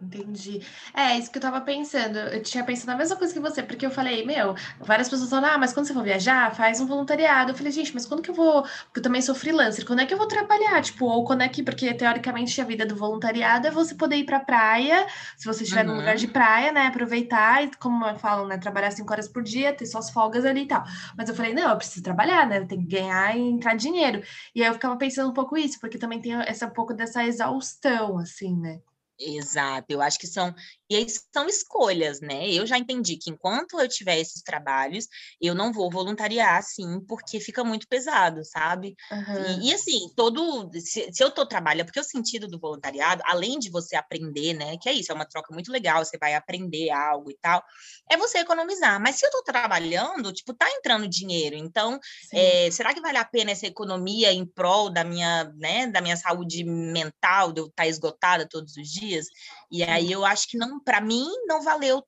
Entendi. 0.00 0.64
É, 0.94 1.18
isso 1.18 1.30
que 1.30 1.38
eu 1.38 1.42
tava 1.42 1.60
pensando. 1.60 2.18
Eu 2.18 2.42
tinha 2.42 2.62
pensado 2.62 2.92
a 2.92 2.96
mesma 2.96 3.16
coisa 3.16 3.32
que 3.32 3.40
você, 3.40 3.62
porque 3.62 3.84
eu 3.84 3.90
falei, 3.90 4.24
meu, 4.24 4.54
várias 4.78 5.08
pessoas 5.08 5.28
falam, 5.28 5.50
ah, 5.50 5.58
mas 5.58 5.72
quando 5.72 5.86
você 5.86 5.94
for 5.94 6.04
viajar, 6.04 6.54
faz 6.54 6.80
um 6.80 6.86
voluntariado. 6.86 7.50
Eu 7.50 7.56
falei, 7.56 7.72
gente, 7.72 7.92
mas 7.92 8.06
quando 8.06 8.22
que 8.22 8.30
eu 8.30 8.34
vou. 8.34 8.62
Porque 8.62 9.00
eu 9.00 9.02
também 9.02 9.20
sou 9.20 9.34
freelancer, 9.34 9.84
quando 9.84 10.00
é 10.00 10.06
que 10.06 10.14
eu 10.14 10.18
vou 10.18 10.28
trabalhar? 10.28 10.80
Tipo, 10.82 11.06
ou 11.06 11.24
quando 11.24 11.42
é 11.42 11.48
que. 11.48 11.62
Porque 11.62 11.92
teoricamente 11.94 12.60
a 12.60 12.64
vida 12.64 12.86
do 12.86 12.94
voluntariado 12.94 13.66
é 13.66 13.70
você 13.70 13.94
poder 13.94 14.16
ir 14.16 14.24
pra 14.24 14.38
praia, 14.40 15.06
se 15.36 15.46
você 15.46 15.64
estiver 15.64 15.84
uhum. 15.84 15.94
num 15.94 15.98
lugar 15.98 16.16
de 16.16 16.28
praia, 16.28 16.70
né? 16.70 16.86
Aproveitar 16.86 17.64
e, 17.64 17.70
como 17.76 18.04
falam, 18.18 18.46
né? 18.46 18.56
Trabalhar 18.58 18.92
cinco 18.92 19.12
horas 19.12 19.26
por 19.26 19.42
dia, 19.42 19.72
ter 19.72 19.86
suas 19.86 20.10
folgas 20.10 20.44
ali 20.44 20.62
e 20.62 20.68
tal. 20.68 20.84
Mas 21.16 21.28
eu 21.28 21.34
falei, 21.34 21.54
não, 21.54 21.70
eu 21.70 21.76
preciso 21.76 22.02
trabalhar, 22.04 22.46
né? 22.46 22.58
Eu 22.58 22.68
tenho 22.68 22.82
que 22.82 22.88
ganhar 22.88 23.36
e 23.36 23.40
entrar 23.40 23.74
dinheiro. 23.74 24.22
E 24.54 24.62
aí 24.62 24.68
eu 24.68 24.74
ficava 24.74 24.96
pensando 24.96 25.30
um 25.30 25.34
pouco 25.34 25.56
isso, 25.56 25.80
porque 25.80 25.98
também 25.98 26.20
tem 26.20 26.34
essa 26.34 26.66
um 26.66 26.70
pouco 26.70 26.94
dessa 26.94 27.24
exaustão, 27.24 28.18
assim, 28.18 28.56
né? 28.56 28.80
Exato, 29.20 29.86
eu 29.90 30.00
acho 30.00 30.18
que 30.18 30.26
são 30.28 30.54
e 30.90 30.96
aí 30.96 31.06
são 31.32 31.46
escolhas, 31.46 32.20
né? 32.20 32.48
Eu 32.50 32.66
já 32.66 32.78
entendi 32.78 33.16
que 33.16 33.30
enquanto 33.30 33.78
eu 33.78 33.88
tiver 33.88 34.18
esses 34.18 34.42
trabalhos, 34.42 35.06
eu 35.40 35.54
não 35.54 35.72
vou 35.72 35.90
voluntariar, 35.90 36.56
assim, 36.56 37.00
porque 37.06 37.38
fica 37.40 37.62
muito 37.62 37.86
pesado, 37.86 38.44
sabe? 38.44 38.94
Uhum. 39.10 39.62
E, 39.62 39.68
e, 39.68 39.74
assim, 39.74 40.08
todo. 40.16 40.70
Se, 40.74 41.10
se 41.12 41.22
eu 41.22 41.28
estou 41.28 41.46
trabalhando, 41.46 41.86
porque 41.86 42.00
o 42.00 42.04
sentido 42.04 42.48
do 42.48 42.58
voluntariado, 42.58 43.22
além 43.26 43.58
de 43.58 43.70
você 43.70 43.96
aprender, 43.96 44.54
né? 44.54 44.76
Que 44.80 44.88
é 44.88 44.92
isso, 44.92 45.12
é 45.12 45.14
uma 45.14 45.26
troca 45.26 45.52
muito 45.52 45.70
legal, 45.70 46.04
você 46.04 46.16
vai 46.18 46.34
aprender 46.34 46.90
algo 46.90 47.30
e 47.30 47.36
tal, 47.40 47.62
é 48.10 48.16
você 48.16 48.38
economizar. 48.38 49.00
Mas 49.00 49.16
se 49.16 49.26
eu 49.26 49.28
estou 49.28 49.42
trabalhando, 49.42 50.32
tipo, 50.32 50.54
tá 50.54 50.66
entrando 50.70 51.06
dinheiro. 51.06 51.56
Então, 51.56 51.98
é, 52.32 52.70
será 52.70 52.94
que 52.94 53.00
vale 53.00 53.18
a 53.18 53.24
pena 53.24 53.50
essa 53.50 53.66
economia 53.66 54.32
em 54.32 54.46
prol 54.46 54.90
da 54.90 55.04
minha, 55.04 55.44
né, 55.56 55.86
da 55.86 56.00
minha 56.00 56.16
saúde 56.16 56.64
mental, 56.64 57.52
de 57.52 57.60
eu 57.60 57.66
estar 57.66 57.82
tá 57.82 57.88
esgotada 57.88 58.48
todos 58.48 58.76
os 58.76 58.88
dias? 58.88 59.26
E 59.70 59.82
aí 59.82 60.10
eu 60.10 60.24
acho 60.24 60.48
que 60.48 60.56
não, 60.56 60.80
para 60.80 61.00
mim, 61.00 61.26
não 61.46 61.62
valeu. 61.62 62.02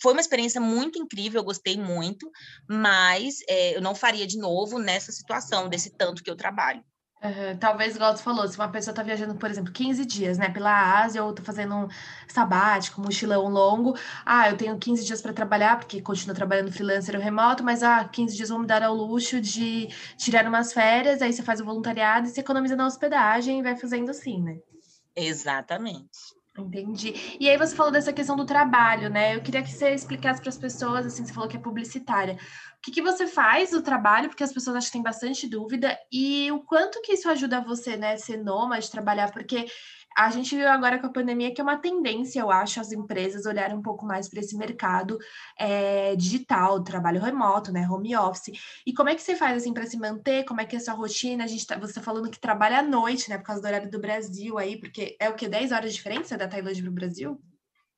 Foi 0.00 0.12
uma 0.12 0.20
experiência 0.20 0.60
muito 0.60 0.98
incrível, 0.98 1.40
eu 1.40 1.44
gostei 1.44 1.76
muito, 1.76 2.30
mas 2.68 3.38
é, 3.48 3.76
eu 3.76 3.80
não 3.80 3.94
faria 3.94 4.26
de 4.26 4.38
novo 4.38 4.78
nessa 4.78 5.12
situação, 5.12 5.68
desse 5.68 5.90
tanto 5.90 6.22
que 6.22 6.30
eu 6.30 6.36
trabalho. 6.36 6.84
Uhum. 7.22 7.56
Talvez, 7.58 7.96
igual 7.96 8.14
você 8.14 8.22
falou, 8.22 8.46
se 8.46 8.58
uma 8.58 8.68
pessoa 8.68 8.92
está 8.92 9.02
viajando, 9.02 9.34
por 9.34 9.50
exemplo, 9.50 9.72
15 9.72 10.04
dias, 10.04 10.36
né, 10.36 10.50
pela 10.50 11.00
Ásia, 11.00 11.24
ou 11.24 11.30
está 11.30 11.42
fazendo 11.42 11.74
um 11.74 11.88
sabático, 12.28 13.00
um 13.00 13.04
mochilão 13.04 13.48
longo, 13.48 13.96
ah, 14.24 14.50
eu 14.50 14.56
tenho 14.56 14.78
15 14.78 15.04
dias 15.04 15.22
para 15.22 15.32
trabalhar, 15.32 15.78
porque 15.78 16.02
continuo 16.02 16.36
trabalhando 16.36 16.70
freelancer 16.70 17.16
ou 17.16 17.20
remoto, 17.20 17.64
mas 17.64 17.82
ah, 17.82 18.04
15 18.04 18.36
dias 18.36 18.50
vão 18.50 18.58
me 18.60 18.66
dar 18.66 18.82
ao 18.82 18.94
luxo 18.94 19.40
de 19.40 19.88
tirar 20.18 20.46
umas 20.46 20.72
férias, 20.72 21.22
aí 21.22 21.32
você 21.32 21.42
faz 21.42 21.60
o 21.60 21.64
voluntariado 21.64 22.26
e 22.28 22.30
você 22.30 22.40
economiza 22.40 22.76
na 22.76 22.86
hospedagem 22.86 23.60
e 23.60 23.62
vai 23.62 23.76
fazendo 23.76 24.10
assim, 24.10 24.42
né? 24.42 24.58
Exatamente. 25.16 26.35
Entendi. 26.58 27.36
E 27.38 27.50
aí 27.50 27.58
você 27.58 27.76
falou 27.76 27.92
dessa 27.92 28.14
questão 28.14 28.34
do 28.34 28.46
trabalho, 28.46 29.10
né? 29.10 29.36
Eu 29.36 29.42
queria 29.42 29.62
que 29.62 29.70
você 29.70 29.90
explicasse 29.90 30.40
para 30.40 30.48
as 30.48 30.56
pessoas, 30.56 31.04
assim, 31.04 31.24
você 31.24 31.32
falou 31.32 31.48
que 31.48 31.56
é 31.56 31.60
publicitária. 31.60 32.34
O 32.34 32.80
que, 32.82 32.90
que 32.92 33.02
você 33.02 33.26
faz 33.26 33.72
no 33.72 33.82
trabalho? 33.82 34.28
Porque 34.28 34.42
as 34.42 34.52
pessoas 34.52 34.76
acho 34.76 34.86
que 34.86 34.92
têm 34.94 35.02
bastante 35.02 35.46
dúvida. 35.46 35.98
E 36.10 36.50
o 36.52 36.60
quanto 36.60 37.02
que 37.02 37.12
isso 37.12 37.28
ajuda 37.28 37.60
você, 37.60 37.96
né, 37.96 38.16
ser 38.16 38.38
nômade, 38.38 38.90
trabalhar? 38.90 39.30
Porque 39.30 39.66
a 40.16 40.30
gente 40.30 40.56
viu 40.56 40.68
agora 40.68 40.98
com 40.98 41.06
a 41.06 41.12
pandemia 41.12 41.52
que 41.52 41.60
é 41.60 41.64
uma 41.64 41.76
tendência, 41.76 42.40
eu 42.40 42.50
acho, 42.50 42.80
as 42.80 42.90
empresas 42.90 43.44
olharem 43.44 43.76
um 43.76 43.82
pouco 43.82 44.06
mais 44.06 44.28
para 44.28 44.40
esse 44.40 44.56
mercado 44.56 45.18
é, 45.58 46.16
digital, 46.16 46.82
trabalho 46.82 47.20
remoto, 47.20 47.70
né, 47.70 47.86
home 47.88 48.16
office. 48.16 48.58
E 48.86 48.94
como 48.94 49.10
é 49.10 49.14
que 49.14 49.22
você 49.22 49.36
faz 49.36 49.58
assim 49.58 49.74
para 49.74 49.84
se 49.84 49.98
manter? 49.98 50.44
Como 50.44 50.60
é 50.60 50.64
que 50.64 50.74
é 50.74 50.78
a 50.78 50.82
sua 50.82 50.94
rotina? 50.94 51.44
A 51.44 51.46
gente 51.46 51.66
tá, 51.66 51.76
você 51.76 51.90
está 51.90 52.02
falando 52.02 52.30
que 52.30 52.40
trabalha 52.40 52.78
à 52.78 52.82
noite, 52.82 53.28
né, 53.28 53.36
por 53.36 53.44
causa 53.44 53.60
do 53.60 53.66
horário 53.66 53.90
do 53.90 54.00
Brasil 54.00 54.56
aí, 54.58 54.80
porque 54.80 55.16
é 55.20 55.28
o 55.28 55.34
que 55.34 55.46
10 55.46 55.72
horas 55.72 55.90
de 55.90 55.96
diferença 55.96 56.36
da 56.38 56.48
Tailândia 56.48 56.82
para 56.82 56.90
o 56.90 56.94
Brasil? 56.94 57.40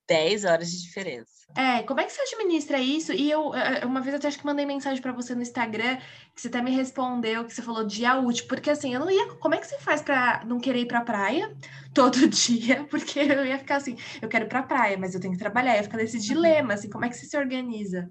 10 0.08 0.44
horas 0.44 0.70
de 0.70 0.82
diferença. 0.82 1.38
É, 1.54 1.82
como 1.82 2.00
é 2.00 2.04
que 2.04 2.12
você 2.12 2.22
administra 2.22 2.78
isso? 2.80 3.12
E 3.12 3.30
eu, 3.30 3.54
é, 3.54 3.80
é, 3.80 3.86
uma 3.86 4.00
vez 4.00 4.14
até 4.14 4.28
acho 4.28 4.38
que 4.38 4.46
mandei 4.46 4.64
mensagem 4.64 5.02
para 5.02 5.12
você 5.12 5.34
no 5.34 5.42
Instagram, 5.42 5.98
que 6.34 6.40
você 6.40 6.48
até 6.48 6.62
me 6.62 6.70
respondeu, 6.70 7.44
que 7.44 7.54
você 7.54 7.62
falou 7.62 7.84
dia 7.84 8.18
útil, 8.18 8.46
porque 8.48 8.70
assim, 8.70 8.94
eu 8.94 9.00
não 9.00 9.10
ia. 9.10 9.34
Como 9.34 9.54
é 9.54 9.58
que 9.58 9.66
você 9.66 9.78
faz 9.78 10.00
para 10.00 10.44
não 10.44 10.58
querer 10.58 10.80
ir 10.80 10.86
pra 10.86 11.02
praia 11.02 11.54
todo 11.94 12.26
dia? 12.28 12.84
Porque 12.84 13.20
eu 13.20 13.44
ia 13.44 13.58
ficar 13.58 13.76
assim, 13.76 13.96
eu 14.20 14.28
quero 14.28 14.46
ir 14.46 14.48
pra 14.48 14.62
praia, 14.62 14.96
mas 14.96 15.14
eu 15.14 15.20
tenho 15.20 15.34
que 15.34 15.38
trabalhar, 15.38 15.76
ia 15.76 15.82
ficar 15.82 15.98
nesse 15.98 16.18
dilema, 16.18 16.74
assim, 16.74 16.88
como 16.88 17.04
é 17.04 17.08
que 17.08 17.16
você 17.16 17.26
se 17.26 17.36
organiza? 17.36 18.10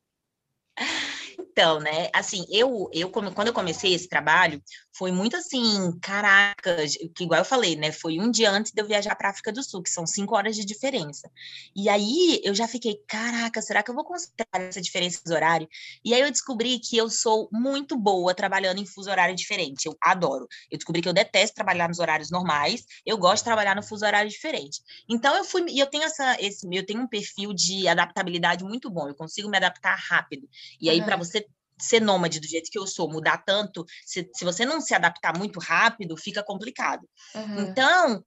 Então, 1.41 1.81
né, 1.81 2.09
assim, 2.15 2.45
eu, 2.51 2.89
eu 2.93 3.11
quando 3.11 3.49
eu 3.49 3.53
comecei 3.53 3.93
esse 3.93 4.09
trabalho, 4.09 4.63
foi 4.99 5.13
muito 5.13 5.37
assim, 5.37 5.97
caraca, 6.01 6.77
que 7.15 7.23
igual 7.23 7.41
eu 7.41 7.45
falei, 7.45 7.77
né, 7.77 7.93
foi 7.93 8.19
um 8.19 8.29
dia 8.29 8.51
antes 8.51 8.73
de 8.73 8.83
eu 8.83 8.87
viajar 8.87 9.15
para 9.15 9.31
África 9.31 9.53
do 9.53 9.63
Sul, 9.63 9.81
que 9.81 9.91
são 9.91 10.05
cinco 10.05 10.35
horas 10.35 10.57
de 10.57 10.65
diferença. 10.65 11.31
E 11.75 11.89
aí 11.89 12.41
eu 12.43 12.53
já 12.53 12.67
fiquei, 12.67 13.01
caraca, 13.07 13.63
será 13.63 13.81
que 13.81 13.91
eu 13.93 13.95
vou 13.95 14.05
conseguir 14.05 14.35
essa 14.53 14.81
diferença 14.81 15.21
de 15.25 15.33
horário? 15.33 15.69
E 16.05 16.13
aí 16.13 16.21
eu 16.21 16.31
descobri 16.31 16.81
que 16.81 16.97
eu 16.97 17.09
sou 17.09 17.49
muito 17.53 17.97
boa 17.97 18.35
trabalhando 18.35 18.81
em 18.81 18.87
fuso 18.87 19.09
horário 19.09 19.37
diferente, 19.37 19.87
eu 19.87 19.97
adoro. 20.03 20.49
Eu 20.69 20.77
descobri 20.77 21.01
que 21.01 21.09
eu 21.09 21.13
detesto 21.13 21.55
trabalhar 21.55 21.89
nos 21.89 22.01
horários 22.01 22.31
normais, 22.31 22.85
eu 23.07 23.17
gosto 23.17 23.39
de 23.39 23.45
trabalhar 23.45 23.77
no 23.77 23.83
fuso 23.85 24.05
horário 24.05 24.29
diferente. 24.29 24.81
Então 25.09 25.37
eu 25.37 25.45
fui, 25.45 25.65
e 25.69 25.79
eu 25.79 25.87
tenho 25.87 26.03
essa, 26.03 26.37
esse, 26.41 26.67
eu 26.73 26.85
tenho 26.85 27.03
um 27.03 27.09
perfil 27.09 27.55
de 27.55 27.87
adaptabilidade 27.87 28.65
muito 28.65 28.91
bom, 28.91 29.07
eu 29.07 29.15
consigo 29.15 29.49
me 29.49 29.57
adaptar 29.59 29.97
rápido. 29.97 30.49
E 30.81 30.91
aí, 30.91 31.01
para 31.03 31.17
você 31.17 31.47
ser 31.79 32.01
nômade 32.01 32.41
do 32.41 32.47
jeito 32.47 32.71
que 32.71 32.79
eu 32.79 32.87
sou, 32.87 33.11
mudar 33.11 33.39
tanto, 33.39 33.85
se, 34.05 34.29
se 34.35 34.45
você 34.45 34.65
não 34.65 34.81
se 34.81 34.95
adaptar 34.95 35.37
muito 35.37 35.59
rápido, 35.61 36.17
fica 36.17 36.43
complicado. 36.43 37.09
Uhum. 37.35 37.61
Então, 37.61 38.25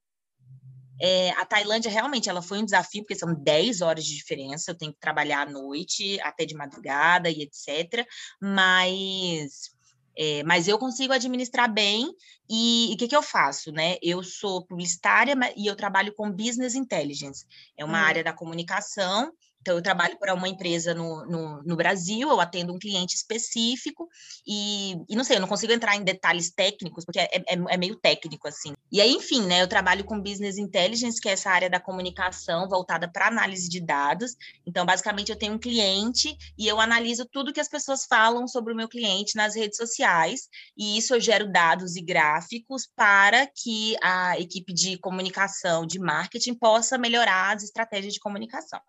é, 1.00 1.30
a 1.30 1.44
Tailândia 1.44 1.90
realmente 1.90 2.28
ela 2.28 2.40
foi 2.40 2.58
um 2.58 2.64
desafio, 2.64 3.02
porque 3.02 3.16
são 3.16 3.34
10 3.34 3.80
horas 3.80 4.04
de 4.04 4.14
diferença, 4.14 4.70
eu 4.70 4.78
tenho 4.78 4.92
que 4.92 5.00
trabalhar 5.00 5.48
à 5.48 5.50
noite, 5.50 6.20
até 6.20 6.44
de 6.44 6.54
madrugada 6.54 7.28
e 7.28 7.42
etc. 7.42 8.06
Mas, 8.40 9.70
é, 10.16 10.44
mas 10.44 10.68
eu 10.68 10.78
consigo 10.78 11.12
administrar 11.12 11.72
bem 11.72 12.08
e 12.48 12.92
o 12.94 12.96
que, 12.96 13.08
que 13.08 13.16
eu 13.16 13.22
faço, 13.22 13.72
né? 13.72 13.96
Eu 14.00 14.22
sou 14.22 14.64
publicitária 14.64 15.34
e 15.56 15.66
eu 15.66 15.74
trabalho 15.74 16.14
com 16.14 16.30
business 16.30 16.76
intelligence, 16.76 17.46
é 17.76 17.84
uma 17.84 17.98
uhum. 17.98 18.04
área 18.04 18.24
da 18.24 18.32
comunicação 18.32 19.32
então, 19.62 19.76
eu 19.76 19.82
trabalho 19.82 20.18
para 20.18 20.34
uma 20.34 20.48
empresa 20.48 20.92
no, 20.92 21.24
no, 21.24 21.62
no, 21.62 21.76
Brasil, 21.76 22.28
eu 22.28 22.40
atendo 22.40 22.74
um 22.74 22.78
cliente 22.80 23.14
específico 23.14 24.08
e, 24.44 24.96
e, 25.08 25.14
não 25.14 25.22
sei, 25.22 25.36
eu 25.36 25.40
não 25.40 25.46
consigo 25.46 25.72
entrar 25.72 25.94
em 25.94 26.02
detalhes 26.02 26.50
técnicos, 26.50 27.04
porque 27.04 27.20
é, 27.20 27.28
é, 27.32 27.42
é, 27.46 27.76
meio 27.76 27.94
técnico, 27.94 28.48
assim. 28.48 28.72
E 28.90 29.00
aí, 29.00 29.12
enfim, 29.12 29.46
né, 29.46 29.62
eu 29.62 29.68
trabalho 29.68 30.04
com 30.04 30.20
Business 30.20 30.58
Intelligence, 30.58 31.20
que 31.20 31.28
é 31.28 31.32
essa 31.32 31.48
área 31.48 31.70
da 31.70 31.78
comunicação 31.78 32.68
voltada 32.68 33.08
para 33.08 33.28
análise 33.28 33.68
de 33.68 33.80
dados. 33.80 34.34
Então, 34.66 34.84
basicamente, 34.84 35.30
eu 35.30 35.38
tenho 35.38 35.54
um 35.54 35.58
cliente 35.58 36.36
e 36.58 36.66
eu 36.66 36.80
analiso 36.80 37.24
tudo 37.24 37.52
que 37.52 37.60
as 37.60 37.68
pessoas 37.68 38.04
falam 38.04 38.48
sobre 38.48 38.72
o 38.72 38.76
meu 38.76 38.88
cliente 38.88 39.36
nas 39.36 39.54
redes 39.54 39.76
sociais, 39.76 40.48
e 40.76 40.98
isso 40.98 41.14
eu 41.14 41.20
gero 41.20 41.52
dados 41.52 41.94
e 41.94 42.02
gráficos 42.02 42.88
para 42.96 43.46
que 43.46 43.94
a 44.02 44.40
equipe 44.40 44.74
de 44.74 44.98
comunicação, 44.98 45.86
de 45.86 46.00
marketing, 46.00 46.54
possa 46.54 46.98
melhorar 46.98 47.54
as 47.54 47.62
estratégias 47.62 48.12
de 48.12 48.18
comunicação 48.18 48.80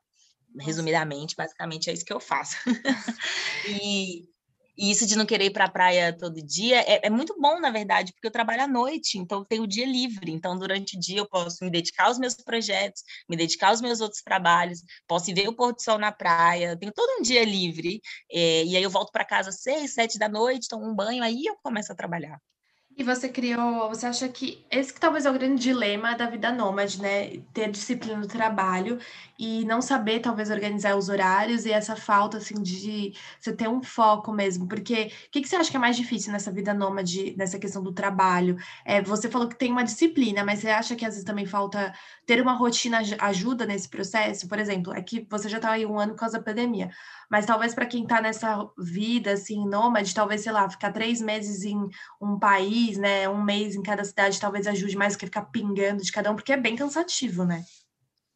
resumidamente, 0.60 1.36
basicamente 1.36 1.90
é 1.90 1.94
isso 1.94 2.06
que 2.06 2.14
eu 2.14 2.20
faço. 2.20 2.56
e, 3.68 4.30
e, 4.78 4.92
isso 4.92 5.06
de 5.06 5.16
não 5.16 5.26
querer 5.26 5.46
ir 5.46 5.52
para 5.52 5.66
a 5.66 5.72
praia 5.72 6.12
todo 6.18 6.42
dia 6.42 6.82
é, 6.82 7.06
é, 7.08 7.10
muito 7.10 7.36
bom, 7.40 7.60
na 7.60 7.72
verdade, 7.72 8.14
porque 8.14 8.28
eu 8.28 8.32
trabalho 8.32 8.64
à 8.64 8.68
noite, 8.68 9.18
então 9.18 9.40
eu 9.40 9.46
tenho 9.46 9.64
o 9.64 9.68
dia 9.68 9.86
livre. 9.86 10.32
Então, 10.32 10.58
durante 10.58 10.98
o 10.98 11.00
dia, 11.00 11.20
eu 11.20 11.28
posso 11.28 11.64
me 11.64 11.70
dedicar 11.70 12.06
aos 12.06 12.20
meus 12.20 12.36
projetos, 12.36 13.04
me 13.30 13.36
dedicar 13.36 13.70
aos 13.70 13.82
meus 13.82 14.02
outros 14.02 14.22
trabalhos, 14.22 14.82
posso 15.08 15.34
ver 15.34 15.48
o 15.48 15.56
pôr 15.56 15.74
do 15.74 15.82
sol 15.82 15.98
na 15.98 16.12
praia, 16.12 16.78
tenho 16.78 16.92
todo 16.94 17.20
um 17.20 17.22
dia 17.22 17.44
livre. 17.44 18.02
É, 18.32 18.64
e 18.66 18.76
aí 18.78 18.84
eu 18.84 18.90
volto 18.90 19.12
para 19.12 19.26
casa 19.26 19.50
às 19.50 19.62
seis, 19.62 19.94
sete 19.94 20.18
da 20.18 20.30
noite, 20.30 20.68
tomo 20.68 20.90
um 20.90 20.96
banho, 20.96 21.24
aí 21.24 21.46
eu 21.46 21.56
começo 21.64 21.92
a 21.92 21.96
trabalhar. 21.96 22.40
E 22.96 23.04
você 23.04 23.28
criou, 23.28 23.90
você 23.90 24.06
acha 24.06 24.30
que 24.30 24.64
esse 24.70 24.94
que 24.94 25.00
talvez 25.00 25.26
é 25.26 25.30
o 25.32 25.34
grande 25.34 25.60
dilema 25.60 26.16
da 26.16 26.28
vida 26.30 26.52
nômade, 26.52 27.02
né? 27.02 27.38
Ter 27.52 27.72
disciplina 27.72 28.20
no 28.20 28.28
trabalho 28.28 29.00
e 29.40 29.66
não 29.66 29.82
saber 29.82 30.20
talvez 30.20 30.52
organizar 30.52 30.96
os 30.96 31.10
horários 31.10 31.66
e 31.66 31.72
essa 31.72 31.96
falta 31.96 32.38
assim 32.38 32.62
de 32.62 33.14
você 33.40 33.52
ter 33.52 33.68
um 33.68 33.82
foco 33.82 34.32
mesmo, 34.32 34.68
porque 34.68 35.12
o 35.28 35.32
que, 35.32 35.42
que 35.42 35.48
você 35.48 35.56
acha 35.56 35.72
que 35.72 35.78
é 35.78 35.80
mais 35.80 35.98
difícil 35.98 36.32
nessa 36.32 36.52
vida 36.52 36.72
nômade, 36.72 37.36
nessa 37.36 37.58
questão 37.58 37.82
do 37.82 37.92
trabalho? 37.92 38.58
É, 38.86 39.02
você 39.02 39.28
falou 39.28 39.48
que 39.48 39.58
tem 39.58 39.72
uma 39.72 39.84
disciplina, 39.84 40.44
mas 40.46 40.60
você 40.60 40.70
acha 40.70 40.96
que 40.96 41.04
às 41.04 41.16
vezes 41.16 41.26
também 41.26 41.48
falta 41.48 41.92
ter 42.28 42.40
uma 42.42 42.54
rotina 42.54 43.02
ajuda 43.20 43.66
nesse 43.66 43.90
processo? 43.90 44.48
Por 44.48 44.60
exemplo, 44.60 44.94
é 44.94 45.04
você 45.30 45.50
já 45.50 45.58
está 45.58 45.72
aí 45.72 45.86
um 45.86 45.98
ano 45.98 46.14
por 46.14 46.20
causa 46.20 46.38
da 46.38 46.44
pandemia. 46.44 46.92
Mas 47.30 47.48
talvez 47.48 47.74
para 47.74 47.88
quem 47.88 48.04
está 48.04 48.22
nessa 48.22 48.70
vida 48.78 49.32
assim, 49.32 49.68
nômade, 49.68 50.14
talvez, 50.14 50.42
sei 50.42 50.52
lá, 50.52 50.70
ficar 50.70 50.92
três 50.92 51.20
meses 51.20 51.64
em 51.64 51.80
um 52.22 52.38
país, 52.38 52.83
né? 52.98 53.28
Um 53.30 53.44
mês 53.44 53.76
em 53.76 53.82
cada 53.82 54.04
cidade, 54.04 54.40
talvez 54.40 54.68
ajude 54.68 54.96
mais 54.96 55.14
do 55.14 55.20
que 55.20 55.26
ficar 55.26 55.44
pingando 55.44 56.04
de 56.04 56.12
cada 56.12 56.32
um, 56.32 56.36
porque 56.36 56.54
é 56.54 56.58
bem 56.58 56.76
cansativo, 56.76 57.46
né? 57.46 57.64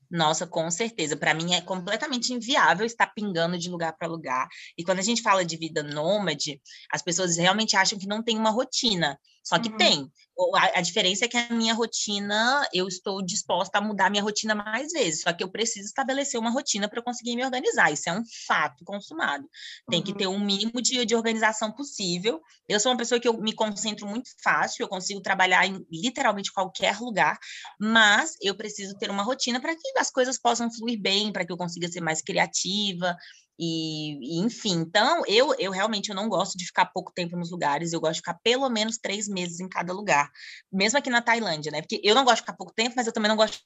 Nossa, 0.09 0.47
com 0.47 0.69
certeza. 0.71 1.17
Para 1.17 1.33
mim 1.33 1.53
é 1.53 1.61
completamente 1.61 2.33
inviável 2.33 2.85
estar 2.85 3.07
pingando 3.07 3.57
de 3.57 3.69
lugar 3.69 3.93
para 3.97 4.07
lugar. 4.07 4.47
E 4.77 4.83
quando 4.83 4.99
a 4.99 5.03
gente 5.03 5.21
fala 5.21 5.43
de 5.43 5.57
vida 5.57 5.83
nômade, 5.83 6.61
as 6.91 7.01
pessoas 7.01 7.37
realmente 7.37 7.75
acham 7.75 7.99
que 7.99 8.07
não 8.07 8.23
tem 8.23 8.37
uma 8.37 8.49
rotina. 8.49 9.19
Só 9.47 9.57
que 9.57 9.69
uhum. 9.69 9.77
tem. 9.77 10.11
A, 10.55 10.79
a, 10.79 10.81
diferença 10.81 11.23
é 11.23 11.27
que 11.27 11.37
a 11.37 11.49
minha 11.49 11.73
rotina, 11.73 12.67
eu 12.73 12.85
estou 12.87 13.25
disposta 13.25 13.77
a 13.77 13.81
mudar 13.81 14.09
minha 14.09 14.21
rotina 14.21 14.53
mais 14.53 14.91
vezes. 14.91 15.21
Só 15.21 15.31
que 15.31 15.41
eu 15.41 15.49
preciso 15.49 15.87
estabelecer 15.87 16.37
uma 16.37 16.49
rotina 16.49 16.89
para 16.89 17.01
conseguir 17.01 17.35
me 17.37 17.45
organizar. 17.45 17.91
Isso 17.91 18.09
é 18.09 18.11
um 18.11 18.23
fato 18.45 18.83
consumado. 18.83 19.49
Tem 19.89 19.99
uhum. 19.99 20.05
que 20.05 20.13
ter 20.13 20.27
um 20.27 20.37
mínimo 20.37 20.81
de, 20.81 21.05
de 21.05 21.15
organização 21.15 21.71
possível. 21.71 22.41
Eu 22.67 22.77
sou 22.77 22.91
uma 22.91 22.97
pessoa 22.97 23.21
que 23.21 23.27
eu 23.27 23.39
me 23.39 23.53
concentro 23.53 24.05
muito 24.05 24.29
fácil, 24.43 24.83
eu 24.83 24.89
consigo 24.89 25.21
trabalhar 25.21 25.65
em 25.65 25.85
literalmente 25.89 26.51
qualquer 26.51 26.99
lugar, 26.99 27.39
mas 27.79 28.35
eu 28.41 28.53
preciso 28.53 28.97
ter 28.97 29.09
uma 29.09 29.23
rotina 29.23 29.61
para 29.61 29.73
que 29.73 29.97
as 29.97 30.11
coisas 30.11 30.37
possam 30.37 30.69
fluir 30.69 31.01
bem, 31.01 31.31
para 31.31 31.45
que 31.45 31.53
eu 31.53 31.57
consiga 31.57 31.87
ser 31.87 32.01
mais 32.01 32.21
criativa, 32.21 33.15
e, 33.59 34.37
e, 34.37 34.39
enfim, 34.39 34.73
então 34.73 35.23
eu, 35.27 35.53
eu 35.57 35.71
realmente 35.71 36.09
eu 36.09 36.15
não 36.15 36.29
gosto 36.29 36.57
de 36.57 36.65
ficar 36.65 36.85
pouco 36.85 37.11
tempo 37.13 37.35
nos 37.35 37.51
lugares, 37.51 37.93
eu 37.93 37.99
gosto 37.99 38.15
de 38.15 38.19
ficar 38.19 38.39
pelo 38.43 38.69
menos 38.69 38.97
três 38.97 39.27
meses 39.27 39.59
em 39.59 39.67
cada 39.67 39.93
lugar, 39.93 40.29
mesmo 40.71 40.99
aqui 40.99 41.09
na 41.09 41.21
Tailândia, 41.21 41.71
né? 41.71 41.81
Porque 41.81 41.99
eu 42.03 42.13
não 42.13 42.23
gosto 42.23 42.37
de 42.37 42.41
ficar 42.41 42.53
pouco 42.53 42.73
tempo, 42.73 42.93
mas 42.95 43.07
eu 43.07 43.13
também 43.13 43.29
não 43.29 43.35
gosto 43.35 43.59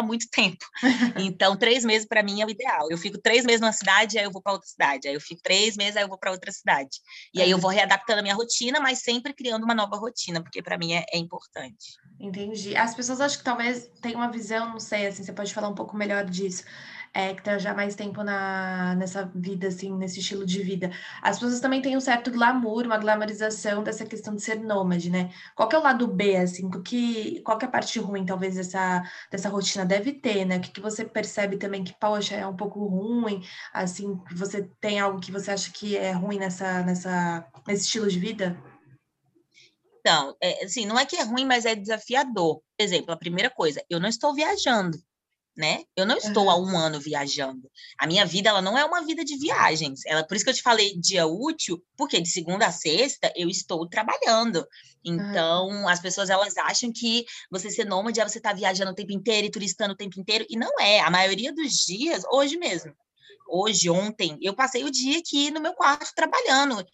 ficar 0.00 0.02
muito 0.02 0.26
tempo. 0.30 0.64
Então, 1.20 1.56
três 1.56 1.84
meses 1.84 2.06
para 2.06 2.22
mim 2.22 2.40
é 2.40 2.46
o 2.46 2.50
ideal. 2.50 2.88
Eu 2.90 2.96
fico 2.96 3.18
três 3.18 3.44
meses 3.44 3.60
numa 3.60 3.72
cidade, 3.72 4.18
aí 4.18 4.24
eu 4.24 4.30
vou 4.30 4.40
para 4.40 4.52
outra 4.52 4.66
cidade, 4.66 5.08
aí 5.08 5.14
eu 5.14 5.20
fico 5.20 5.40
três 5.42 5.76
meses, 5.76 5.96
aí 5.96 6.02
eu 6.02 6.08
vou 6.08 6.18
para 6.18 6.30
outra 6.30 6.50
cidade. 6.50 6.98
E 7.34 7.42
aí 7.42 7.50
eu 7.50 7.58
vou 7.58 7.70
readaptando 7.70 8.20
a 8.20 8.22
minha 8.22 8.34
rotina, 8.34 8.80
mas 8.80 9.00
sempre 9.00 9.34
criando 9.34 9.64
uma 9.64 9.74
nova 9.74 9.96
rotina, 9.96 10.42
porque 10.42 10.62
para 10.62 10.78
mim 10.78 10.92
é, 10.92 11.04
é 11.12 11.18
importante. 11.18 11.96
Entendi. 12.18 12.76
As 12.76 12.94
pessoas 12.94 13.20
acham 13.20 13.38
que 13.38 13.44
talvez 13.44 13.90
tenham 14.00 14.20
uma 14.20 14.30
visão, 14.30 14.70
não 14.70 14.80
sei, 14.80 15.06
assim, 15.06 15.22
você 15.22 15.32
pode 15.32 15.52
falar 15.52 15.68
um 15.68 15.74
pouco 15.74 15.96
melhor 15.96 16.24
disso 16.24 16.64
é, 17.12 17.34
que 17.34 17.40
está 17.40 17.58
já 17.58 17.74
mais 17.74 17.94
tempo 17.94 18.22
na, 18.22 18.94
nessa 18.94 19.30
vida, 19.34 19.68
assim, 19.68 19.92
nesse 19.96 20.20
estilo 20.20 20.46
de 20.46 20.62
vida. 20.62 20.90
As 21.20 21.38
pessoas 21.38 21.60
também 21.60 21.82
têm 21.82 21.96
um 21.96 22.00
certo 22.00 22.30
glamour, 22.30 22.84
uma 22.86 22.98
glamorização 22.98 23.82
dessa 23.82 24.06
questão 24.06 24.34
de 24.34 24.42
ser 24.42 24.60
nômade, 24.60 25.10
né? 25.10 25.32
Qual 25.56 25.68
que 25.68 25.74
é 25.74 25.78
o 25.78 25.82
lado 25.82 26.06
B, 26.06 26.36
assim? 26.36 26.70
Que, 26.82 27.40
qual 27.40 27.58
que 27.58 27.64
é 27.64 27.68
a 27.68 27.70
parte 27.70 27.98
ruim, 27.98 28.24
talvez, 28.24 28.54
dessa, 28.54 29.02
dessa 29.30 29.48
rotina? 29.48 29.84
Deve 29.84 30.12
ter, 30.12 30.44
né? 30.44 30.58
O 30.58 30.60
que, 30.60 30.70
que 30.70 30.80
você 30.80 31.04
percebe 31.04 31.56
também 31.56 31.82
que, 31.82 31.92
poxa, 31.98 32.36
é 32.36 32.46
um 32.46 32.56
pouco 32.56 32.84
ruim, 32.86 33.42
assim, 33.72 34.20
você 34.32 34.62
tem 34.80 35.00
algo 35.00 35.20
que 35.20 35.32
você 35.32 35.50
acha 35.50 35.70
que 35.72 35.96
é 35.96 36.12
ruim 36.12 36.38
nessa, 36.38 36.82
nessa, 36.82 37.46
nesse 37.66 37.84
estilo 37.84 38.08
de 38.08 38.18
vida? 38.20 38.56
Então, 40.00 40.34
é, 40.42 40.64
assim, 40.64 40.86
não 40.86 40.98
é 40.98 41.04
que 41.04 41.16
é 41.16 41.22
ruim, 41.24 41.44
mas 41.44 41.66
é 41.66 41.74
desafiador. 41.74 42.62
Por 42.78 42.84
exemplo, 42.84 43.12
a 43.12 43.16
primeira 43.16 43.50
coisa, 43.50 43.84
eu 43.90 44.00
não 44.00 44.08
estou 44.08 44.34
viajando 44.34 44.96
né? 45.56 45.82
Eu 45.96 46.06
não 46.06 46.16
estou 46.16 46.48
há 46.48 46.58
um 46.58 46.76
ano 46.76 47.00
viajando. 47.00 47.70
A 47.98 48.06
minha 48.06 48.24
vida, 48.24 48.48
ela 48.48 48.62
não 48.62 48.78
é 48.78 48.84
uma 48.84 49.04
vida 49.04 49.24
de 49.24 49.36
viagens. 49.36 50.00
Ela, 50.06 50.24
por 50.26 50.34
isso 50.34 50.44
que 50.44 50.50
eu 50.50 50.54
te 50.54 50.62
falei 50.62 50.98
dia 50.98 51.26
útil, 51.26 51.82
porque 51.96 52.20
de 52.20 52.28
segunda 52.28 52.66
a 52.66 52.72
sexta 52.72 53.32
eu 53.36 53.48
estou 53.48 53.88
trabalhando. 53.88 54.66
Então, 55.04 55.88
as 55.88 56.00
pessoas, 56.00 56.30
elas 56.30 56.56
acham 56.56 56.92
que 56.92 57.24
você 57.50 57.70
ser 57.70 57.84
nômade 57.86 58.20
é 58.20 58.28
você 58.28 58.38
estar 58.38 58.50
tá 58.50 58.56
viajando 58.56 58.92
o 58.92 58.94
tempo 58.94 59.12
inteiro 59.12 59.46
e 59.46 59.50
turistando 59.50 59.94
o 59.94 59.96
tempo 59.96 60.18
inteiro, 60.20 60.46
e 60.48 60.56
não 60.56 60.70
é. 60.78 61.00
A 61.00 61.10
maioria 61.10 61.52
dos 61.52 61.72
dias, 61.86 62.22
hoje 62.30 62.56
mesmo, 62.56 62.94
hoje, 63.50 63.90
ontem, 63.90 64.38
eu 64.40 64.54
passei 64.54 64.84
o 64.84 64.90
dia 64.90 65.18
aqui 65.18 65.50
no 65.50 65.60
meu 65.60 65.74
quarto 65.74 66.12
trabalhando. 66.14 66.84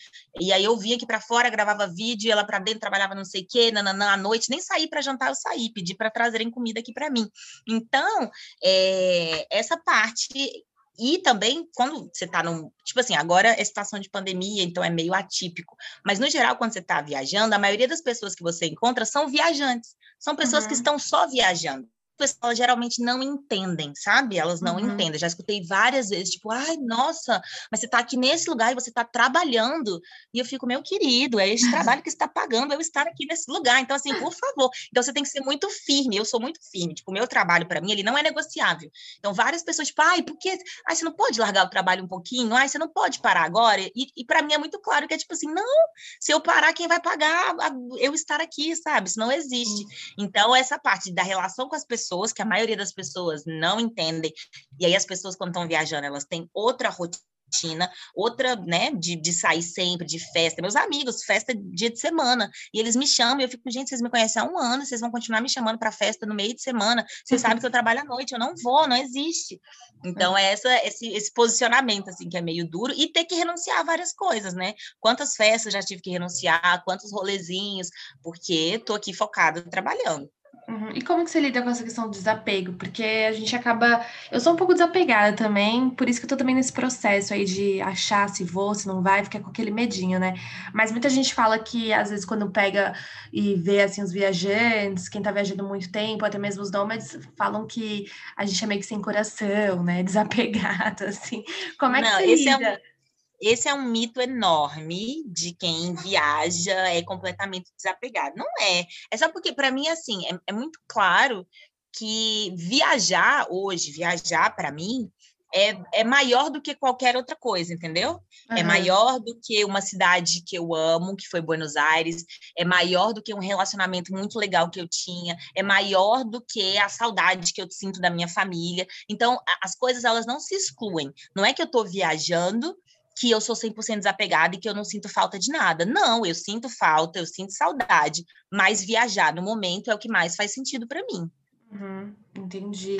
E 0.40 0.52
aí 0.52 0.64
eu 0.64 0.76
vinha 0.76 0.96
aqui 0.96 1.06
para 1.06 1.20
fora, 1.20 1.50
gravava 1.50 1.86
vídeo, 1.86 2.32
ela 2.32 2.44
para 2.44 2.58
dentro 2.58 2.80
trabalhava 2.80 3.14
não 3.14 3.24
sei 3.24 3.42
o 3.42 3.46
quê, 3.48 3.70
nananã, 3.70 4.12
à 4.12 4.16
noite, 4.16 4.50
nem 4.50 4.60
saí 4.60 4.88
para 4.88 5.02
jantar, 5.02 5.28
eu 5.28 5.34
saí, 5.34 5.72
pedi 5.72 5.94
para 5.94 6.10
trazerem 6.10 6.50
comida 6.50 6.80
aqui 6.80 6.92
para 6.92 7.10
mim. 7.10 7.28
Então, 7.68 8.30
é, 8.62 9.46
essa 9.50 9.76
parte 9.76 10.64
e 10.98 11.18
também, 11.18 11.68
quando 11.74 12.10
você 12.12 12.24
está 12.24 12.42
num. 12.42 12.70
Tipo 12.84 13.00
assim, 13.00 13.14
agora 13.14 13.48
é 13.48 13.62
situação 13.62 14.00
de 14.00 14.08
pandemia, 14.08 14.62
então 14.62 14.82
é 14.82 14.88
meio 14.88 15.12
atípico. 15.12 15.76
Mas, 16.04 16.18
no 16.18 16.28
geral, 16.30 16.56
quando 16.56 16.72
você 16.72 16.78
está 16.78 17.02
viajando, 17.02 17.54
a 17.54 17.58
maioria 17.58 17.86
das 17.86 18.00
pessoas 18.00 18.34
que 18.34 18.42
você 18.42 18.66
encontra 18.66 19.04
são 19.04 19.28
viajantes. 19.28 19.94
São 20.18 20.34
pessoas 20.34 20.64
uhum. 20.64 20.68
que 20.68 20.74
estão 20.74 20.98
só 20.98 21.28
viajando 21.28 21.86
pessoas 22.16 22.56
geralmente 22.56 23.02
não 23.02 23.22
entendem, 23.22 23.92
sabe? 23.94 24.38
Elas 24.38 24.60
não 24.60 24.76
uhum. 24.76 24.92
entendem. 24.92 25.18
Já 25.18 25.26
escutei 25.26 25.64
várias 25.64 26.08
vezes, 26.08 26.30
tipo, 26.30 26.50
ai, 26.50 26.76
nossa, 26.78 27.40
mas 27.70 27.80
você 27.80 27.86
está 27.86 27.98
aqui 27.98 28.16
nesse 28.16 28.48
lugar 28.48 28.72
e 28.72 28.74
você 28.74 28.90
está 28.90 29.04
trabalhando. 29.04 30.00
E 30.32 30.38
eu 30.38 30.44
fico, 30.44 30.66
meu 30.66 30.82
querido, 30.82 31.38
é 31.38 31.48
esse 31.48 31.70
trabalho 31.70 32.02
que 32.02 32.08
está 32.08 32.26
pagando 32.26 32.72
eu 32.72 32.80
estar 32.80 33.06
aqui 33.06 33.26
nesse 33.26 33.50
lugar. 33.50 33.80
Então, 33.80 33.96
assim, 33.96 34.14
por 34.14 34.32
favor. 34.32 34.70
Então, 34.90 35.02
você 35.02 35.12
tem 35.12 35.22
que 35.22 35.28
ser 35.28 35.40
muito 35.40 35.68
firme. 35.70 36.16
Eu 36.16 36.24
sou 36.24 36.40
muito 36.40 36.58
firme. 36.70 36.94
Tipo, 36.94 37.10
o 37.10 37.14
meu 37.14 37.26
trabalho, 37.26 37.66
para 37.66 37.80
mim, 37.80 37.92
ele 37.92 38.02
não 38.02 38.16
é 38.16 38.22
negociável. 38.22 38.90
Então, 39.18 39.34
várias 39.34 39.62
pessoas, 39.62 39.88
tipo, 39.88 40.02
ai, 40.02 40.22
por 40.22 40.36
que? 40.38 40.58
Ai, 40.88 40.96
você 40.96 41.04
não 41.04 41.12
pode 41.12 41.38
largar 41.38 41.66
o 41.66 41.70
trabalho 41.70 42.04
um 42.04 42.08
pouquinho? 42.08 42.54
Ai, 42.54 42.68
você 42.68 42.78
não 42.78 42.88
pode 42.88 43.20
parar 43.20 43.44
agora? 43.44 43.80
E, 43.80 44.08
e 44.16 44.24
para 44.24 44.42
mim 44.42 44.54
é 44.54 44.58
muito 44.58 44.80
claro 44.80 45.06
que 45.06 45.14
é 45.14 45.18
tipo 45.18 45.34
assim, 45.34 45.52
não, 45.52 45.76
se 46.20 46.32
eu 46.32 46.40
parar, 46.40 46.72
quem 46.72 46.88
vai 46.88 47.00
pagar 47.00 47.54
eu 47.98 48.14
estar 48.14 48.40
aqui, 48.40 48.74
sabe? 48.76 49.08
Isso 49.08 49.18
não 49.18 49.30
existe. 49.30 49.84
Então, 50.18 50.54
essa 50.54 50.78
parte 50.78 51.12
da 51.12 51.22
relação 51.22 51.68
com 51.68 51.76
as 51.76 51.84
pessoas 51.84 52.05
pessoas 52.06 52.32
que 52.32 52.42
a 52.42 52.46
maioria 52.46 52.76
das 52.76 52.92
pessoas 52.92 53.42
não 53.46 53.80
entendem. 53.80 54.32
E 54.78 54.86
aí 54.86 54.94
as 54.94 55.04
pessoas 55.04 55.34
quando 55.34 55.50
estão 55.50 55.66
viajando, 55.66 56.06
elas 56.06 56.24
têm 56.24 56.48
outra 56.54 56.88
rotina, 56.88 57.90
outra, 58.14 58.56
né, 58.56 58.92
de, 58.92 59.16
de 59.16 59.32
sair 59.32 59.62
sempre, 59.62 60.06
de 60.06 60.18
festa. 60.32 60.62
Meus 60.62 60.76
amigos, 60.76 61.24
festa 61.24 61.54
dia 61.54 61.90
de 61.90 61.98
semana. 61.98 62.50
E 62.72 62.78
eles 62.78 62.94
me 62.94 63.06
chamam, 63.06 63.40
e 63.40 63.44
eu 63.44 63.48
fico, 63.48 63.70
gente, 63.70 63.88
vocês 63.88 64.00
me 64.00 64.10
conhecem 64.10 64.40
há 64.40 64.44
um 64.44 64.58
ano, 64.58 64.84
vocês 64.84 65.00
vão 65.00 65.10
continuar 65.10 65.40
me 65.40 65.48
chamando 65.48 65.78
para 65.78 65.90
festa 65.90 66.26
no 66.26 66.34
meio 66.34 66.54
de 66.54 66.62
semana. 66.62 67.04
Vocês 67.24 67.40
sabem 67.40 67.58
que 67.58 67.66
eu 67.66 67.70
trabalho 67.70 68.00
à 68.00 68.04
noite, 68.04 68.32
eu 68.32 68.38
não 68.38 68.54
vou, 68.62 68.86
não 68.86 68.96
existe. 68.96 69.60
Então, 70.04 70.36
é 70.36 70.52
essa, 70.52 70.86
esse, 70.86 71.08
esse 71.08 71.32
posicionamento, 71.32 72.08
assim, 72.08 72.28
que 72.28 72.36
é 72.36 72.42
meio 72.42 72.68
duro, 72.68 72.92
e 72.96 73.10
ter 73.10 73.24
que 73.24 73.34
renunciar 73.34 73.80
a 73.80 73.84
várias 73.84 74.12
coisas, 74.12 74.54
né? 74.54 74.74
Quantas 75.00 75.34
festas 75.34 75.72
já 75.72 75.80
tive 75.80 76.02
que 76.02 76.10
renunciar, 76.10 76.82
quantos 76.84 77.12
rolezinhos, 77.12 77.88
porque 78.22 78.78
tô 78.84 78.94
aqui 78.94 79.12
focada 79.12 79.62
trabalhando. 79.62 80.30
Uhum. 80.68 80.90
E 80.94 81.00
como 81.00 81.24
que 81.24 81.30
você 81.30 81.38
lida 81.38 81.62
com 81.62 81.70
essa 81.70 81.84
questão 81.84 82.04
do 82.04 82.10
desapego? 82.10 82.72
Porque 82.72 83.02
a 83.02 83.32
gente 83.32 83.54
acaba. 83.54 84.04
Eu 84.32 84.40
sou 84.40 84.52
um 84.52 84.56
pouco 84.56 84.72
desapegada 84.72 85.36
também, 85.36 85.90
por 85.90 86.08
isso 86.08 86.18
que 86.18 86.24
eu 86.24 86.28
tô 86.28 86.36
também 86.36 86.54
nesse 86.56 86.72
processo 86.72 87.32
aí 87.32 87.44
de 87.44 87.80
achar 87.80 88.28
se 88.28 88.42
vou, 88.42 88.74
se 88.74 88.86
não 88.86 89.00
vai, 89.00 89.22
ficar 89.22 89.40
com 89.40 89.50
aquele 89.50 89.70
medinho, 89.70 90.18
né? 90.18 90.34
Mas 90.74 90.90
muita 90.90 91.08
gente 91.08 91.32
fala 91.32 91.58
que, 91.58 91.92
às 91.92 92.10
vezes, 92.10 92.24
quando 92.24 92.50
pega 92.50 92.94
e 93.32 93.54
vê 93.54 93.82
assim 93.82 94.02
os 94.02 94.10
viajantes, 94.12 95.08
quem 95.08 95.22
tá 95.22 95.30
viajando 95.30 95.64
muito 95.64 95.90
tempo, 95.90 96.24
até 96.24 96.38
mesmo 96.38 96.62
os 96.62 96.72
nômades, 96.72 97.16
falam 97.36 97.66
que 97.66 98.10
a 98.36 98.44
gente 98.44 98.62
é 98.62 98.66
meio 98.66 98.80
que 98.80 98.86
sem 98.86 99.00
coração, 99.00 99.84
né? 99.84 100.02
Desapegado, 100.04 101.04
assim. 101.04 101.44
Como 101.78 101.94
é 101.94 102.02
que 102.02 102.08
não, 102.08 102.18
você 102.18 102.34
lida? 102.34 102.50
É 102.50 102.72
um 102.72 102.95
esse 103.40 103.68
é 103.68 103.74
um 103.74 103.82
mito 103.82 104.20
enorme 104.20 105.24
de 105.26 105.52
quem 105.52 105.94
viaja 105.94 106.74
é 106.88 107.02
completamente 107.02 107.70
desapegado. 107.76 108.36
Não 108.36 108.46
é. 108.60 108.86
É 109.10 109.16
só 109.16 109.28
porque, 109.28 109.52
para 109.52 109.70
mim, 109.70 109.88
assim, 109.88 110.26
é, 110.26 110.38
é, 110.46 110.52
muito 110.52 110.78
claro 110.88 111.46
que 111.92 112.52
viajar 112.56 113.46
hoje, 113.50 113.92
viajar 113.92 114.54
para 114.54 114.70
mim, 114.70 115.10
é, 115.54 115.78
é 115.94 116.04
maior 116.04 116.50
do 116.50 116.60
que 116.60 116.74
qualquer 116.74 117.16
outra 117.16 117.36
coisa, 117.36 117.72
entendeu? 117.72 118.20
Uhum. 118.50 118.56
É 118.56 118.62
maior 118.62 119.18
do 119.20 119.38
que 119.42 119.64
uma 119.64 119.80
cidade 119.80 120.42
que 120.44 120.56
eu 120.56 120.74
amo, 120.74 121.16
que 121.16 121.28
foi 121.28 121.40
Buenos 121.40 121.76
Aires, 121.76 122.24
é 122.56 122.64
maior 122.64 123.12
do 123.12 123.22
que 123.22 123.32
um 123.32 123.38
relacionamento 123.38 124.12
muito 124.12 124.38
legal 124.38 124.68
que 124.68 124.80
eu 124.80 124.88
tinha, 124.88 125.36
é 125.54 125.62
maior 125.62 126.24
do 126.24 126.42
que 126.42 126.76
a 126.78 126.88
saudade 126.88 127.52
que 127.52 127.62
eu 127.62 127.70
sinto 127.70 128.00
da 128.00 128.10
minha 128.10 128.28
família. 128.28 128.86
Então, 129.08 129.38
as 129.62 129.74
coisas 129.74 130.04
elas 130.04 130.26
não 130.26 130.40
se 130.40 130.54
excluem. 130.54 131.12
Não 131.34 131.44
é 131.44 131.54
que 131.54 131.62
eu 131.62 131.66
estou 131.66 131.86
viajando 131.86 132.76
que 133.16 133.30
eu 133.30 133.40
sou 133.40 133.56
100% 133.56 133.98
desapegada 133.98 134.54
e 134.54 134.60
que 134.60 134.68
eu 134.68 134.74
não 134.74 134.84
sinto 134.84 135.08
falta 135.08 135.38
de 135.38 135.50
nada. 135.50 135.86
Não, 135.86 136.26
eu 136.26 136.34
sinto 136.34 136.68
falta, 136.68 137.18
eu 137.18 137.26
sinto 137.26 137.52
saudade, 137.52 138.24
mas 138.52 138.84
viajar 138.84 139.34
no 139.34 139.42
momento 139.42 139.90
é 139.90 139.94
o 139.94 139.98
que 139.98 140.08
mais 140.08 140.36
faz 140.36 140.52
sentido 140.52 140.86
para 140.86 141.02
mim. 141.02 141.30
Uhum. 141.72 142.14
Entendi. 142.36 142.96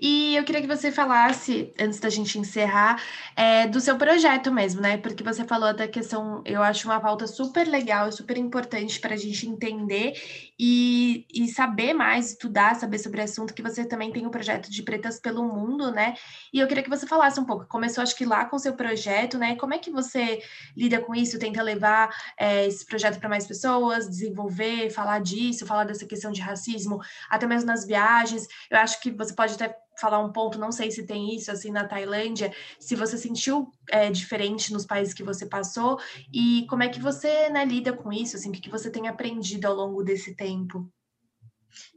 E 0.00 0.34
eu 0.36 0.44
queria 0.44 0.62
que 0.62 0.66
você 0.66 0.90
falasse, 0.90 1.72
antes 1.78 2.00
da 2.00 2.08
gente 2.08 2.38
encerrar, 2.38 3.02
é, 3.36 3.66
do 3.66 3.80
seu 3.80 3.96
projeto 3.96 4.50
mesmo, 4.50 4.80
né? 4.80 4.96
Porque 4.96 5.22
você 5.22 5.44
falou 5.44 5.74
da 5.74 5.86
questão, 5.86 6.42
eu 6.44 6.62
acho 6.62 6.88
uma 6.88 6.98
pauta 6.98 7.26
super 7.26 7.68
legal, 7.68 8.10
super 8.10 8.38
importante 8.38 8.98
para 8.98 9.14
a 9.14 9.16
gente 9.16 9.46
entender 9.46 10.14
e, 10.58 11.26
e 11.32 11.48
saber 11.48 11.92
mais, 11.92 12.30
estudar, 12.30 12.76
saber 12.76 12.98
sobre 12.98 13.20
o 13.20 13.24
assunto, 13.24 13.52
que 13.52 13.62
você 13.62 13.84
também 13.84 14.10
tem 14.10 14.24
o 14.24 14.28
um 14.28 14.30
projeto 14.30 14.70
de 14.70 14.82
Pretas 14.82 15.20
pelo 15.20 15.44
Mundo, 15.44 15.90
né? 15.90 16.14
E 16.52 16.58
eu 16.58 16.66
queria 16.66 16.82
que 16.82 16.90
você 16.90 17.06
falasse 17.06 17.38
um 17.38 17.44
pouco. 17.44 17.66
Começou, 17.66 18.02
acho 18.02 18.16
que 18.16 18.24
lá 18.24 18.46
com 18.46 18.56
o 18.56 18.58
seu 18.58 18.72
projeto, 18.74 19.36
né? 19.36 19.54
Como 19.56 19.74
é 19.74 19.78
que 19.78 19.90
você 19.90 20.40
lida 20.76 20.98
com 21.00 21.14
isso, 21.14 21.38
tenta 21.38 21.62
levar 21.62 22.08
é, 22.38 22.66
esse 22.66 22.86
projeto 22.86 23.18
para 23.18 23.28
mais 23.28 23.46
pessoas, 23.46 24.08
desenvolver, 24.08 24.90
falar 24.90 25.20
disso, 25.20 25.66
falar 25.66 25.84
dessa 25.84 26.06
questão 26.06 26.32
de 26.32 26.40
racismo, 26.40 27.00
até 27.28 27.46
mesmo 27.46 27.66
nas 27.66 27.86
viagens. 27.86 28.46
Eu 28.70 28.77
eu 28.78 28.82
acho 28.82 29.00
que 29.00 29.10
você 29.10 29.34
pode 29.34 29.54
até 29.54 29.76
falar 30.00 30.20
um 30.20 30.32
ponto, 30.32 30.58
não 30.58 30.70
sei 30.70 30.90
se 30.90 31.04
tem 31.04 31.34
isso 31.34 31.50
assim 31.50 31.70
na 31.70 31.86
Tailândia, 31.86 32.52
se 32.78 32.94
você 32.94 33.18
sentiu 33.18 33.70
é, 33.90 34.10
diferente 34.10 34.72
nos 34.72 34.86
países 34.86 35.12
que 35.12 35.24
você 35.24 35.44
passou 35.44 35.98
e 36.32 36.66
como 36.68 36.84
é 36.84 36.88
que 36.88 37.00
você 37.00 37.48
né, 37.50 37.64
lida 37.64 37.92
com 37.92 38.12
isso, 38.12 38.36
assim, 38.36 38.50
o 38.50 38.52
que, 38.52 38.70
você 38.70 38.90
tem 38.90 39.08
aprendido 39.08 39.66
ao 39.66 39.74
longo 39.74 40.02
desse 40.02 40.34
tempo? 40.34 40.88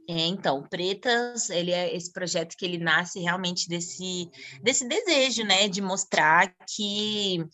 É, 0.08 0.26
então, 0.26 0.62
Pretas, 0.68 1.48
ele 1.48 1.70
é 1.70 1.94
esse 1.94 2.12
projeto 2.12 2.56
que 2.56 2.64
ele 2.64 2.78
nasce 2.78 3.20
realmente 3.20 3.68
desse, 3.68 4.28
desse 4.60 4.86
desejo, 4.86 5.44
né, 5.44 5.68
de 5.68 5.80
mostrar 5.80 6.54
que 6.68 7.44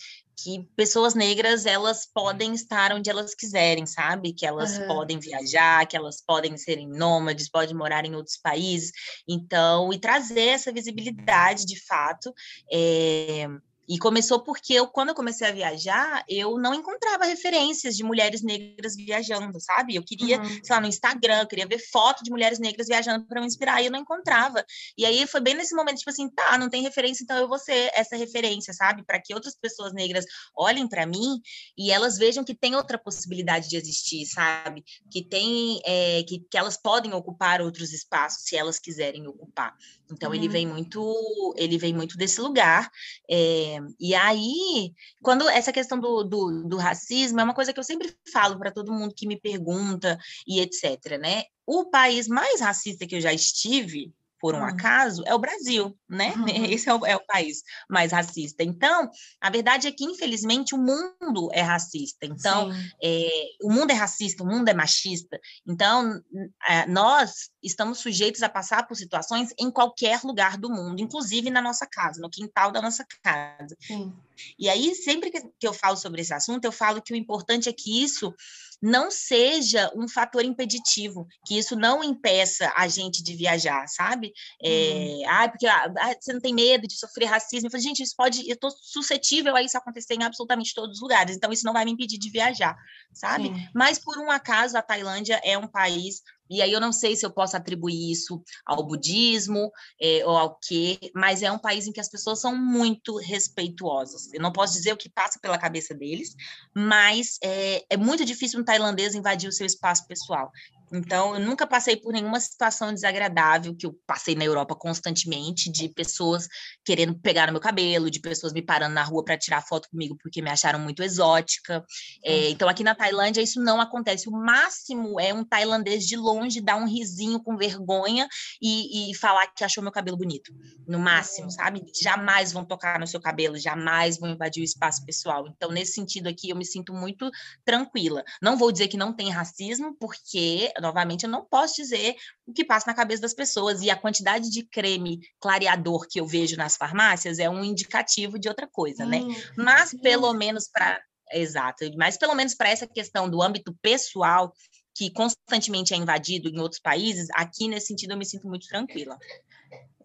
que 0.41 0.69
pessoas 0.77 1.15
negras 1.15 1.67
elas 1.67 2.07
podem 2.07 2.55
estar 2.55 2.93
onde 2.93 3.11
elas 3.11 3.35
quiserem, 3.35 3.87
sabe? 3.87 4.33
Que 4.33 4.47
elas 4.47 4.79
uhum. 4.79 4.87
podem 4.87 5.19
viajar, 5.19 5.85
que 5.87 5.97
elas 5.97 6.23
podem 6.25 6.57
serem 6.57 6.89
nômades, 6.89 7.51
podem 7.51 7.75
morar 7.75 8.05
em 8.05 8.15
outros 8.15 8.37
países. 8.37 8.93
Então, 9.29 9.93
e 9.93 9.99
trazer 9.99 10.49
essa 10.49 10.73
visibilidade 10.73 11.67
de 11.67 11.85
fato. 11.85 12.33
É, 12.73 13.49
e 13.89 13.99
começou 13.99 14.43
porque 14.43 14.75
eu, 14.75 14.87
quando 14.87 15.09
eu 15.09 15.15
comecei 15.15 15.49
a 15.49 15.53
viajar, 15.53 16.23
eu 16.29 16.59
não 16.59 16.75
encontrava 16.75 17.25
referências 17.25 17.97
de 17.97 18.05
mulheres 18.05 18.43
negras 18.43 18.95
viajando, 18.95 19.59
sabe? 19.61 19.95
Eu 19.95 20.05
queria, 20.05 20.39
uhum. 20.39 20.61
sei 20.63 20.75
lá, 20.75 20.81
no 20.81 20.87
Instagram, 20.87 21.41
eu 21.41 21.47
queria 21.47 21.67
ver 21.67 21.79
foto 21.79 22.23
de 22.23 22.31
mulheres 22.31 22.59
negras 22.59 22.87
viajando 22.87 23.27
para 23.27 23.41
me 23.41 23.47
inspirar, 23.47 23.81
e 23.81 23.87
eu 23.87 23.93
não 23.93 24.01
encontrava. 24.01 24.63
E 24.97 25.07
aí 25.07 25.27
foi 25.27 25.41
bem 25.41 25.55
nesse 25.55 25.75
momento, 25.75 25.99
tipo 25.99 26.11
assim, 26.11 26.29
tá, 26.29 26.59
não 26.59 26.69
tem 26.69 26.83
referência, 26.83 27.23
então 27.23 27.39
eu 27.39 27.49
vou 27.49 27.59
ser 27.59 27.91
essa 27.95 28.15
referência, 28.15 28.75
sabe? 28.75 29.03
Para 29.05 29.21
que 29.21 29.33
outras 29.33 29.57
pessoas 29.57 29.95
negras 29.95 30.27
olhem 30.55 30.87
para 30.87 31.07
mim 31.07 31.41
e 31.77 31.91
elas 31.91 32.19
vejam 32.19 32.45
que 32.45 32.55
tem 32.55 32.77
outra 32.77 32.99
possibilidade 32.99 33.69
de 33.69 33.77
existir, 33.77 34.27
sabe? 34.27 34.85
Que 35.11 35.25
tem, 35.25 35.81
é, 35.87 36.23
que, 36.25 36.41
que 36.51 36.59
elas 36.59 36.77
podem 36.77 37.15
ocupar 37.15 37.63
outros 37.63 37.93
espaços 37.93 38.45
se 38.45 38.57
elas 38.57 38.79
quiserem 38.79 39.27
ocupar. 39.27 39.75
Então 40.11 40.31
uhum. 40.31 40.35
ele 40.35 40.49
vem 40.49 40.67
muito, 40.67 41.55
ele 41.57 41.79
vem 41.79 41.95
muito 41.95 42.17
desse 42.17 42.41
lugar. 42.41 42.91
É, 43.31 43.79
e 43.99 44.15
aí, 44.15 44.93
quando 45.23 45.49
essa 45.49 45.73
questão 45.73 45.99
do, 45.99 46.25
do, 46.25 46.65
do 46.69 46.77
racismo 46.77 47.41
é 47.41 47.45
uma 47.45 47.55
coisa 47.55 47.73
que 47.73 47.79
eu 47.79 47.85
sempre 47.85 48.15
falo 48.33 48.59
para 48.59 48.73
todo 48.73 48.93
mundo 48.93 49.15
que 49.15 49.27
me 49.27 49.39
pergunta 49.39 50.19
e 50.47 50.61
etc, 50.61 51.19
né? 51.21 51.45
O 51.67 51.91
país 51.91 52.27
mais 52.29 52.61
racista 52.61 53.07
que 53.07 53.17
eu 53.17 53.21
já 53.21 53.33
estive 53.33 54.13
por 54.41 54.55
um 54.55 54.59
uhum. 54.59 54.65
acaso, 54.65 55.23
é 55.27 55.35
o 55.35 55.39
Brasil, 55.39 55.97
né? 56.09 56.35
Uhum. 56.49 56.65
Esse 56.65 56.89
é 56.89 56.95
o, 56.95 57.05
é 57.05 57.15
o, 57.15 57.27
país 57.27 57.63
mais 57.91 58.13
racista. 58.13 58.63
Então, 58.63 59.11
a 59.41 59.51
verdade 59.51 59.87
é 59.87 59.93
que, 59.93 60.05
infelizmente, 60.05 60.75
o 60.75 60.79
mundo 60.79 61.49
é 61.53 61.61
racista. 61.61 62.25
Então, 62.25 62.71
é, 63.03 63.29
o 63.63 63.71
mundo 63.71 63.91
é 63.91 63.95
racista, 63.95 64.43
o 64.43 64.47
mundo 64.47 64.69
é 64.69 64.75
machista. 64.75 65.39
Então, 65.67 66.21
é, 66.67 66.87
nós 66.87 67.51
estamos 67.63 67.99
sujeitos 67.99 68.43
a 68.43 68.49
passar 68.49 68.87
por 68.87 68.97
situações 68.97 69.53
em 69.59 69.71
qualquer 69.71 70.21
lugar 70.25 70.57
do 70.57 70.71
mundo, 70.71 71.03
inclusive 71.03 71.51
na 71.51 71.61
nossa 71.61 71.87
casa, 71.87 72.21
no 72.21 72.31
quintal 72.31 72.73
da 72.73 72.81
nossa 72.81 73.05
casa. 73.23 73.77
Sim. 73.81 74.15
E 74.59 74.69
aí, 74.69 74.95
sempre 74.95 75.31
que 75.31 75.67
eu 75.67 75.75
falo 75.75 75.97
sobre 75.97 76.23
esse 76.23 76.33
assunto, 76.33 76.65
eu 76.65 76.73
falo 76.73 77.03
que 77.03 77.13
o 77.13 77.17
importante 77.17 77.69
é 77.69 77.73
que 77.73 78.03
isso 78.03 78.35
não 78.81 79.11
seja 79.11 79.91
um 79.95 80.09
fator 80.09 80.45
impeditivo, 80.45 81.27
que 81.47 81.59
isso 81.59 81.75
não 81.75 82.03
impeça 82.03 82.73
a 82.77 82.87
gente 82.87 83.23
de 83.23 83.35
viajar, 83.35 83.87
sabe? 83.89 84.33
É, 84.63 84.69
uhum. 84.69 85.23
ah, 85.29 85.49
porque 85.49 85.67
ah, 85.67 85.93
você 86.21 86.33
não 86.33 86.41
tem 86.41 86.55
medo 86.55 86.87
de 86.87 86.97
sofrer 86.97 87.27
racismo. 87.27 87.67
Eu 87.67 87.71
falei, 87.71 87.85
gente, 87.85 88.03
isso 88.03 88.15
pode, 88.17 88.49
eu 88.49 88.55
estou 88.55 88.71
suscetível 88.71 89.57
a 89.57 89.63
isso 89.63 89.77
acontecer 89.77 90.15
em 90.15 90.23
absolutamente 90.23 90.75
todos 90.75 90.97
os 90.97 91.03
lugares, 91.03 91.37
então 91.37 91.53
isso 91.53 91.65
não 91.65 91.73
vai 91.73 91.85
me 91.85 91.93
impedir 91.93 92.19
de 92.19 92.31
viajar, 92.31 92.77
sabe? 93.13 93.49
Sim. 93.49 93.69
Mas 93.75 93.99
por 93.99 94.19
um 94.19 94.31
acaso 94.31 94.77
a 94.77 94.83
Tailândia 94.83 95.41
é 95.43 95.59
um 95.59 95.67
país 95.67 96.23
e 96.49 96.63
aí 96.63 96.73
eu 96.73 96.81
não 96.81 96.93
sei 96.93 97.17
se 97.17 97.25
eu 97.25 97.31
posso 97.31 97.57
atribuir 97.57 98.11
isso 98.11 98.43
ao 98.65 98.85
budismo 98.87 99.71
é, 100.01 100.25
ou 100.25 100.37
ao 100.37 100.59
quê, 100.59 100.99
mas 101.15 101.43
é 101.43 101.51
um 101.51 101.59
país 101.59 101.87
em 101.87 101.93
que 101.93 102.01
as 102.01 102.09
pessoas 102.09 102.41
são 102.41 102.57
muito 102.57 103.17
respeituosas. 103.17 104.33
Eu 104.33 104.41
não 104.41 104.53
posso 104.53 104.75
dizer 104.75 104.93
o 104.93 104.97
que 104.97 105.09
passa 105.09 105.39
pela 105.41 105.59
cabeça 105.59 105.95
deles, 105.95 106.35
mas 106.75 107.39
é, 107.43 107.85
é 107.91 107.97
muito 107.97 108.25
difícil 108.25 108.61
um 108.61 108.65
tailandês 108.65 109.15
invadir 109.15 109.49
o 109.49 109.53
seu 109.53 109.67
espaço 109.67 110.07
pessoal. 110.07 110.51
Então, 110.93 111.35
eu 111.35 111.41
nunca 111.41 111.67
passei 111.67 111.97
por 111.97 112.13
nenhuma 112.13 112.41
situação 112.41 112.93
desagradável 112.93 113.75
que 113.75 113.87
eu 113.87 113.99
passei 114.07 114.35
na 114.35 114.45
Europa 114.45 114.75
constantemente, 114.75 115.71
de 115.71 115.89
pessoas 115.89 116.49
querendo 116.85 117.19
pegar 117.19 117.47
no 117.47 117.53
meu 117.53 117.61
cabelo, 117.61 118.11
de 118.11 118.21
pessoas 118.21 118.53
me 118.53 118.63
parando 118.63 118.95
na 118.95 119.03
rua 119.03 119.25
para 119.25 119.39
tirar 119.39 119.63
foto 119.63 119.89
comigo 119.91 120.17
porque 120.21 120.41
me 120.41 120.51
acharam 120.51 120.79
muito 120.79 121.03
exótica. 121.03 121.85
É, 122.25 122.51
então, 122.51 122.69
aqui 122.69 122.83
na 122.83 122.95
Tailândia, 122.95 123.43
isso 123.43 123.61
não 123.61 123.81
acontece. 123.81 124.29
O 124.29 124.33
máximo 124.33 125.21
é 125.21 125.33
um 125.33 125.45
tailandês 125.45 126.07
de 126.07 126.17
longe 126.17 126.61
dar 126.61 126.77
um 126.77 126.87
risinho 126.87 127.41
com 127.43 127.57
vergonha 127.57 128.29
e, 128.61 129.11
e 129.11 129.15
falar 129.15 129.47
que 129.49 129.65
achou 129.65 129.83
meu 129.83 129.93
cabelo 129.93 130.17
bonito. 130.17 130.53
No 130.87 130.99
máximo, 130.99 131.51
sabe? 131.51 131.85
Jamais 132.01 132.53
vão 132.53 132.65
tocar 132.65 132.99
no 132.99 133.07
seu 133.07 133.21
cabelo, 133.21 133.59
jamais 133.59 134.19
vão 134.19 134.31
invadir 134.31 134.63
o 134.63 134.65
espaço 134.65 135.05
pessoal. 135.05 135.47
Então, 135.49 135.71
nesse 135.71 135.93
sentido 135.93 136.29
aqui, 136.29 136.51
eu 136.51 136.57
me 136.57 136.65
sinto 136.65 136.93
muito 136.93 137.31
tranquila. 137.65 138.25
Não 138.43 138.57
vou 138.57 138.73
dizer 138.73 138.89
que 138.89 138.97
não 138.97 139.13
tem 139.13 139.31
racismo, 139.31 139.97
porque 139.99 140.73
novamente, 140.81 141.25
eu 141.25 141.31
não 141.31 141.45
posso 141.45 141.75
dizer 141.77 142.17
o 142.47 142.53
que 142.53 142.65
passa 142.65 142.91
na 142.91 142.95
cabeça 142.95 143.23
das 143.23 143.35
pessoas. 143.35 143.83
E 143.83 143.91
a 143.91 143.97
quantidade 143.97 144.51
de 144.51 144.63
creme 144.65 145.21
clareador 145.41 146.07
que 146.09 146.21
eu 146.21 146.27
vejo 146.27 146.57
nas 146.57 146.77
farmácias 146.77 147.39
é 147.39 147.49
um 147.49 147.65
indicativo 147.65 148.39
de 148.39 148.49
outra 148.49 148.69
coisa, 148.71 149.05
né? 149.05 149.19
Hum, 149.21 149.35
mas 149.57 149.93
pelo 150.03 150.33
menos 150.33 150.69
para. 150.69 151.01
Exato, 151.31 151.85
mas 151.99 152.17
pelo 152.17 152.35
menos 152.35 152.55
para 152.55 152.71
essa 152.71 152.87
questão 152.87 153.29
do 153.29 153.43
âmbito 153.43 153.77
pessoal, 153.83 154.51
que 154.95 155.11
constantemente 155.11 155.93
é 155.93 155.97
invadido 155.97 156.49
em 156.49 156.59
outros 156.59 156.81
países, 156.81 157.29
aqui 157.35 157.69
nesse 157.69 157.89
sentido 157.89 158.13
eu 158.13 158.17
me 158.17 158.25
sinto 158.25 158.49
muito 158.49 158.67
tranquila. 158.67 159.19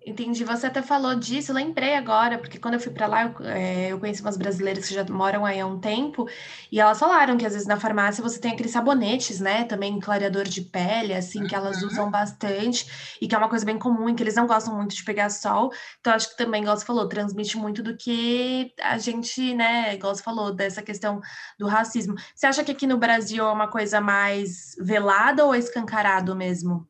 Entendi. 0.05 0.43
Você 0.43 0.67
até 0.67 0.81
falou 0.81 1.15
disso, 1.15 1.53
lembrei 1.53 1.95
agora, 1.95 2.37
porque 2.37 2.59
quando 2.59 2.73
eu 2.73 2.79
fui 2.79 2.91
para 2.91 3.07
lá, 3.07 3.23
eu, 3.23 3.45
é, 3.45 3.91
eu, 3.91 3.99
conheci 3.99 4.21
umas 4.21 4.35
brasileiras 4.35 4.85
que 4.85 4.93
já 4.93 5.05
moram 5.05 5.45
aí 5.45 5.61
há 5.61 5.65
um 5.65 5.79
tempo, 5.79 6.27
e 6.69 6.79
elas 6.79 6.99
falaram 6.99 7.37
que 7.37 7.45
às 7.45 7.53
vezes 7.53 7.67
na 7.67 7.79
farmácia 7.79 8.21
você 8.21 8.37
tem 8.39 8.51
aqueles 8.51 8.73
sabonetes, 8.73 9.39
né? 9.39 9.63
Também 9.63 9.97
clareador 10.01 10.43
de 10.43 10.61
pele, 10.61 11.13
assim, 11.13 11.47
que 11.47 11.55
elas 11.55 11.81
uhum. 11.81 11.87
usam 11.87 12.11
bastante, 12.11 13.17
e 13.21 13.27
que 13.27 13.33
é 13.33 13.37
uma 13.37 13.47
coisa 13.47 13.65
bem 13.65 13.79
comum, 13.79 14.09
e 14.09 14.13
que 14.13 14.21
eles 14.21 14.35
não 14.35 14.45
gostam 14.45 14.75
muito 14.75 14.93
de 14.93 15.03
pegar 15.05 15.29
sol. 15.29 15.71
Então, 16.01 16.13
acho 16.13 16.31
que 16.31 16.37
também, 16.37 16.61
igual 16.63 16.77
você 16.77 16.85
falou, 16.85 17.07
transmite 17.07 17.57
muito 17.57 17.81
do 17.81 17.95
que 17.95 18.73
a 18.81 18.97
gente, 18.97 19.53
né, 19.53 19.93
igual 19.95 20.13
você 20.13 20.23
falou, 20.23 20.53
dessa 20.53 20.81
questão 20.81 21.21
do 21.57 21.67
racismo. 21.67 22.15
Você 22.35 22.45
acha 22.45 22.63
que 22.63 22.71
aqui 22.71 22.85
no 22.85 22.97
Brasil 22.97 23.45
é 23.45 23.51
uma 23.51 23.69
coisa 23.69 24.01
mais 24.01 24.75
velada 24.79 25.45
ou 25.45 25.55
escancarado 25.55 26.35
mesmo? 26.35 26.87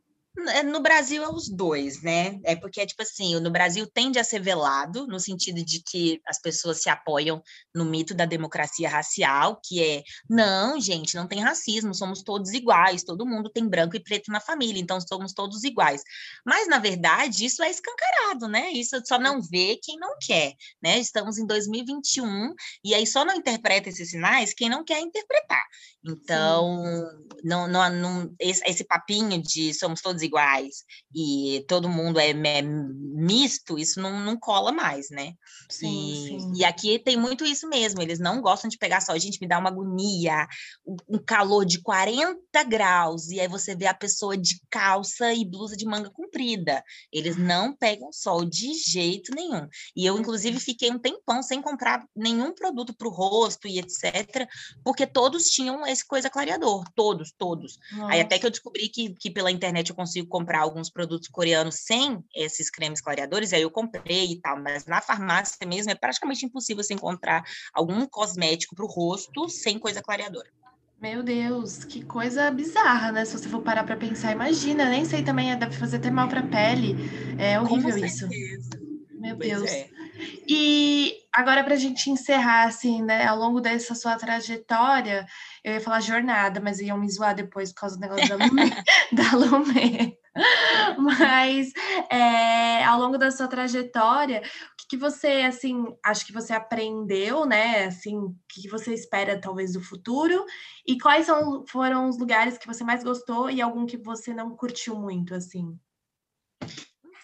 É, 0.50 0.64
no 0.64 0.82
Brasil 0.82 1.24
é 1.24 1.30
os 1.30 1.48
dois, 1.48 2.02
né? 2.02 2.40
É 2.44 2.56
porque, 2.56 2.84
tipo 2.88 3.04
assim, 3.04 3.40
no 3.40 3.52
Brasil 3.52 3.86
tende 3.86 4.18
a 4.18 4.24
ser 4.24 4.42
velado, 4.42 5.06
no 5.06 5.20
sentido 5.20 5.64
de 5.64 5.80
que 5.80 6.20
as 6.28 6.42
pessoas 6.42 6.82
se 6.82 6.90
apoiam 6.90 7.42
no 7.74 7.86
mito 7.86 8.16
da 8.16 8.26
democracia 8.26 8.90
racial, 8.90 9.62
que 9.64 9.84
é, 9.84 10.04
não, 10.28 10.82
gente, 10.82 11.16
não 11.16 11.28
tem 11.28 11.40
racismo, 11.40 11.94
somos 11.94 12.24
todos 12.24 12.52
iguais, 12.52 13.04
todo 13.04 13.28
mundo 13.28 13.50
tem 13.50 13.68
branco 13.68 13.96
e 13.96 14.00
preto 14.04 14.32
na 14.32 14.40
família, 14.40 14.82
então 14.82 15.00
somos 15.00 15.34
todos 15.34 15.64
iguais. 15.64 16.02
Mas, 16.44 16.68
na 16.68 16.80
verdade, 16.80 17.46
isso 17.46 17.62
é 17.62 17.70
escancarado, 17.70 18.48
né? 18.48 18.72
Isso 18.72 19.00
só 19.06 19.20
não 19.20 19.40
vê 19.40 19.80
quem 19.82 19.98
não 20.00 20.16
quer, 20.20 20.54
né? 20.82 20.98
Estamos 20.98 21.38
em 21.38 21.46
2021 21.46 22.54
e 22.84 22.96
aí 22.96 23.06
só 23.06 23.24
não 23.24 23.36
interpreta 23.36 23.90
esses 23.90 24.10
sinais 24.10 24.54
quem 24.54 24.68
não 24.68 24.84
quer 24.84 25.00
interpretar. 25.00 25.64
Então, 26.06 26.84
não, 27.44 27.68
não, 27.68 27.90
não, 27.90 28.36
esse, 28.40 28.62
esse 28.66 28.84
papinho 28.84 29.42
de 29.42 29.74
somos 29.74 30.02
todos 30.02 30.22
iguais 30.22 30.84
e 31.14 31.64
todo 31.68 31.88
mundo 31.88 32.20
é, 32.20 32.32
é 32.32 32.62
misto, 32.62 33.80
isso 33.80 34.02
não, 34.02 34.20
não 34.20 34.38
cola 34.38 34.72
mais, 34.72 35.10
né? 35.10 35.34
Sim 35.70 35.94
e, 35.94 36.40
sim, 36.40 36.54
e, 36.56 36.66
aqui 36.66 37.00
tem 37.00 37.18
muito 37.18 37.46
isso 37.46 37.68
mesmo, 37.68 38.02
eles 38.02 38.20
não 38.20 38.42
gostam 38.42 38.70
de 38.70 38.78
pegar 38.78 39.02
sol. 39.02 39.18
Gente, 39.18 39.40
me 39.40 39.48
dá 39.48 39.60
uma 39.60 39.70
agonia, 39.70 40.48
um 41.08 41.18
calor 41.18 41.66
de 41.66 41.82
40 41.82 42.64
graus, 42.64 43.30
e 43.30 43.40
aí 43.40 43.48
você 43.48 43.76
vê 43.76 43.88
a 43.88 43.94
pessoa 43.94 44.38
de 44.38 44.60
calça 44.70 45.34
e 45.34 45.46
blusa 45.46 45.76
de 45.76 45.86
manga 45.86 46.10
comprida. 46.10 46.84
Eles 47.12 47.38
não 47.38 47.76
pegam 47.76 48.12
sol 48.12 48.46
de 48.46 48.74
jeito 48.74 49.34
nenhum. 49.34 49.68
E 49.96 50.06
eu, 50.06 50.18
inclusive, 50.18 50.60
fiquei 50.60 50.92
um 50.92 51.00
tempão 51.00 51.42
sem 51.42 51.62
comprar 51.62 52.06
nenhum 52.16 52.54
produto 52.54 52.94
para 52.94 53.08
o 53.08 53.12
rosto 53.12 53.68
e 53.68 53.80
etc., 53.80 54.48
porque 54.84 55.06
todos 55.06 55.46
tinham 55.46 55.86
esse 55.94 56.06
coisa 56.06 56.30
clareador, 56.30 56.84
todos, 56.96 57.32
todos. 57.32 57.78
Nossa. 57.92 58.14
Aí 58.14 58.22
até 58.22 58.38
que 58.38 58.46
eu 58.46 58.50
descobri 58.50 58.90
que, 58.90 59.14
que 59.16 59.32
pela 59.32 59.52
internet 59.52 59.90
eu 59.90 59.96
consigo 59.96 60.28
comprar 60.28 60.62
alguns 60.62 60.90
produtos 60.90 61.28
coreanos 61.30 61.76
sem 61.76 62.24
esses 62.36 62.70
cremes 62.70 63.02
clareadores, 63.02 63.54
aí 63.54 63.62
eu 63.62 63.72
comprei 63.72 64.34
e 64.34 64.42
tal, 64.42 64.62
mas 64.62 64.86
na 64.86 65.02
farmácia 65.02 65.66
mesmo 65.66 65.92
é 65.92 65.96
praticamente 65.96 66.46
impossível 66.46 66.84
você 66.84 66.94
encontrar 66.94 67.44
algum 67.74 68.06
cosmético 68.06 68.76
para 68.76 68.86
o 68.86 68.90
rosto 68.90 69.48
sem 69.48 69.80
coisa 69.80 70.02
clareadora. 70.02 70.50
Meu 71.04 71.22
Deus, 71.22 71.84
que 71.84 72.02
coisa 72.02 72.50
bizarra, 72.50 73.12
né? 73.12 73.26
Se 73.26 73.38
você 73.38 73.50
for 73.50 73.62
parar 73.62 73.84
para 73.84 73.98
pensar, 73.98 74.32
imagina, 74.32 74.90
nem 74.90 75.04
sei 75.04 75.22
também, 75.22 75.52
é, 75.52 75.56
deve 75.56 75.76
fazer 75.76 75.98
até 75.98 76.10
mal 76.10 76.30
para 76.30 76.40
a 76.40 76.48
pele. 76.48 76.96
É 77.38 77.60
horrível 77.60 77.98
isso. 77.98 78.26
Meu 79.20 79.36
pois 79.36 79.50
Deus. 79.50 79.70
É. 79.70 79.90
E 80.48 81.18
agora, 81.32 81.64
para 81.64 81.74
a 81.74 81.78
gente 81.78 82.10
encerrar, 82.10 82.66
assim, 82.66 83.02
né, 83.02 83.26
ao 83.26 83.38
longo 83.38 83.60
dessa 83.60 83.96
sua 83.96 84.16
trajetória, 84.16 85.26
eu 85.64 85.74
ia 85.74 85.82
falar 85.82 86.02
jornada, 86.02 86.60
mas 86.60 86.80
iam 86.80 86.98
me 86.98 87.10
zoar 87.12 87.34
depois 87.34 87.72
por 87.72 87.82
causa 87.82 87.96
do 87.96 88.02
negócio 88.02 88.30
da 88.30 88.46
Lumê. 88.46 88.70
da 89.12 89.38
Lumê. 89.38 90.18
Mas 90.98 91.72
é, 92.10 92.84
ao 92.84 93.00
longo 93.00 93.18
da 93.18 93.32
sua 93.32 93.48
trajetória, 93.48 94.40
o 94.40 94.78
que, 94.78 94.88
que, 94.90 94.98
você, 94.98 95.44
assim, 95.48 95.86
acho 96.04 96.26
que 96.26 96.34
você 96.34 96.54
aprendeu, 96.54 97.46
né? 97.46 97.86
Assim, 97.86 98.18
o 98.18 98.36
que, 98.50 98.64
que 98.64 98.70
você 98.70 98.94
espera, 98.94 99.40
talvez, 99.40 99.74
do 99.74 99.82
futuro? 99.82 100.46
E 100.86 100.98
quais 101.00 101.26
são, 101.26 101.66
foram 101.68 102.10
os 102.10 102.18
lugares 102.18 102.58
que 102.58 102.68
você 102.68 102.84
mais 102.84 103.04
gostou 103.04 103.50
e 103.50 103.62
algum 103.62 103.86
que 103.86 103.98
você 103.98 104.34
não 104.34 104.56
curtiu 104.56 104.96
muito, 104.96 105.34
assim? 105.34 105.78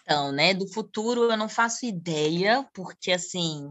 Então, 0.02 0.32
né, 0.32 0.54
do 0.54 0.66
futuro 0.72 1.30
eu 1.30 1.36
não 1.36 1.48
faço 1.48 1.86
ideia, 1.86 2.66
porque 2.74 3.12
assim, 3.12 3.70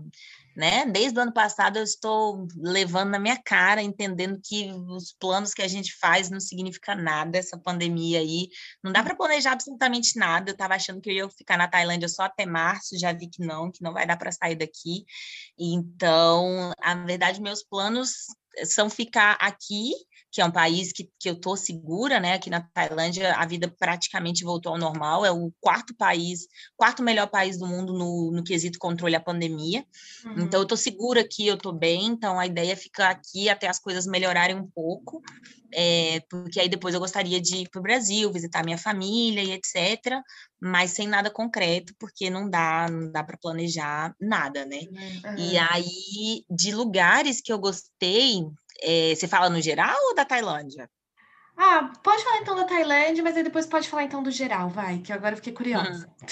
né, 0.55 0.85
desde 0.85 1.17
o 1.17 1.21
ano 1.21 1.33
passado 1.33 1.77
eu 1.77 1.83
estou 1.83 2.45
levando 2.57 3.11
na 3.11 3.19
minha 3.19 3.41
cara, 3.41 3.81
entendendo 3.81 4.39
que 4.43 4.71
os 4.89 5.13
planos 5.13 5.53
que 5.53 5.61
a 5.61 5.67
gente 5.67 5.95
faz 5.97 6.29
não 6.29 6.39
significa 6.39 6.95
nada, 6.95 7.37
essa 7.37 7.57
pandemia 7.57 8.19
aí, 8.19 8.49
não 8.83 8.91
dá 8.91 9.01
para 9.03 9.15
planejar 9.15 9.53
absolutamente 9.53 10.17
nada. 10.17 10.51
Eu 10.51 10.53
estava 10.53 10.75
achando 10.75 10.99
que 10.99 11.09
eu 11.09 11.13
ia 11.13 11.29
ficar 11.29 11.57
na 11.57 11.67
Tailândia 11.67 12.09
só 12.09 12.23
até 12.23 12.45
março, 12.45 12.99
já 12.99 13.13
vi 13.13 13.29
que 13.29 13.41
não, 13.41 13.71
que 13.71 13.81
não 13.81 13.93
vai 13.93 14.05
dar 14.05 14.17
para 14.17 14.31
sair 14.31 14.55
daqui. 14.55 15.05
Então, 15.57 16.73
a 16.81 16.95
verdade, 16.95 17.41
meus 17.41 17.63
planos 17.63 18.11
são 18.65 18.89
ficar 18.89 19.37
aqui 19.39 19.91
que 20.31 20.41
é 20.41 20.45
um 20.45 20.51
país 20.51 20.91
que, 20.91 21.09
que 21.19 21.29
eu 21.29 21.33
estou 21.33 21.57
segura, 21.57 22.19
né? 22.19 22.33
Aqui 22.33 22.49
na 22.49 22.61
Tailândia, 22.61 23.33
a 23.33 23.45
vida 23.45 23.73
praticamente 23.79 24.43
voltou 24.43 24.73
ao 24.73 24.77
normal. 24.77 25.25
É 25.25 25.31
o 25.31 25.51
quarto 25.59 25.95
país, 25.95 26.47
quarto 26.77 27.01
melhor 27.01 27.27
país 27.27 27.57
do 27.57 27.65
mundo 27.65 27.93
no, 27.93 28.31
no 28.31 28.43
quesito 28.43 28.77
controle 28.77 29.15
à 29.15 29.19
pandemia. 29.19 29.83
Uhum. 30.25 30.43
Então, 30.43 30.59
eu 30.59 30.63
estou 30.63 30.77
segura 30.77 31.21
aqui, 31.21 31.47
eu 31.47 31.55
estou 31.55 31.73
bem. 31.73 32.05
Então, 32.05 32.39
a 32.39 32.45
ideia 32.45 32.73
é 32.73 32.75
ficar 32.75 33.09
aqui 33.09 33.49
até 33.49 33.67
as 33.67 33.79
coisas 33.79 34.05
melhorarem 34.05 34.55
um 34.55 34.67
pouco. 34.67 35.21
É, 35.71 36.21
porque 36.29 36.59
aí 36.59 36.67
depois 36.67 36.93
eu 36.93 36.99
gostaria 36.99 37.39
de 37.39 37.57
ir 37.57 37.69
para 37.69 37.79
o 37.79 37.83
Brasil, 37.83 38.31
visitar 38.31 38.63
minha 38.63 38.77
família 38.77 39.43
e 39.43 39.51
etc., 39.51 40.19
mas 40.59 40.91
sem 40.91 41.07
nada 41.07 41.29
concreto, 41.29 41.93
porque 41.99 42.29
não 42.29 42.49
dá, 42.49 42.87
não 42.89 43.11
dá 43.11 43.23
para 43.23 43.37
planejar 43.37 44.13
nada, 44.19 44.65
né? 44.65 44.79
Uhum. 44.79 45.37
E 45.37 45.57
aí, 45.57 46.43
de 46.49 46.73
lugares 46.73 47.39
que 47.39 47.53
eu 47.53 47.59
gostei, 47.59 48.43
é, 48.81 49.15
você 49.15 49.27
fala 49.27 49.49
no 49.49 49.61
geral 49.61 49.97
ou 50.07 50.15
da 50.15 50.25
Tailândia? 50.25 50.89
Ah, 51.57 51.91
pode 52.03 52.23
falar 52.23 52.37
então 52.37 52.55
da 52.55 52.63
Tailândia, 52.63 53.21
mas 53.21 53.35
aí 53.35 53.43
depois 53.43 53.65
pode 53.65 53.89
falar 53.89 54.03
então 54.03 54.23
do 54.23 54.31
geral, 54.31 54.69
vai, 54.69 54.99
que 54.99 55.11
agora 55.11 55.33
eu 55.33 55.37
fiquei 55.37 55.53
curiosa. 55.53 56.07
Hum. 56.07 56.25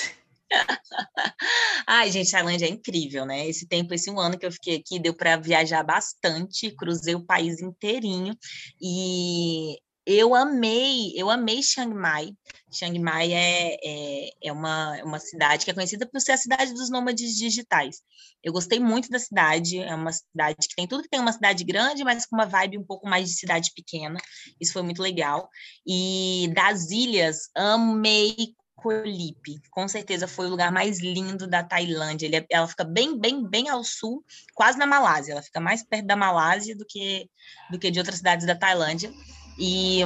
Ai, 1.86 2.10
gente, 2.12 2.32
Tailândia 2.32 2.66
é 2.66 2.70
incrível, 2.70 3.26
né? 3.26 3.48
Esse 3.48 3.68
tempo, 3.68 3.94
esse 3.94 4.10
um 4.10 4.20
ano 4.20 4.38
que 4.38 4.46
eu 4.46 4.52
fiquei 4.52 4.78
aqui, 4.78 5.00
deu 5.00 5.14
para 5.14 5.36
viajar 5.38 5.84
bastante, 5.84 6.72
cruzei 6.76 7.16
o 7.16 7.26
país 7.26 7.62
inteirinho 7.62 8.34
e 8.82 9.78
eu 10.08 10.34
amei, 10.34 11.12
eu 11.18 11.30
amei 11.30 11.62
Chiang 11.62 11.94
Mai. 11.94 12.34
Chiang 12.72 12.98
Mai 12.98 13.34
é, 13.34 13.78
é, 13.84 14.30
é 14.42 14.54
uma, 14.54 15.04
uma 15.04 15.20
cidade 15.20 15.66
que 15.66 15.72
é 15.72 15.74
conhecida 15.74 16.06
por 16.06 16.22
ser 16.22 16.32
a 16.32 16.38
cidade 16.38 16.74
dos 16.74 16.90
nômades 16.90 17.36
digitais. 17.36 17.98
Eu 18.42 18.54
gostei 18.54 18.80
muito 18.80 19.10
da 19.10 19.20
cidade, 19.20 19.80
é 19.80 19.94
uma 19.94 20.14
cidade 20.14 20.56
que 20.70 20.76
tem 20.78 20.88
tudo 20.88 21.04
que 21.04 21.10
tem 21.10 21.20
uma 21.20 21.34
cidade 21.34 21.66
grande, 21.66 22.06
mas 22.06 22.26
com 22.26 22.38
uma 22.38 22.46
vibe 22.46 22.78
um 22.78 22.86
pouco 22.86 23.06
mais 23.06 23.28
de 23.28 23.36
cidade 23.36 23.70
pequena. 23.76 24.18
Isso 24.62 24.72
foi 24.72 24.82
muito 24.82 25.02
legal. 25.02 25.50
E 25.86 26.50
das 26.56 26.90
ilhas, 26.90 27.50
amei 27.54 28.56
Colip. 28.78 29.60
Com 29.72 29.90
certeza 29.90 30.26
foi 30.26 30.46
o 30.46 30.52
lugar 30.52 30.72
mais 30.72 31.02
lindo 31.02 31.48
da 31.48 31.64
Tailândia. 31.64 32.28
Ele, 32.28 32.38
é, 32.38 32.46
ela 32.50 32.68
fica 32.68 32.86
bem, 32.86 33.20
bem, 33.20 33.46
bem 33.46 33.68
ao 33.68 33.84
sul, 33.84 34.24
quase 34.56 34.78
na 34.78 34.86
Malásia. 34.86 35.34
Ela 35.34 35.42
fica 35.42 35.60
mais 35.60 35.84
perto 35.84 36.06
da 36.06 36.16
Malásia 36.16 36.78
do 36.78 36.86
que, 36.86 37.30
do 37.70 37.78
que 37.78 37.92
de 37.92 38.00
outras 38.00 38.20
cidades 38.20 38.48
da 38.48 38.56
Tailândia. 38.56 39.12
E, 39.58 40.02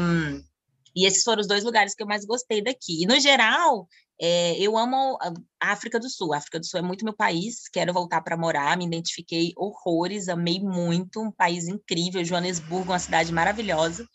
e 0.96 1.06
esses 1.06 1.24
foram 1.24 1.42
os 1.42 1.48
dois 1.48 1.64
lugares 1.64 1.94
que 1.94 2.04
eu 2.04 2.08
mais 2.08 2.26
gostei 2.26 2.62
daqui. 2.62 3.04
E, 3.04 3.08
no 3.08 3.20
geral, 3.20 3.88
é, 4.20 4.56
eu 4.60 4.78
amo 4.78 5.18
a 5.60 5.72
África 5.72 6.00
do 6.00 6.10
Sul. 6.10 6.34
A 6.34 6.38
África 6.38 6.60
do 6.60 6.66
Sul 6.66 6.80
é 6.80 6.84
muito 6.84 7.04
meu 7.04 7.16
país, 7.16 7.68
quero 7.68 7.92
voltar 7.92 8.22
para 8.22 8.38
morar, 8.38 8.78
me 8.78 8.86
identifiquei 8.86 9.52
horrores, 9.58 10.30
amei 10.30 10.60
muito, 10.60 11.22
um 11.22 11.32
país 11.32 11.68
incrível. 11.68 12.24
Joanesburgo, 12.24 12.92
uma 12.92 13.00
cidade 13.00 13.34
maravilhosa. 13.34 14.08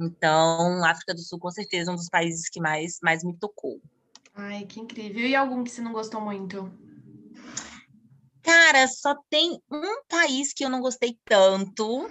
Então, 0.00 0.84
África 0.84 1.14
do 1.14 1.20
Sul, 1.20 1.38
com 1.38 1.50
certeza, 1.50 1.90
é 1.90 1.92
um 1.92 1.96
dos 1.96 2.08
países 2.08 2.48
que 2.48 2.60
mais, 2.60 2.98
mais 3.02 3.24
me 3.24 3.36
tocou. 3.36 3.80
Ai, 4.34 4.64
que 4.64 4.80
incrível. 4.80 5.26
E 5.26 5.34
algum 5.34 5.62
que 5.62 5.70
você 5.70 5.80
não 5.80 5.92
gostou 5.92 6.20
muito? 6.20 6.72
Cara, 8.42 8.88
só 8.88 9.14
tem 9.28 9.60
um 9.70 10.02
país 10.08 10.52
que 10.52 10.64
eu 10.64 10.70
não 10.70 10.80
gostei 10.80 11.18
tanto, 11.24 12.08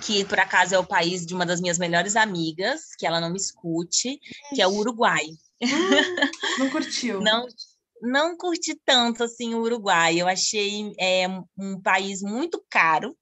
que 0.00 0.24
por 0.24 0.38
acaso 0.38 0.74
é 0.74 0.78
o 0.78 0.86
país 0.86 1.24
de 1.24 1.34
uma 1.34 1.46
das 1.46 1.60
minhas 1.60 1.78
melhores 1.78 2.16
amigas, 2.16 2.94
que 2.98 3.06
ela 3.06 3.20
não 3.20 3.30
me 3.30 3.36
escute, 3.36 4.18
que 4.54 4.60
é 4.60 4.66
o 4.66 4.74
Uruguai. 4.74 5.26
Hum, 5.62 6.58
não 6.58 6.70
curtiu? 6.70 7.20
não, 7.22 7.46
não 8.00 8.36
curti 8.36 8.74
tanto 8.84 9.24
assim 9.24 9.54
o 9.54 9.60
Uruguai. 9.60 10.20
Eu 10.20 10.26
achei 10.26 10.92
é, 10.98 11.26
um 11.58 11.80
país 11.80 12.22
muito 12.22 12.64
caro. 12.70 13.16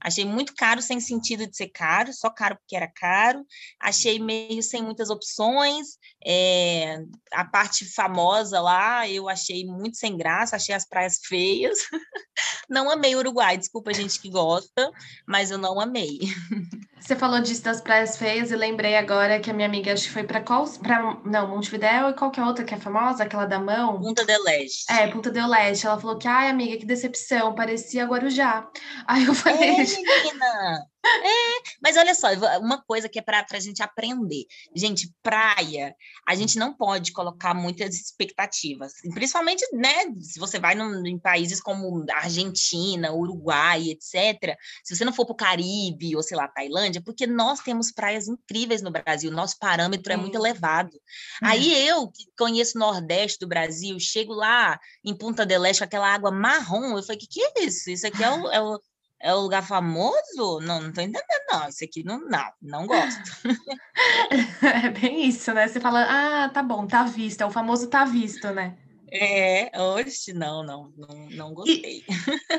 Achei 0.00 0.24
muito 0.24 0.54
caro 0.54 0.80
sem 0.80 1.00
sentido 1.00 1.44
de 1.44 1.56
ser 1.56 1.70
caro, 1.70 2.12
só 2.12 2.30
caro 2.30 2.56
porque 2.56 2.76
era 2.76 2.86
caro. 2.86 3.44
Achei 3.80 4.18
meio 4.20 4.62
sem 4.62 4.80
muitas 4.80 5.10
opções. 5.10 5.98
É, 6.24 7.00
a 7.32 7.44
parte 7.44 7.84
famosa 7.84 8.60
lá 8.60 9.08
eu 9.08 9.28
achei 9.28 9.64
muito 9.64 9.96
sem 9.96 10.16
graça, 10.16 10.54
achei 10.54 10.74
as 10.74 10.86
praias 10.86 11.18
feias. 11.24 11.78
Não 12.68 12.90
amei 12.90 13.14
o 13.14 13.18
Uruguai, 13.18 13.56
desculpa 13.56 13.90
a 13.90 13.94
gente 13.94 14.20
que 14.20 14.28
gosta, 14.28 14.92
mas 15.26 15.50
eu 15.50 15.58
não 15.58 15.80
amei. 15.80 16.18
Você 17.00 17.16
falou 17.16 17.40
disso 17.40 17.62
das 17.62 17.80
praias 17.80 18.18
feias 18.18 18.50
e 18.50 18.56
lembrei 18.56 18.94
agora 18.94 19.40
que 19.40 19.50
a 19.50 19.54
minha 19.54 19.66
amiga 19.66 19.92
acho 19.92 20.04
que 20.04 20.12
foi 20.12 20.24
para 20.24 20.42
qual? 20.42 20.68
Pra, 20.78 21.18
não, 21.24 21.48
Montevidéu 21.48 22.10
e 22.10 22.12
qual 22.12 22.30
que 22.30 22.38
é 22.38 22.44
outra 22.44 22.64
que 22.64 22.74
é 22.74 22.78
famosa? 22.78 23.24
Aquela 23.24 23.46
da 23.46 23.58
mão? 23.58 23.98
Punta 23.98 24.24
del 24.26 24.42
Leste. 24.42 24.84
É, 24.92 25.06
Punta 25.06 25.30
del 25.30 25.48
Leste. 25.48 25.86
Ela 25.86 25.98
falou 25.98 26.18
que, 26.18 26.28
ai, 26.28 26.50
amiga, 26.50 26.76
que 26.76 26.84
decepção, 26.84 27.54
parecia 27.54 28.04
Guarujá. 28.04 28.68
Aí 29.06 29.24
eu 29.24 29.34
falei. 29.34 29.70
É, 29.70 29.76
menina! 29.86 30.86
É, 31.04 31.70
mas 31.80 31.96
olha 31.96 32.14
só, 32.14 32.28
uma 32.58 32.82
coisa 32.82 33.08
que 33.08 33.18
é 33.18 33.22
para 33.22 33.46
a 33.48 33.60
gente 33.60 33.82
aprender. 33.82 34.44
Gente, 34.74 35.12
praia, 35.22 35.94
a 36.26 36.34
gente 36.34 36.58
não 36.58 36.74
pode 36.74 37.12
colocar 37.12 37.54
muitas 37.54 37.94
expectativas. 37.94 38.94
Principalmente, 39.14 39.64
né, 39.72 39.94
se 40.20 40.40
você 40.40 40.58
vai 40.58 40.74
num, 40.74 41.06
em 41.06 41.18
países 41.18 41.60
como 41.60 42.04
Argentina, 42.10 43.12
Uruguai, 43.12 43.90
etc. 43.90 44.56
Se 44.82 44.96
você 44.96 45.04
não 45.04 45.12
for 45.12 45.24
para 45.24 45.32
o 45.32 45.36
Caribe 45.36 46.16
ou, 46.16 46.22
sei 46.22 46.36
lá, 46.36 46.48
Tailândia, 46.48 47.00
porque 47.00 47.26
nós 47.26 47.60
temos 47.60 47.92
praias 47.92 48.26
incríveis 48.26 48.82
no 48.82 48.90
Brasil, 48.90 49.30
nosso 49.30 49.56
parâmetro 49.58 50.12
é, 50.12 50.14
é 50.14 50.18
muito 50.18 50.36
elevado. 50.36 51.00
Aí 51.42 51.68
uhum. 51.68 51.86
eu, 51.86 52.08
que 52.08 52.24
conheço 52.36 52.76
o 52.76 52.80
Nordeste 52.80 53.38
do 53.38 53.48
Brasil, 53.48 53.98
chego 54.00 54.32
lá 54.32 54.78
em 55.04 55.16
Punta 55.16 55.46
del 55.46 55.64
Este 55.64 55.80
com 55.80 55.84
aquela 55.84 56.12
água 56.12 56.30
marrom, 56.30 56.96
eu 56.96 57.02
falei, 57.02 57.16
o 57.16 57.20
que, 57.20 57.26
que 57.26 57.40
é 57.40 57.64
isso? 57.64 57.90
Isso 57.90 58.06
aqui 58.06 58.22
é 58.22 58.30
o, 58.30 58.50
é 58.50 58.60
o 58.60 58.80
é 59.20 59.34
o 59.34 59.40
lugar 59.40 59.62
famoso? 59.62 60.60
Não, 60.60 60.80
não 60.80 60.92
tô 60.92 61.00
entendendo, 61.00 61.24
não. 61.50 61.68
Isso 61.68 61.84
aqui 61.84 62.04
não, 62.04 62.20
não, 62.28 62.52
não 62.62 62.86
gosto. 62.86 63.30
é 64.84 64.90
bem 64.90 65.26
isso, 65.26 65.52
né? 65.52 65.68
Você 65.68 65.80
fala, 65.80 66.06
ah, 66.44 66.48
tá 66.48 66.62
bom, 66.62 66.86
tá 66.86 67.04
visto, 67.04 67.40
é 67.42 67.46
o 67.46 67.50
famoso 67.50 67.88
tá 67.88 68.04
visto, 68.04 68.50
né? 68.52 68.76
É, 69.10 69.70
hoje 69.80 70.32
não, 70.32 70.62
não, 70.62 70.92
não, 70.96 71.28
não 71.30 71.54
gostei. 71.54 72.04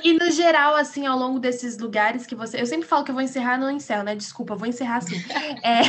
E, 0.03 0.09
e, 0.09 0.13
no 0.13 0.31
geral, 0.31 0.75
assim, 0.75 1.05
ao 1.05 1.17
longo 1.17 1.39
desses 1.39 1.77
lugares 1.77 2.25
que 2.25 2.35
você. 2.35 2.59
Eu 2.59 2.65
sempre 2.65 2.87
falo 2.87 3.03
que 3.03 3.11
eu 3.11 3.15
vou 3.15 3.23
encerrar 3.23 3.57
no 3.57 3.69
encerro, 3.69 4.03
né? 4.03 4.15
Desculpa, 4.15 4.55
vou 4.55 4.67
encerrar 4.67 4.97
assim. 4.97 5.15
É, 5.61 5.81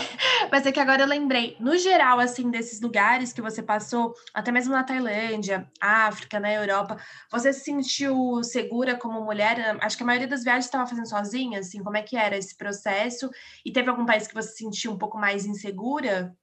mas 0.51 0.67
é 0.67 0.73
que 0.73 0.81
agora 0.81 1.03
eu 1.03 1.07
lembrei. 1.07 1.57
No 1.61 1.77
geral, 1.77 2.19
assim, 2.19 2.51
desses 2.51 2.81
lugares 2.81 3.33
que 3.33 3.41
você 3.41 3.63
passou, 3.63 4.15
até 4.35 4.51
mesmo 4.51 4.73
na 4.73 4.83
Tailândia, 4.83 5.71
África, 5.81 6.41
na 6.41 6.53
Europa, 6.53 6.97
você 7.31 7.53
se 7.53 7.65
sentiu 7.65 8.43
segura 8.43 8.97
como 8.97 9.25
mulher? 9.25 9.77
Acho 9.81 9.97
que 9.97 10.03
a 10.03 10.07
maioria 10.07 10.27
das 10.27 10.43
viagens 10.43 10.65
estava 10.65 10.87
fazendo 10.87 11.09
sozinha, 11.09 11.61
assim, 11.61 11.83
como 11.83 11.97
é 11.97 12.03
que 12.03 12.17
era 12.17 12.37
esse 12.37 12.57
processo? 12.57 13.31
E 13.65 13.73
teve 13.73 13.89
algum 13.91 14.05
país 14.05 14.27
que 14.27 14.35
você 14.35 14.51
se 14.51 14.59
sentiu 14.59 14.93
um 14.93 14.99
pouco 14.99 15.17
mais 15.17 15.47
insegura? 15.47 16.35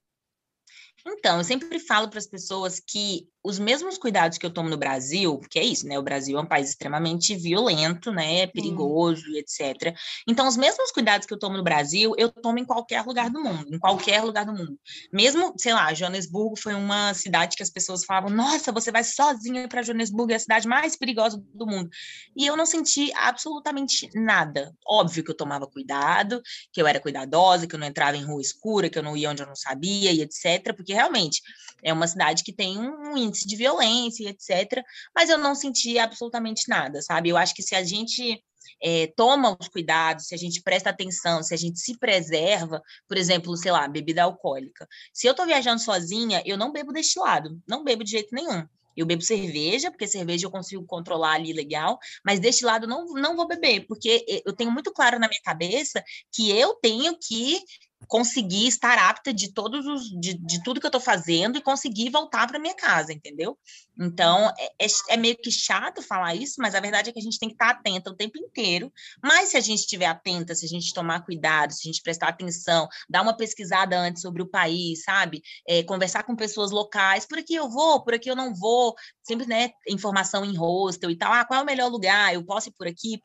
Então, 1.12 1.38
eu 1.38 1.44
sempre 1.44 1.78
falo 1.78 2.08
para 2.08 2.18
as 2.18 2.26
pessoas 2.26 2.80
que 2.80 3.28
os 3.42 3.58
mesmos 3.58 3.96
cuidados 3.96 4.36
que 4.36 4.44
eu 4.44 4.52
tomo 4.52 4.68
no 4.68 4.76
Brasil, 4.76 5.38
porque 5.38 5.58
é 5.58 5.64
isso, 5.64 5.86
né? 5.86 5.98
O 5.98 6.02
Brasil 6.02 6.36
é 6.36 6.40
um 6.40 6.46
país 6.46 6.70
extremamente 6.70 7.34
violento, 7.34 8.12
né? 8.12 8.46
Perigoso 8.48 9.22
e 9.30 9.38
etc. 9.38 9.96
Então, 10.26 10.46
os 10.46 10.56
mesmos 10.56 10.90
cuidados 10.90 11.26
que 11.26 11.32
eu 11.32 11.38
tomo 11.38 11.56
no 11.56 11.62
Brasil, 11.62 12.12
eu 12.18 12.30
tomo 12.30 12.58
em 12.58 12.64
qualquer 12.64 13.02
lugar 13.06 13.30
do 13.30 13.40
mundo, 13.40 13.74
em 13.74 13.78
qualquer 13.78 14.22
lugar 14.22 14.44
do 14.44 14.52
mundo. 14.52 14.78
Mesmo, 15.12 15.54
sei 15.56 15.72
lá, 15.72 15.94
Joanesburgo 15.94 16.58
foi 16.58 16.74
uma 16.74 17.14
cidade 17.14 17.56
que 17.56 17.62
as 17.62 17.70
pessoas 17.70 18.04
falavam: 18.04 18.28
"Nossa, 18.30 18.72
você 18.72 18.90
vai 18.90 19.04
sozinha 19.04 19.68
para 19.68 19.82
Joanesburgo, 19.82 20.32
é 20.32 20.36
a 20.36 20.40
cidade 20.40 20.68
mais 20.68 20.96
perigosa 20.96 21.42
do 21.54 21.66
mundo". 21.66 21.88
E 22.36 22.46
eu 22.46 22.56
não 22.56 22.66
senti 22.66 23.10
absolutamente 23.14 24.10
nada. 24.14 24.74
Óbvio 24.86 25.24
que 25.24 25.30
eu 25.30 25.36
tomava 25.36 25.66
cuidado, 25.66 26.42
que 26.72 26.82
eu 26.82 26.86
era 26.86 27.00
cuidadosa, 27.00 27.66
que 27.66 27.74
eu 27.74 27.78
não 27.78 27.86
entrava 27.86 28.16
em 28.16 28.24
rua 28.24 28.42
escura, 28.42 28.90
que 28.90 28.98
eu 28.98 29.02
não 29.02 29.16
ia 29.16 29.30
onde 29.30 29.42
eu 29.42 29.46
não 29.46 29.56
sabia 29.56 30.12
e 30.12 30.20
etc, 30.20 30.74
porque 30.76 30.92
realmente 30.98 31.40
é 31.82 31.92
uma 31.92 32.08
cidade 32.08 32.42
que 32.42 32.52
tem 32.52 32.78
um 32.78 33.16
índice 33.16 33.46
de 33.46 33.56
violência, 33.56 34.28
etc. 34.28 34.82
Mas 35.14 35.30
eu 35.30 35.38
não 35.38 35.54
senti 35.54 35.98
absolutamente 35.98 36.68
nada, 36.68 37.00
sabe? 37.02 37.28
Eu 37.28 37.36
acho 37.36 37.54
que 37.54 37.62
se 37.62 37.74
a 37.74 37.84
gente 37.84 38.42
é, 38.82 39.06
toma 39.16 39.56
os 39.58 39.68
cuidados, 39.68 40.26
se 40.26 40.34
a 40.34 40.38
gente 40.38 40.62
presta 40.62 40.90
atenção, 40.90 41.42
se 41.42 41.54
a 41.54 41.56
gente 41.56 41.78
se 41.78 41.96
preserva, 41.98 42.82
por 43.06 43.16
exemplo, 43.16 43.56
sei 43.56 43.72
lá, 43.72 43.86
bebida 43.88 44.22
alcoólica. 44.22 44.86
Se 45.12 45.26
eu 45.26 45.32
estou 45.32 45.46
viajando 45.46 45.80
sozinha, 45.80 46.42
eu 46.44 46.56
não 46.56 46.72
bebo 46.72 46.92
destilado, 46.92 47.60
não 47.66 47.84
bebo 47.84 48.04
de 48.04 48.10
jeito 48.10 48.34
nenhum. 48.34 48.66
Eu 48.96 49.06
bebo 49.06 49.22
cerveja, 49.22 49.92
porque 49.92 50.08
cerveja 50.08 50.46
eu 50.46 50.50
consigo 50.50 50.84
controlar 50.84 51.34
ali 51.34 51.52
legal, 51.52 52.00
mas 52.24 52.40
deste 52.40 52.64
lado 52.64 52.84
não, 52.84 53.06
não 53.14 53.36
vou 53.36 53.46
beber, 53.46 53.86
porque 53.86 54.42
eu 54.44 54.52
tenho 54.52 54.72
muito 54.72 54.92
claro 54.92 55.20
na 55.20 55.28
minha 55.28 55.40
cabeça 55.40 56.02
que 56.32 56.50
eu 56.50 56.74
tenho 56.74 57.16
que 57.16 57.62
conseguir 58.06 58.66
estar 58.66 58.96
apta 58.98 59.32
de 59.32 59.52
todos 59.52 59.86
os 59.86 60.08
de, 60.20 60.34
de 60.34 60.62
tudo 60.62 60.80
que 60.80 60.86
eu 60.86 60.88
estou 60.88 61.00
fazendo 61.00 61.58
e 61.58 61.62
conseguir 61.62 62.10
voltar 62.10 62.46
para 62.46 62.58
minha 62.58 62.74
casa, 62.74 63.12
entendeu? 63.12 63.58
Então 63.98 64.48
é, 64.58 64.84
é, 64.84 64.86
é, 65.10 65.16
meio 65.16 65.36
que 65.36 65.50
chato 65.50 66.00
falar 66.00 66.34
isso, 66.34 66.54
mas 66.58 66.74
a 66.74 66.80
verdade 66.80 67.10
é 67.10 67.12
que 67.12 67.18
a 67.18 67.22
gente 67.22 67.38
tem 67.38 67.48
que 67.48 67.54
estar 67.56 67.70
atenta 67.70 68.10
o 68.10 68.14
tempo 68.14 68.38
inteiro. 68.38 68.92
Mas 69.22 69.50
se 69.50 69.56
a 69.56 69.60
gente 69.60 69.80
estiver 69.80 70.06
atenta, 70.06 70.54
se 70.54 70.64
a 70.64 70.68
gente 70.68 70.94
tomar 70.94 71.24
cuidado, 71.24 71.72
se 71.72 71.88
a 71.88 71.92
gente 71.92 72.02
prestar 72.02 72.28
atenção, 72.28 72.88
dar 73.08 73.22
uma 73.22 73.36
pesquisada 73.36 73.98
antes 73.98 74.22
sobre 74.22 74.42
o 74.42 74.46
país, 74.46 75.02
sabe? 75.02 75.42
É, 75.66 75.82
conversar 75.82 76.22
com 76.22 76.36
pessoas 76.36 76.70
locais, 76.70 77.26
por 77.26 77.38
aqui 77.38 77.54
eu 77.54 77.68
vou, 77.68 78.02
por 78.02 78.14
aqui 78.14 78.30
eu 78.30 78.36
não 78.36 78.54
vou, 78.54 78.94
sempre 79.22 79.46
né 79.46 79.70
informação 79.88 80.44
em 80.44 80.56
hostel 80.56 81.10
e 81.10 81.16
tal. 81.16 81.32
Ah, 81.32 81.44
qual 81.44 81.60
é 81.60 81.62
o 81.62 81.66
melhor 81.66 81.90
lugar? 81.90 82.32
Eu 82.32 82.44
posso 82.44 82.68
ir 82.68 82.72
por 82.72 82.86
aqui? 82.86 83.20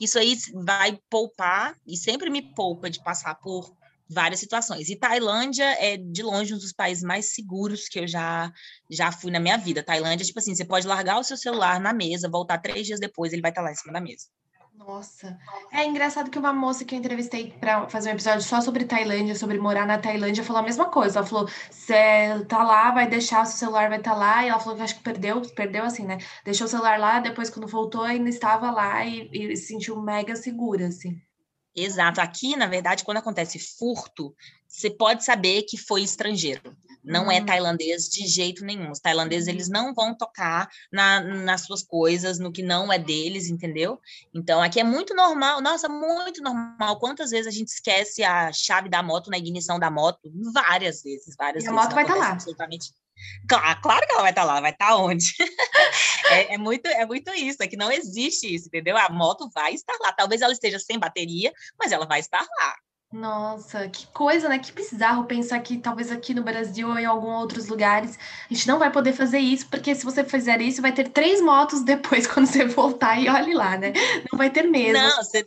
Isso 0.00 0.18
aí 0.18 0.38
vai 0.64 0.98
poupar 1.10 1.76
e 1.86 1.96
sempre 1.96 2.30
me 2.30 2.54
poupa 2.54 2.88
de 2.88 3.02
passar 3.02 3.34
por 3.34 3.81
várias 4.08 4.40
situações. 4.40 4.88
E 4.88 4.96
Tailândia 4.96 5.64
é 5.78 5.96
de 5.96 6.22
longe 6.22 6.54
um 6.54 6.58
dos 6.58 6.72
países 6.72 7.02
mais 7.02 7.34
seguros 7.34 7.88
que 7.88 8.00
eu 8.00 8.06
já 8.06 8.52
já 8.90 9.10
fui 9.10 9.30
na 9.30 9.40
minha 9.40 9.56
vida. 9.56 9.82
Tailândia, 9.82 10.26
tipo 10.26 10.38
assim, 10.38 10.54
você 10.54 10.64
pode 10.64 10.86
largar 10.86 11.18
o 11.18 11.24
seu 11.24 11.36
celular 11.36 11.80
na 11.80 11.92
mesa, 11.92 12.28
voltar 12.28 12.58
três 12.58 12.86
dias 12.86 13.00
depois, 13.00 13.32
ele 13.32 13.42
vai 13.42 13.50
estar 13.50 13.62
lá 13.62 13.72
em 13.72 13.74
cima 13.74 13.92
da 13.92 14.00
mesa. 14.00 14.26
Nossa, 14.74 15.38
é 15.70 15.86
engraçado 15.86 16.30
que 16.30 16.38
uma 16.38 16.52
moça 16.52 16.84
que 16.84 16.94
eu 16.94 16.98
entrevistei 16.98 17.52
para 17.60 17.88
fazer 17.88 18.08
um 18.08 18.14
episódio 18.14 18.42
só 18.42 18.60
sobre 18.60 18.84
Tailândia, 18.84 19.34
sobre 19.34 19.58
morar 19.58 19.86
na 19.86 19.98
Tailândia, 19.98 20.42
falou 20.42 20.60
a 20.60 20.64
mesma 20.64 20.86
coisa. 20.86 21.18
Ela 21.18 21.26
falou: 21.26 21.48
você 21.70 22.44
tá 22.48 22.64
lá, 22.64 22.90
vai 22.90 23.06
deixar 23.06 23.42
o 23.42 23.46
seu 23.46 23.58
celular, 23.58 23.88
vai 23.88 23.98
estar 23.98 24.12
tá 24.12 24.16
lá. 24.16 24.44
E 24.44 24.48
ela 24.48 24.58
falou 24.58 24.76
que 24.76 24.82
acho 24.82 24.96
que 24.96 25.02
perdeu, 25.02 25.40
perdeu 25.54 25.84
assim, 25.84 26.04
né? 26.04 26.18
Deixou 26.44 26.66
o 26.66 26.70
celular 26.70 26.98
lá, 26.98 27.20
depois, 27.20 27.50
quando 27.50 27.68
voltou, 27.68 28.02
ainda 28.02 28.28
estava 28.28 28.70
lá 28.70 29.04
e, 29.04 29.28
e 29.32 29.56
se 29.56 29.66
sentiu 29.66 30.00
mega 30.00 30.34
segura, 30.34 30.88
assim. 30.88 31.20
Exato. 31.74 32.20
Aqui, 32.20 32.56
na 32.56 32.66
verdade, 32.66 33.04
quando 33.04 33.18
acontece 33.18 33.58
furto, 33.58 34.34
você 34.68 34.90
pode 34.90 35.24
saber 35.24 35.62
que 35.62 35.76
foi 35.76 36.02
estrangeiro. 36.02 36.76
Não 37.04 37.30
é 37.30 37.40
hum. 37.40 37.42
é 37.42 37.44
tailandês 37.44 38.08
de 38.08 38.26
jeito 38.26 38.64
nenhum. 38.64 38.90
Os 38.90 39.00
tailandeses, 39.00 39.48
eles 39.48 39.66
uhum. 39.66 39.72
não 39.72 39.94
vão 39.94 40.14
tocar 40.14 40.68
na, 40.92 41.20
nas 41.20 41.62
suas 41.62 41.82
coisas, 41.82 42.38
no 42.38 42.52
que 42.52 42.62
não 42.62 42.92
é 42.92 42.98
deles, 42.98 43.48
entendeu? 43.48 43.98
Então, 44.32 44.62
aqui 44.62 44.78
é 44.78 44.84
muito 44.84 45.14
normal. 45.14 45.60
Nossa, 45.60 45.88
muito 45.88 46.40
normal. 46.42 46.98
Quantas 47.00 47.30
vezes 47.30 47.48
a 47.48 47.50
gente 47.50 47.68
esquece 47.68 48.22
a 48.22 48.52
chave 48.52 48.88
da 48.88 49.02
moto 49.02 49.30
na 49.30 49.38
ignição 49.38 49.78
da 49.78 49.90
moto? 49.90 50.20
Várias 50.52 51.02
vezes, 51.02 51.34
várias 51.36 51.64
e 51.64 51.66
vezes. 51.66 51.78
a 51.78 51.82
moto 51.82 51.94
vai 51.94 52.04
estar 52.04 52.14
tá 52.14 52.20
lá. 52.20 52.30
Absolutamente 52.30 52.92
Claro, 53.48 53.80
claro 53.80 54.06
que 54.06 54.12
ela 54.12 54.22
vai 54.22 54.30
estar 54.30 54.42
tá 54.42 54.46
lá, 54.46 54.60
vai 54.60 54.70
estar 54.70 54.86
tá 54.88 54.96
onde? 54.96 55.32
é, 56.30 56.54
é, 56.54 56.58
muito, 56.58 56.86
é 56.86 57.06
muito 57.06 57.32
isso, 57.34 57.62
é 57.62 57.66
que 57.66 57.76
não 57.76 57.90
existe 57.90 58.54
isso, 58.54 58.68
entendeu? 58.68 58.96
A 58.96 59.08
moto 59.08 59.50
vai 59.54 59.74
estar 59.74 59.96
lá. 60.00 60.12
Talvez 60.12 60.40
ela 60.40 60.52
esteja 60.52 60.78
sem 60.78 60.98
bateria, 60.98 61.52
mas 61.78 61.92
ela 61.92 62.06
vai 62.06 62.20
estar 62.20 62.40
lá. 62.40 62.74
Nossa, 63.12 63.88
que 63.90 64.06
coisa, 64.06 64.48
né? 64.48 64.58
Que 64.58 64.72
bizarro 64.72 65.26
pensar 65.26 65.60
que 65.60 65.76
talvez 65.76 66.10
aqui 66.10 66.32
no 66.32 66.42
Brasil 66.42 66.88
ou 66.88 66.98
em 66.98 67.04
alguns 67.04 67.42
outros 67.42 67.68
lugares 67.68 68.18
a 68.50 68.54
gente 68.54 68.66
não 68.66 68.78
vai 68.78 68.90
poder 68.90 69.12
fazer 69.12 69.38
isso, 69.38 69.68
porque 69.68 69.94
se 69.94 70.02
você 70.02 70.24
fizer 70.24 70.62
isso, 70.62 70.80
vai 70.80 70.92
ter 70.92 71.10
três 71.10 71.40
motos 71.42 71.82
depois 71.84 72.26
quando 72.26 72.46
você 72.46 72.64
voltar 72.64 73.20
e 73.20 73.28
olhe 73.28 73.52
lá, 73.52 73.76
né? 73.76 73.92
Não 74.30 74.38
vai 74.38 74.48
ter 74.48 74.62
mesmo. 74.62 74.94
Não, 74.94 75.22
você 75.22 75.46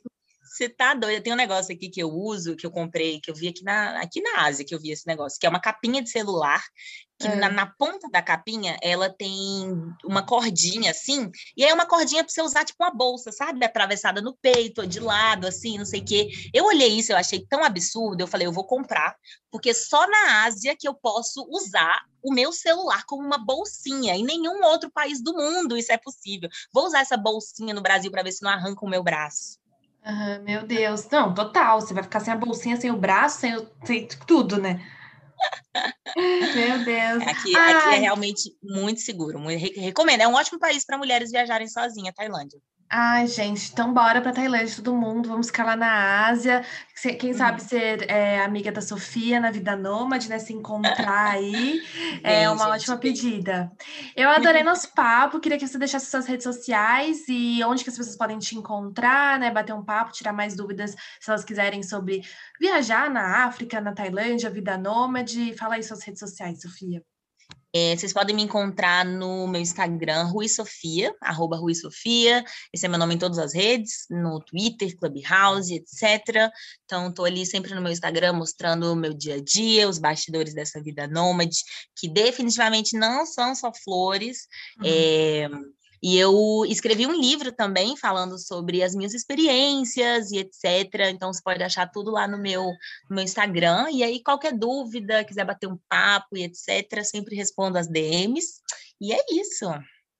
você 0.55 0.69
tá 0.69 0.93
doida? 0.93 1.21
Tem 1.21 1.33
um 1.33 1.35
negócio 1.35 1.75
aqui 1.75 1.89
que 1.89 2.01
eu 2.01 2.09
uso, 2.09 2.55
que 2.55 2.65
eu 2.65 2.71
comprei, 2.71 3.19
que 3.19 3.29
eu 3.29 3.35
vi 3.35 3.49
aqui 3.49 3.61
na, 3.61 3.99
aqui 3.99 4.21
na 4.21 4.45
Ásia, 4.45 4.63
que 4.65 4.73
eu 4.73 4.79
vi 4.79 4.89
esse 4.89 5.05
negócio, 5.05 5.37
que 5.37 5.45
é 5.45 5.49
uma 5.49 5.59
capinha 5.59 6.01
de 6.01 6.09
celular, 6.09 6.63
que 7.19 7.27
é. 7.27 7.35
na, 7.35 7.49
na, 7.49 7.65
ponta 7.65 8.09
da 8.09 8.21
capinha 8.21 8.77
ela 8.81 9.09
tem 9.09 9.71
uma 10.03 10.21
cordinha 10.21 10.91
assim, 10.91 11.31
e 11.55 11.63
aí 11.63 11.69
é 11.69 11.73
uma 11.73 11.85
cordinha 11.85 12.23
para 12.23 12.31
você 12.31 12.41
usar 12.41 12.65
tipo 12.65 12.83
uma 12.83 12.91
bolsa, 12.91 13.31
sabe? 13.31 13.63
Atravessada 13.65 14.21
no 14.21 14.35
peito, 14.35 14.85
de 14.85 14.99
lado, 14.99 15.47
assim, 15.47 15.77
não 15.77 15.85
sei 15.85 16.01
o 16.01 16.05
quê. 16.05 16.29
Eu 16.53 16.65
olhei 16.65 16.89
isso, 16.89 17.11
eu 17.11 17.17
achei 17.17 17.45
tão 17.47 17.63
absurdo, 17.63 18.21
eu 18.21 18.27
falei, 18.27 18.47
eu 18.47 18.51
vou 18.51 18.65
comprar, 18.65 19.15
porque 19.49 19.73
só 19.73 20.05
na 20.07 20.43
Ásia 20.45 20.75
que 20.77 20.87
eu 20.87 20.93
posso 20.93 21.47
usar 21.49 22.03
o 22.21 22.33
meu 22.33 22.51
celular 22.51 23.03
como 23.05 23.23
uma 23.23 23.37
bolsinha. 23.37 24.15
Em 24.15 24.23
nenhum 24.23 24.63
outro 24.63 24.91
país 24.91 25.21
do 25.21 25.33
mundo 25.33 25.77
isso 25.77 25.91
é 25.91 25.97
possível. 25.97 26.49
Vou 26.73 26.85
usar 26.85 26.99
essa 26.99 27.15
bolsinha 27.15 27.73
no 27.73 27.81
Brasil 27.81 28.11
para 28.11 28.23
ver 28.23 28.31
se 28.31 28.43
não 28.43 28.49
arranca 28.49 28.83
o 28.83 28.89
meu 28.89 29.03
braço. 29.03 29.59
Uhum, 30.05 30.43
meu 30.43 30.65
Deus. 30.65 31.07
Não, 31.09 31.33
total. 31.33 31.81
Você 31.81 31.93
vai 31.93 32.03
ficar 32.03 32.19
sem 32.19 32.33
a 32.33 32.37
bolsinha, 32.37 32.77
sem 32.77 32.91
o 32.91 32.97
braço, 32.97 33.39
sem, 33.39 33.55
o, 33.55 33.67
sem 33.83 34.07
tudo, 34.27 34.57
né? 34.57 34.85
Meu 36.15 36.83
Deus. 36.83 37.27
Aqui, 37.27 37.55
aqui 37.55 37.95
é 37.95 37.99
realmente 37.99 38.55
muito 38.63 39.01
seguro. 39.01 39.39
Muito, 39.39 39.79
recomendo. 39.79 40.21
É 40.21 40.27
um 40.27 40.33
ótimo 40.33 40.59
país 40.59 40.85
para 40.85 40.97
mulheres 40.97 41.31
viajarem 41.31 41.67
sozinha, 41.67 42.13
Tailândia. 42.13 42.59
Ai, 42.87 43.25
gente, 43.27 43.71
então 43.71 43.91
bora 43.91 44.21
para 44.21 44.31
Tailândia, 44.31 44.75
todo 44.75 44.95
mundo. 44.95 45.27
Vamos 45.27 45.47
ficar 45.47 45.65
lá 45.65 45.75
na 45.75 46.27
Ásia. 46.27 46.63
Quem 47.19 47.33
sabe 47.33 47.61
uhum. 47.61 47.67
ser 47.67 48.09
é, 48.09 48.39
amiga 48.41 48.71
da 48.71 48.79
Sofia 48.79 49.39
na 49.39 49.49
vida 49.49 49.75
nômade, 49.75 50.29
né? 50.29 50.37
Se 50.37 50.53
encontrar 50.53 51.31
aí. 51.31 51.81
é 52.23 52.47
uma 52.49 52.65
gente, 52.65 52.73
ótima 52.73 52.97
pedida. 52.97 53.71
Eu 54.15 54.29
adorei 54.29 54.61
nosso 54.63 54.93
papo. 54.93 55.39
Queria 55.39 55.57
que 55.57 55.67
você 55.67 55.79
deixasse 55.79 56.05
suas 56.05 56.27
redes 56.27 56.43
sociais 56.43 57.25
e 57.27 57.63
onde 57.63 57.83
que 57.83 57.89
as 57.89 57.97
pessoas 57.97 58.15
podem 58.15 58.37
te 58.37 58.55
encontrar, 58.55 59.39
né? 59.39 59.49
Bater 59.49 59.73
um 59.73 59.83
papo, 59.83 60.13
tirar 60.13 60.31
mais 60.31 60.55
dúvidas 60.55 60.95
se 61.19 61.29
elas 61.29 61.43
quiserem 61.43 61.81
sobre 61.81 62.21
viajar 62.59 63.09
na 63.09 63.45
África, 63.45 63.81
na 63.81 63.93
Tailândia, 63.93 64.49
vida 64.49 64.77
nômade. 64.77 65.55
Fala 65.57 65.75
aí 65.75 65.83
suas 65.83 66.03
redes 66.03 66.19
sociais, 66.19 66.61
Sofia. 66.61 67.03
É, 67.77 67.93
vocês 67.93 68.13
podem 68.13 68.33
me 68.33 68.41
encontrar 68.41 69.03
no 69.03 69.45
meu 69.49 69.59
Instagram, 69.59 70.23
Rui 70.27 70.47
Sofia, 70.47 71.13
arroba 71.19 71.57
Rui 71.57 71.75
Sofia. 71.75 72.41
Esse 72.73 72.85
é 72.85 72.89
meu 72.89 72.97
nome 72.97 73.15
em 73.15 73.17
todas 73.17 73.37
as 73.37 73.53
redes, 73.53 74.05
no 74.09 74.39
Twitter, 74.39 74.95
Clubhouse, 74.95 75.73
etc. 75.73 76.49
Então, 76.85 77.09
estou 77.09 77.25
ali 77.25 77.45
sempre 77.45 77.75
no 77.75 77.81
meu 77.81 77.91
Instagram 77.91 78.31
mostrando 78.31 78.93
o 78.93 78.95
meu 78.95 79.13
dia 79.13 79.35
a 79.35 79.43
dia, 79.43 79.89
os 79.89 79.99
bastidores 79.99 80.53
dessa 80.53 80.81
vida 80.81 81.05
nômade, 81.05 81.57
que 81.97 82.07
definitivamente 82.07 82.97
não 82.97 83.25
são 83.25 83.53
só 83.53 83.73
flores. 83.83 84.47
Uhum. 84.79 84.85
É, 84.85 85.49
e 86.07 86.19
eu 86.19 86.63
escrevi 86.67 87.07
um 87.07 87.19
livro 87.19 87.51
também 87.51 87.97
falando 87.97 88.37
sobre 88.37 88.83
as 88.83 88.93
minhas 88.93 89.15
experiências 89.15 90.31
e 90.31 90.37
etc. 90.37 91.09
Então 91.09 91.33
você 91.33 91.41
pode 91.43 91.63
achar 91.63 91.89
tudo 91.89 92.11
lá 92.11 92.27
no 92.27 92.37
meu, 92.37 92.61
no 93.09 93.15
meu 93.15 93.23
Instagram. 93.23 93.87
E 93.91 94.03
aí, 94.03 94.21
qualquer 94.21 94.55
dúvida, 94.55 95.23
quiser 95.23 95.43
bater 95.43 95.67
um 95.67 95.79
papo 95.89 96.37
e 96.37 96.43
etc., 96.43 97.03
sempre 97.03 97.35
respondo 97.35 97.79
as 97.79 97.87
DMs. 97.87 98.61
E 99.01 99.13
é 99.13 99.19
isso. 99.31 99.65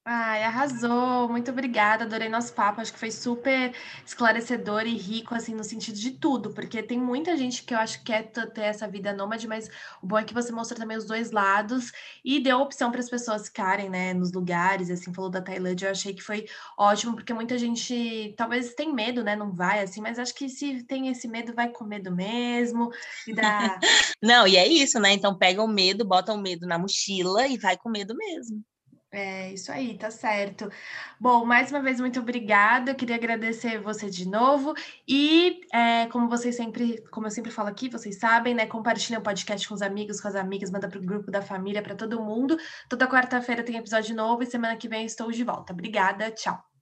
Ai, 0.08 0.44
arrasou. 0.44 1.28
Muito 1.28 1.50
obrigada. 1.50 2.04
Adorei 2.04 2.28
nosso 2.28 2.52
papo. 2.54 2.80
Acho 2.80 2.92
que 2.92 2.98
foi 2.98 3.10
super 3.10 3.74
esclarecedor 4.04 4.86
e 4.86 4.96
rico, 4.96 5.34
assim, 5.34 5.52
no 5.52 5.64
sentido 5.64 5.98
de 5.98 6.12
tudo, 6.12 6.54
porque 6.54 6.80
tem 6.80 6.96
muita 6.96 7.36
gente 7.36 7.64
que 7.64 7.74
eu 7.74 7.78
acho 7.78 7.98
que 7.98 8.04
quer 8.12 8.30
ter 8.30 8.60
essa 8.60 8.86
vida 8.86 9.12
nômade, 9.12 9.48
mas 9.48 9.68
o 10.00 10.06
bom 10.06 10.16
é 10.16 10.22
que 10.24 10.32
você 10.32 10.52
mostrou 10.52 10.78
também 10.78 10.96
os 10.96 11.06
dois 11.06 11.32
lados 11.32 11.90
e 12.24 12.38
deu 12.38 12.60
opção 12.60 12.92
para 12.92 13.00
as 13.00 13.10
pessoas 13.10 13.48
ficarem, 13.48 13.90
né, 13.90 14.14
nos 14.14 14.32
lugares. 14.32 14.90
Assim, 14.90 15.12
falou 15.12 15.28
da 15.28 15.42
Tailândia, 15.42 15.88
eu 15.88 15.90
achei 15.90 16.14
que 16.14 16.22
foi 16.22 16.46
ótimo, 16.78 17.16
porque 17.16 17.34
muita 17.34 17.58
gente 17.58 18.32
talvez 18.36 18.74
tem 18.74 18.94
medo, 18.94 19.24
né, 19.24 19.34
não 19.34 19.50
vai, 19.52 19.80
assim, 19.80 20.00
mas 20.00 20.20
acho 20.20 20.34
que 20.36 20.48
se 20.48 20.84
tem 20.84 21.08
esse 21.08 21.26
medo, 21.26 21.52
vai 21.52 21.68
com 21.70 21.84
medo 21.84 22.14
mesmo. 22.14 22.90
E 23.26 23.34
dá... 23.34 23.80
não, 24.22 24.46
e 24.46 24.56
é 24.56 24.68
isso, 24.68 25.00
né? 25.00 25.12
Então 25.12 25.36
pega 25.36 25.60
o 25.60 25.66
medo, 25.68 26.04
bota 26.06 26.32
o 26.32 26.38
medo 26.38 26.64
na 26.64 26.78
mochila 26.78 27.48
e 27.48 27.58
vai 27.58 27.76
com 27.76 27.90
medo 27.90 28.16
mesmo. 28.16 28.64
É, 29.18 29.50
isso 29.54 29.72
aí, 29.72 29.96
tá 29.96 30.10
certo. 30.10 30.70
Bom, 31.18 31.46
mais 31.46 31.70
uma 31.70 31.80
vez, 31.80 31.98
muito 31.98 32.20
obrigada. 32.20 32.90
Eu 32.90 32.94
queria 32.94 33.16
agradecer 33.16 33.78
você 33.80 34.10
de 34.10 34.28
novo. 34.28 34.74
E, 35.08 35.62
é, 35.72 36.06
como 36.08 36.28
vocês 36.28 36.54
sempre, 36.54 37.02
como 37.10 37.26
eu 37.26 37.30
sempre 37.30 37.50
falo 37.50 37.68
aqui, 37.70 37.88
vocês 37.88 38.18
sabem, 38.18 38.54
né? 38.54 38.66
Compartilhem 38.66 39.18
o 39.18 39.22
podcast 39.22 39.66
com 39.66 39.74
os 39.74 39.80
amigos, 39.80 40.20
com 40.20 40.28
as 40.28 40.34
amigas, 40.34 40.70
manda 40.70 40.86
para 40.86 40.98
o 40.98 41.02
grupo 41.02 41.30
da 41.30 41.40
família, 41.40 41.82
para 41.82 41.94
todo 41.94 42.22
mundo. 42.22 42.58
Toda 42.90 43.08
quarta-feira 43.08 43.62
tem 43.64 43.76
episódio 43.76 44.14
novo 44.14 44.42
e 44.42 44.46
semana 44.46 44.76
que 44.76 44.86
vem 44.88 45.06
estou 45.06 45.30
de 45.32 45.42
volta. 45.44 45.72
Obrigada, 45.72 46.30
tchau. 46.30 46.66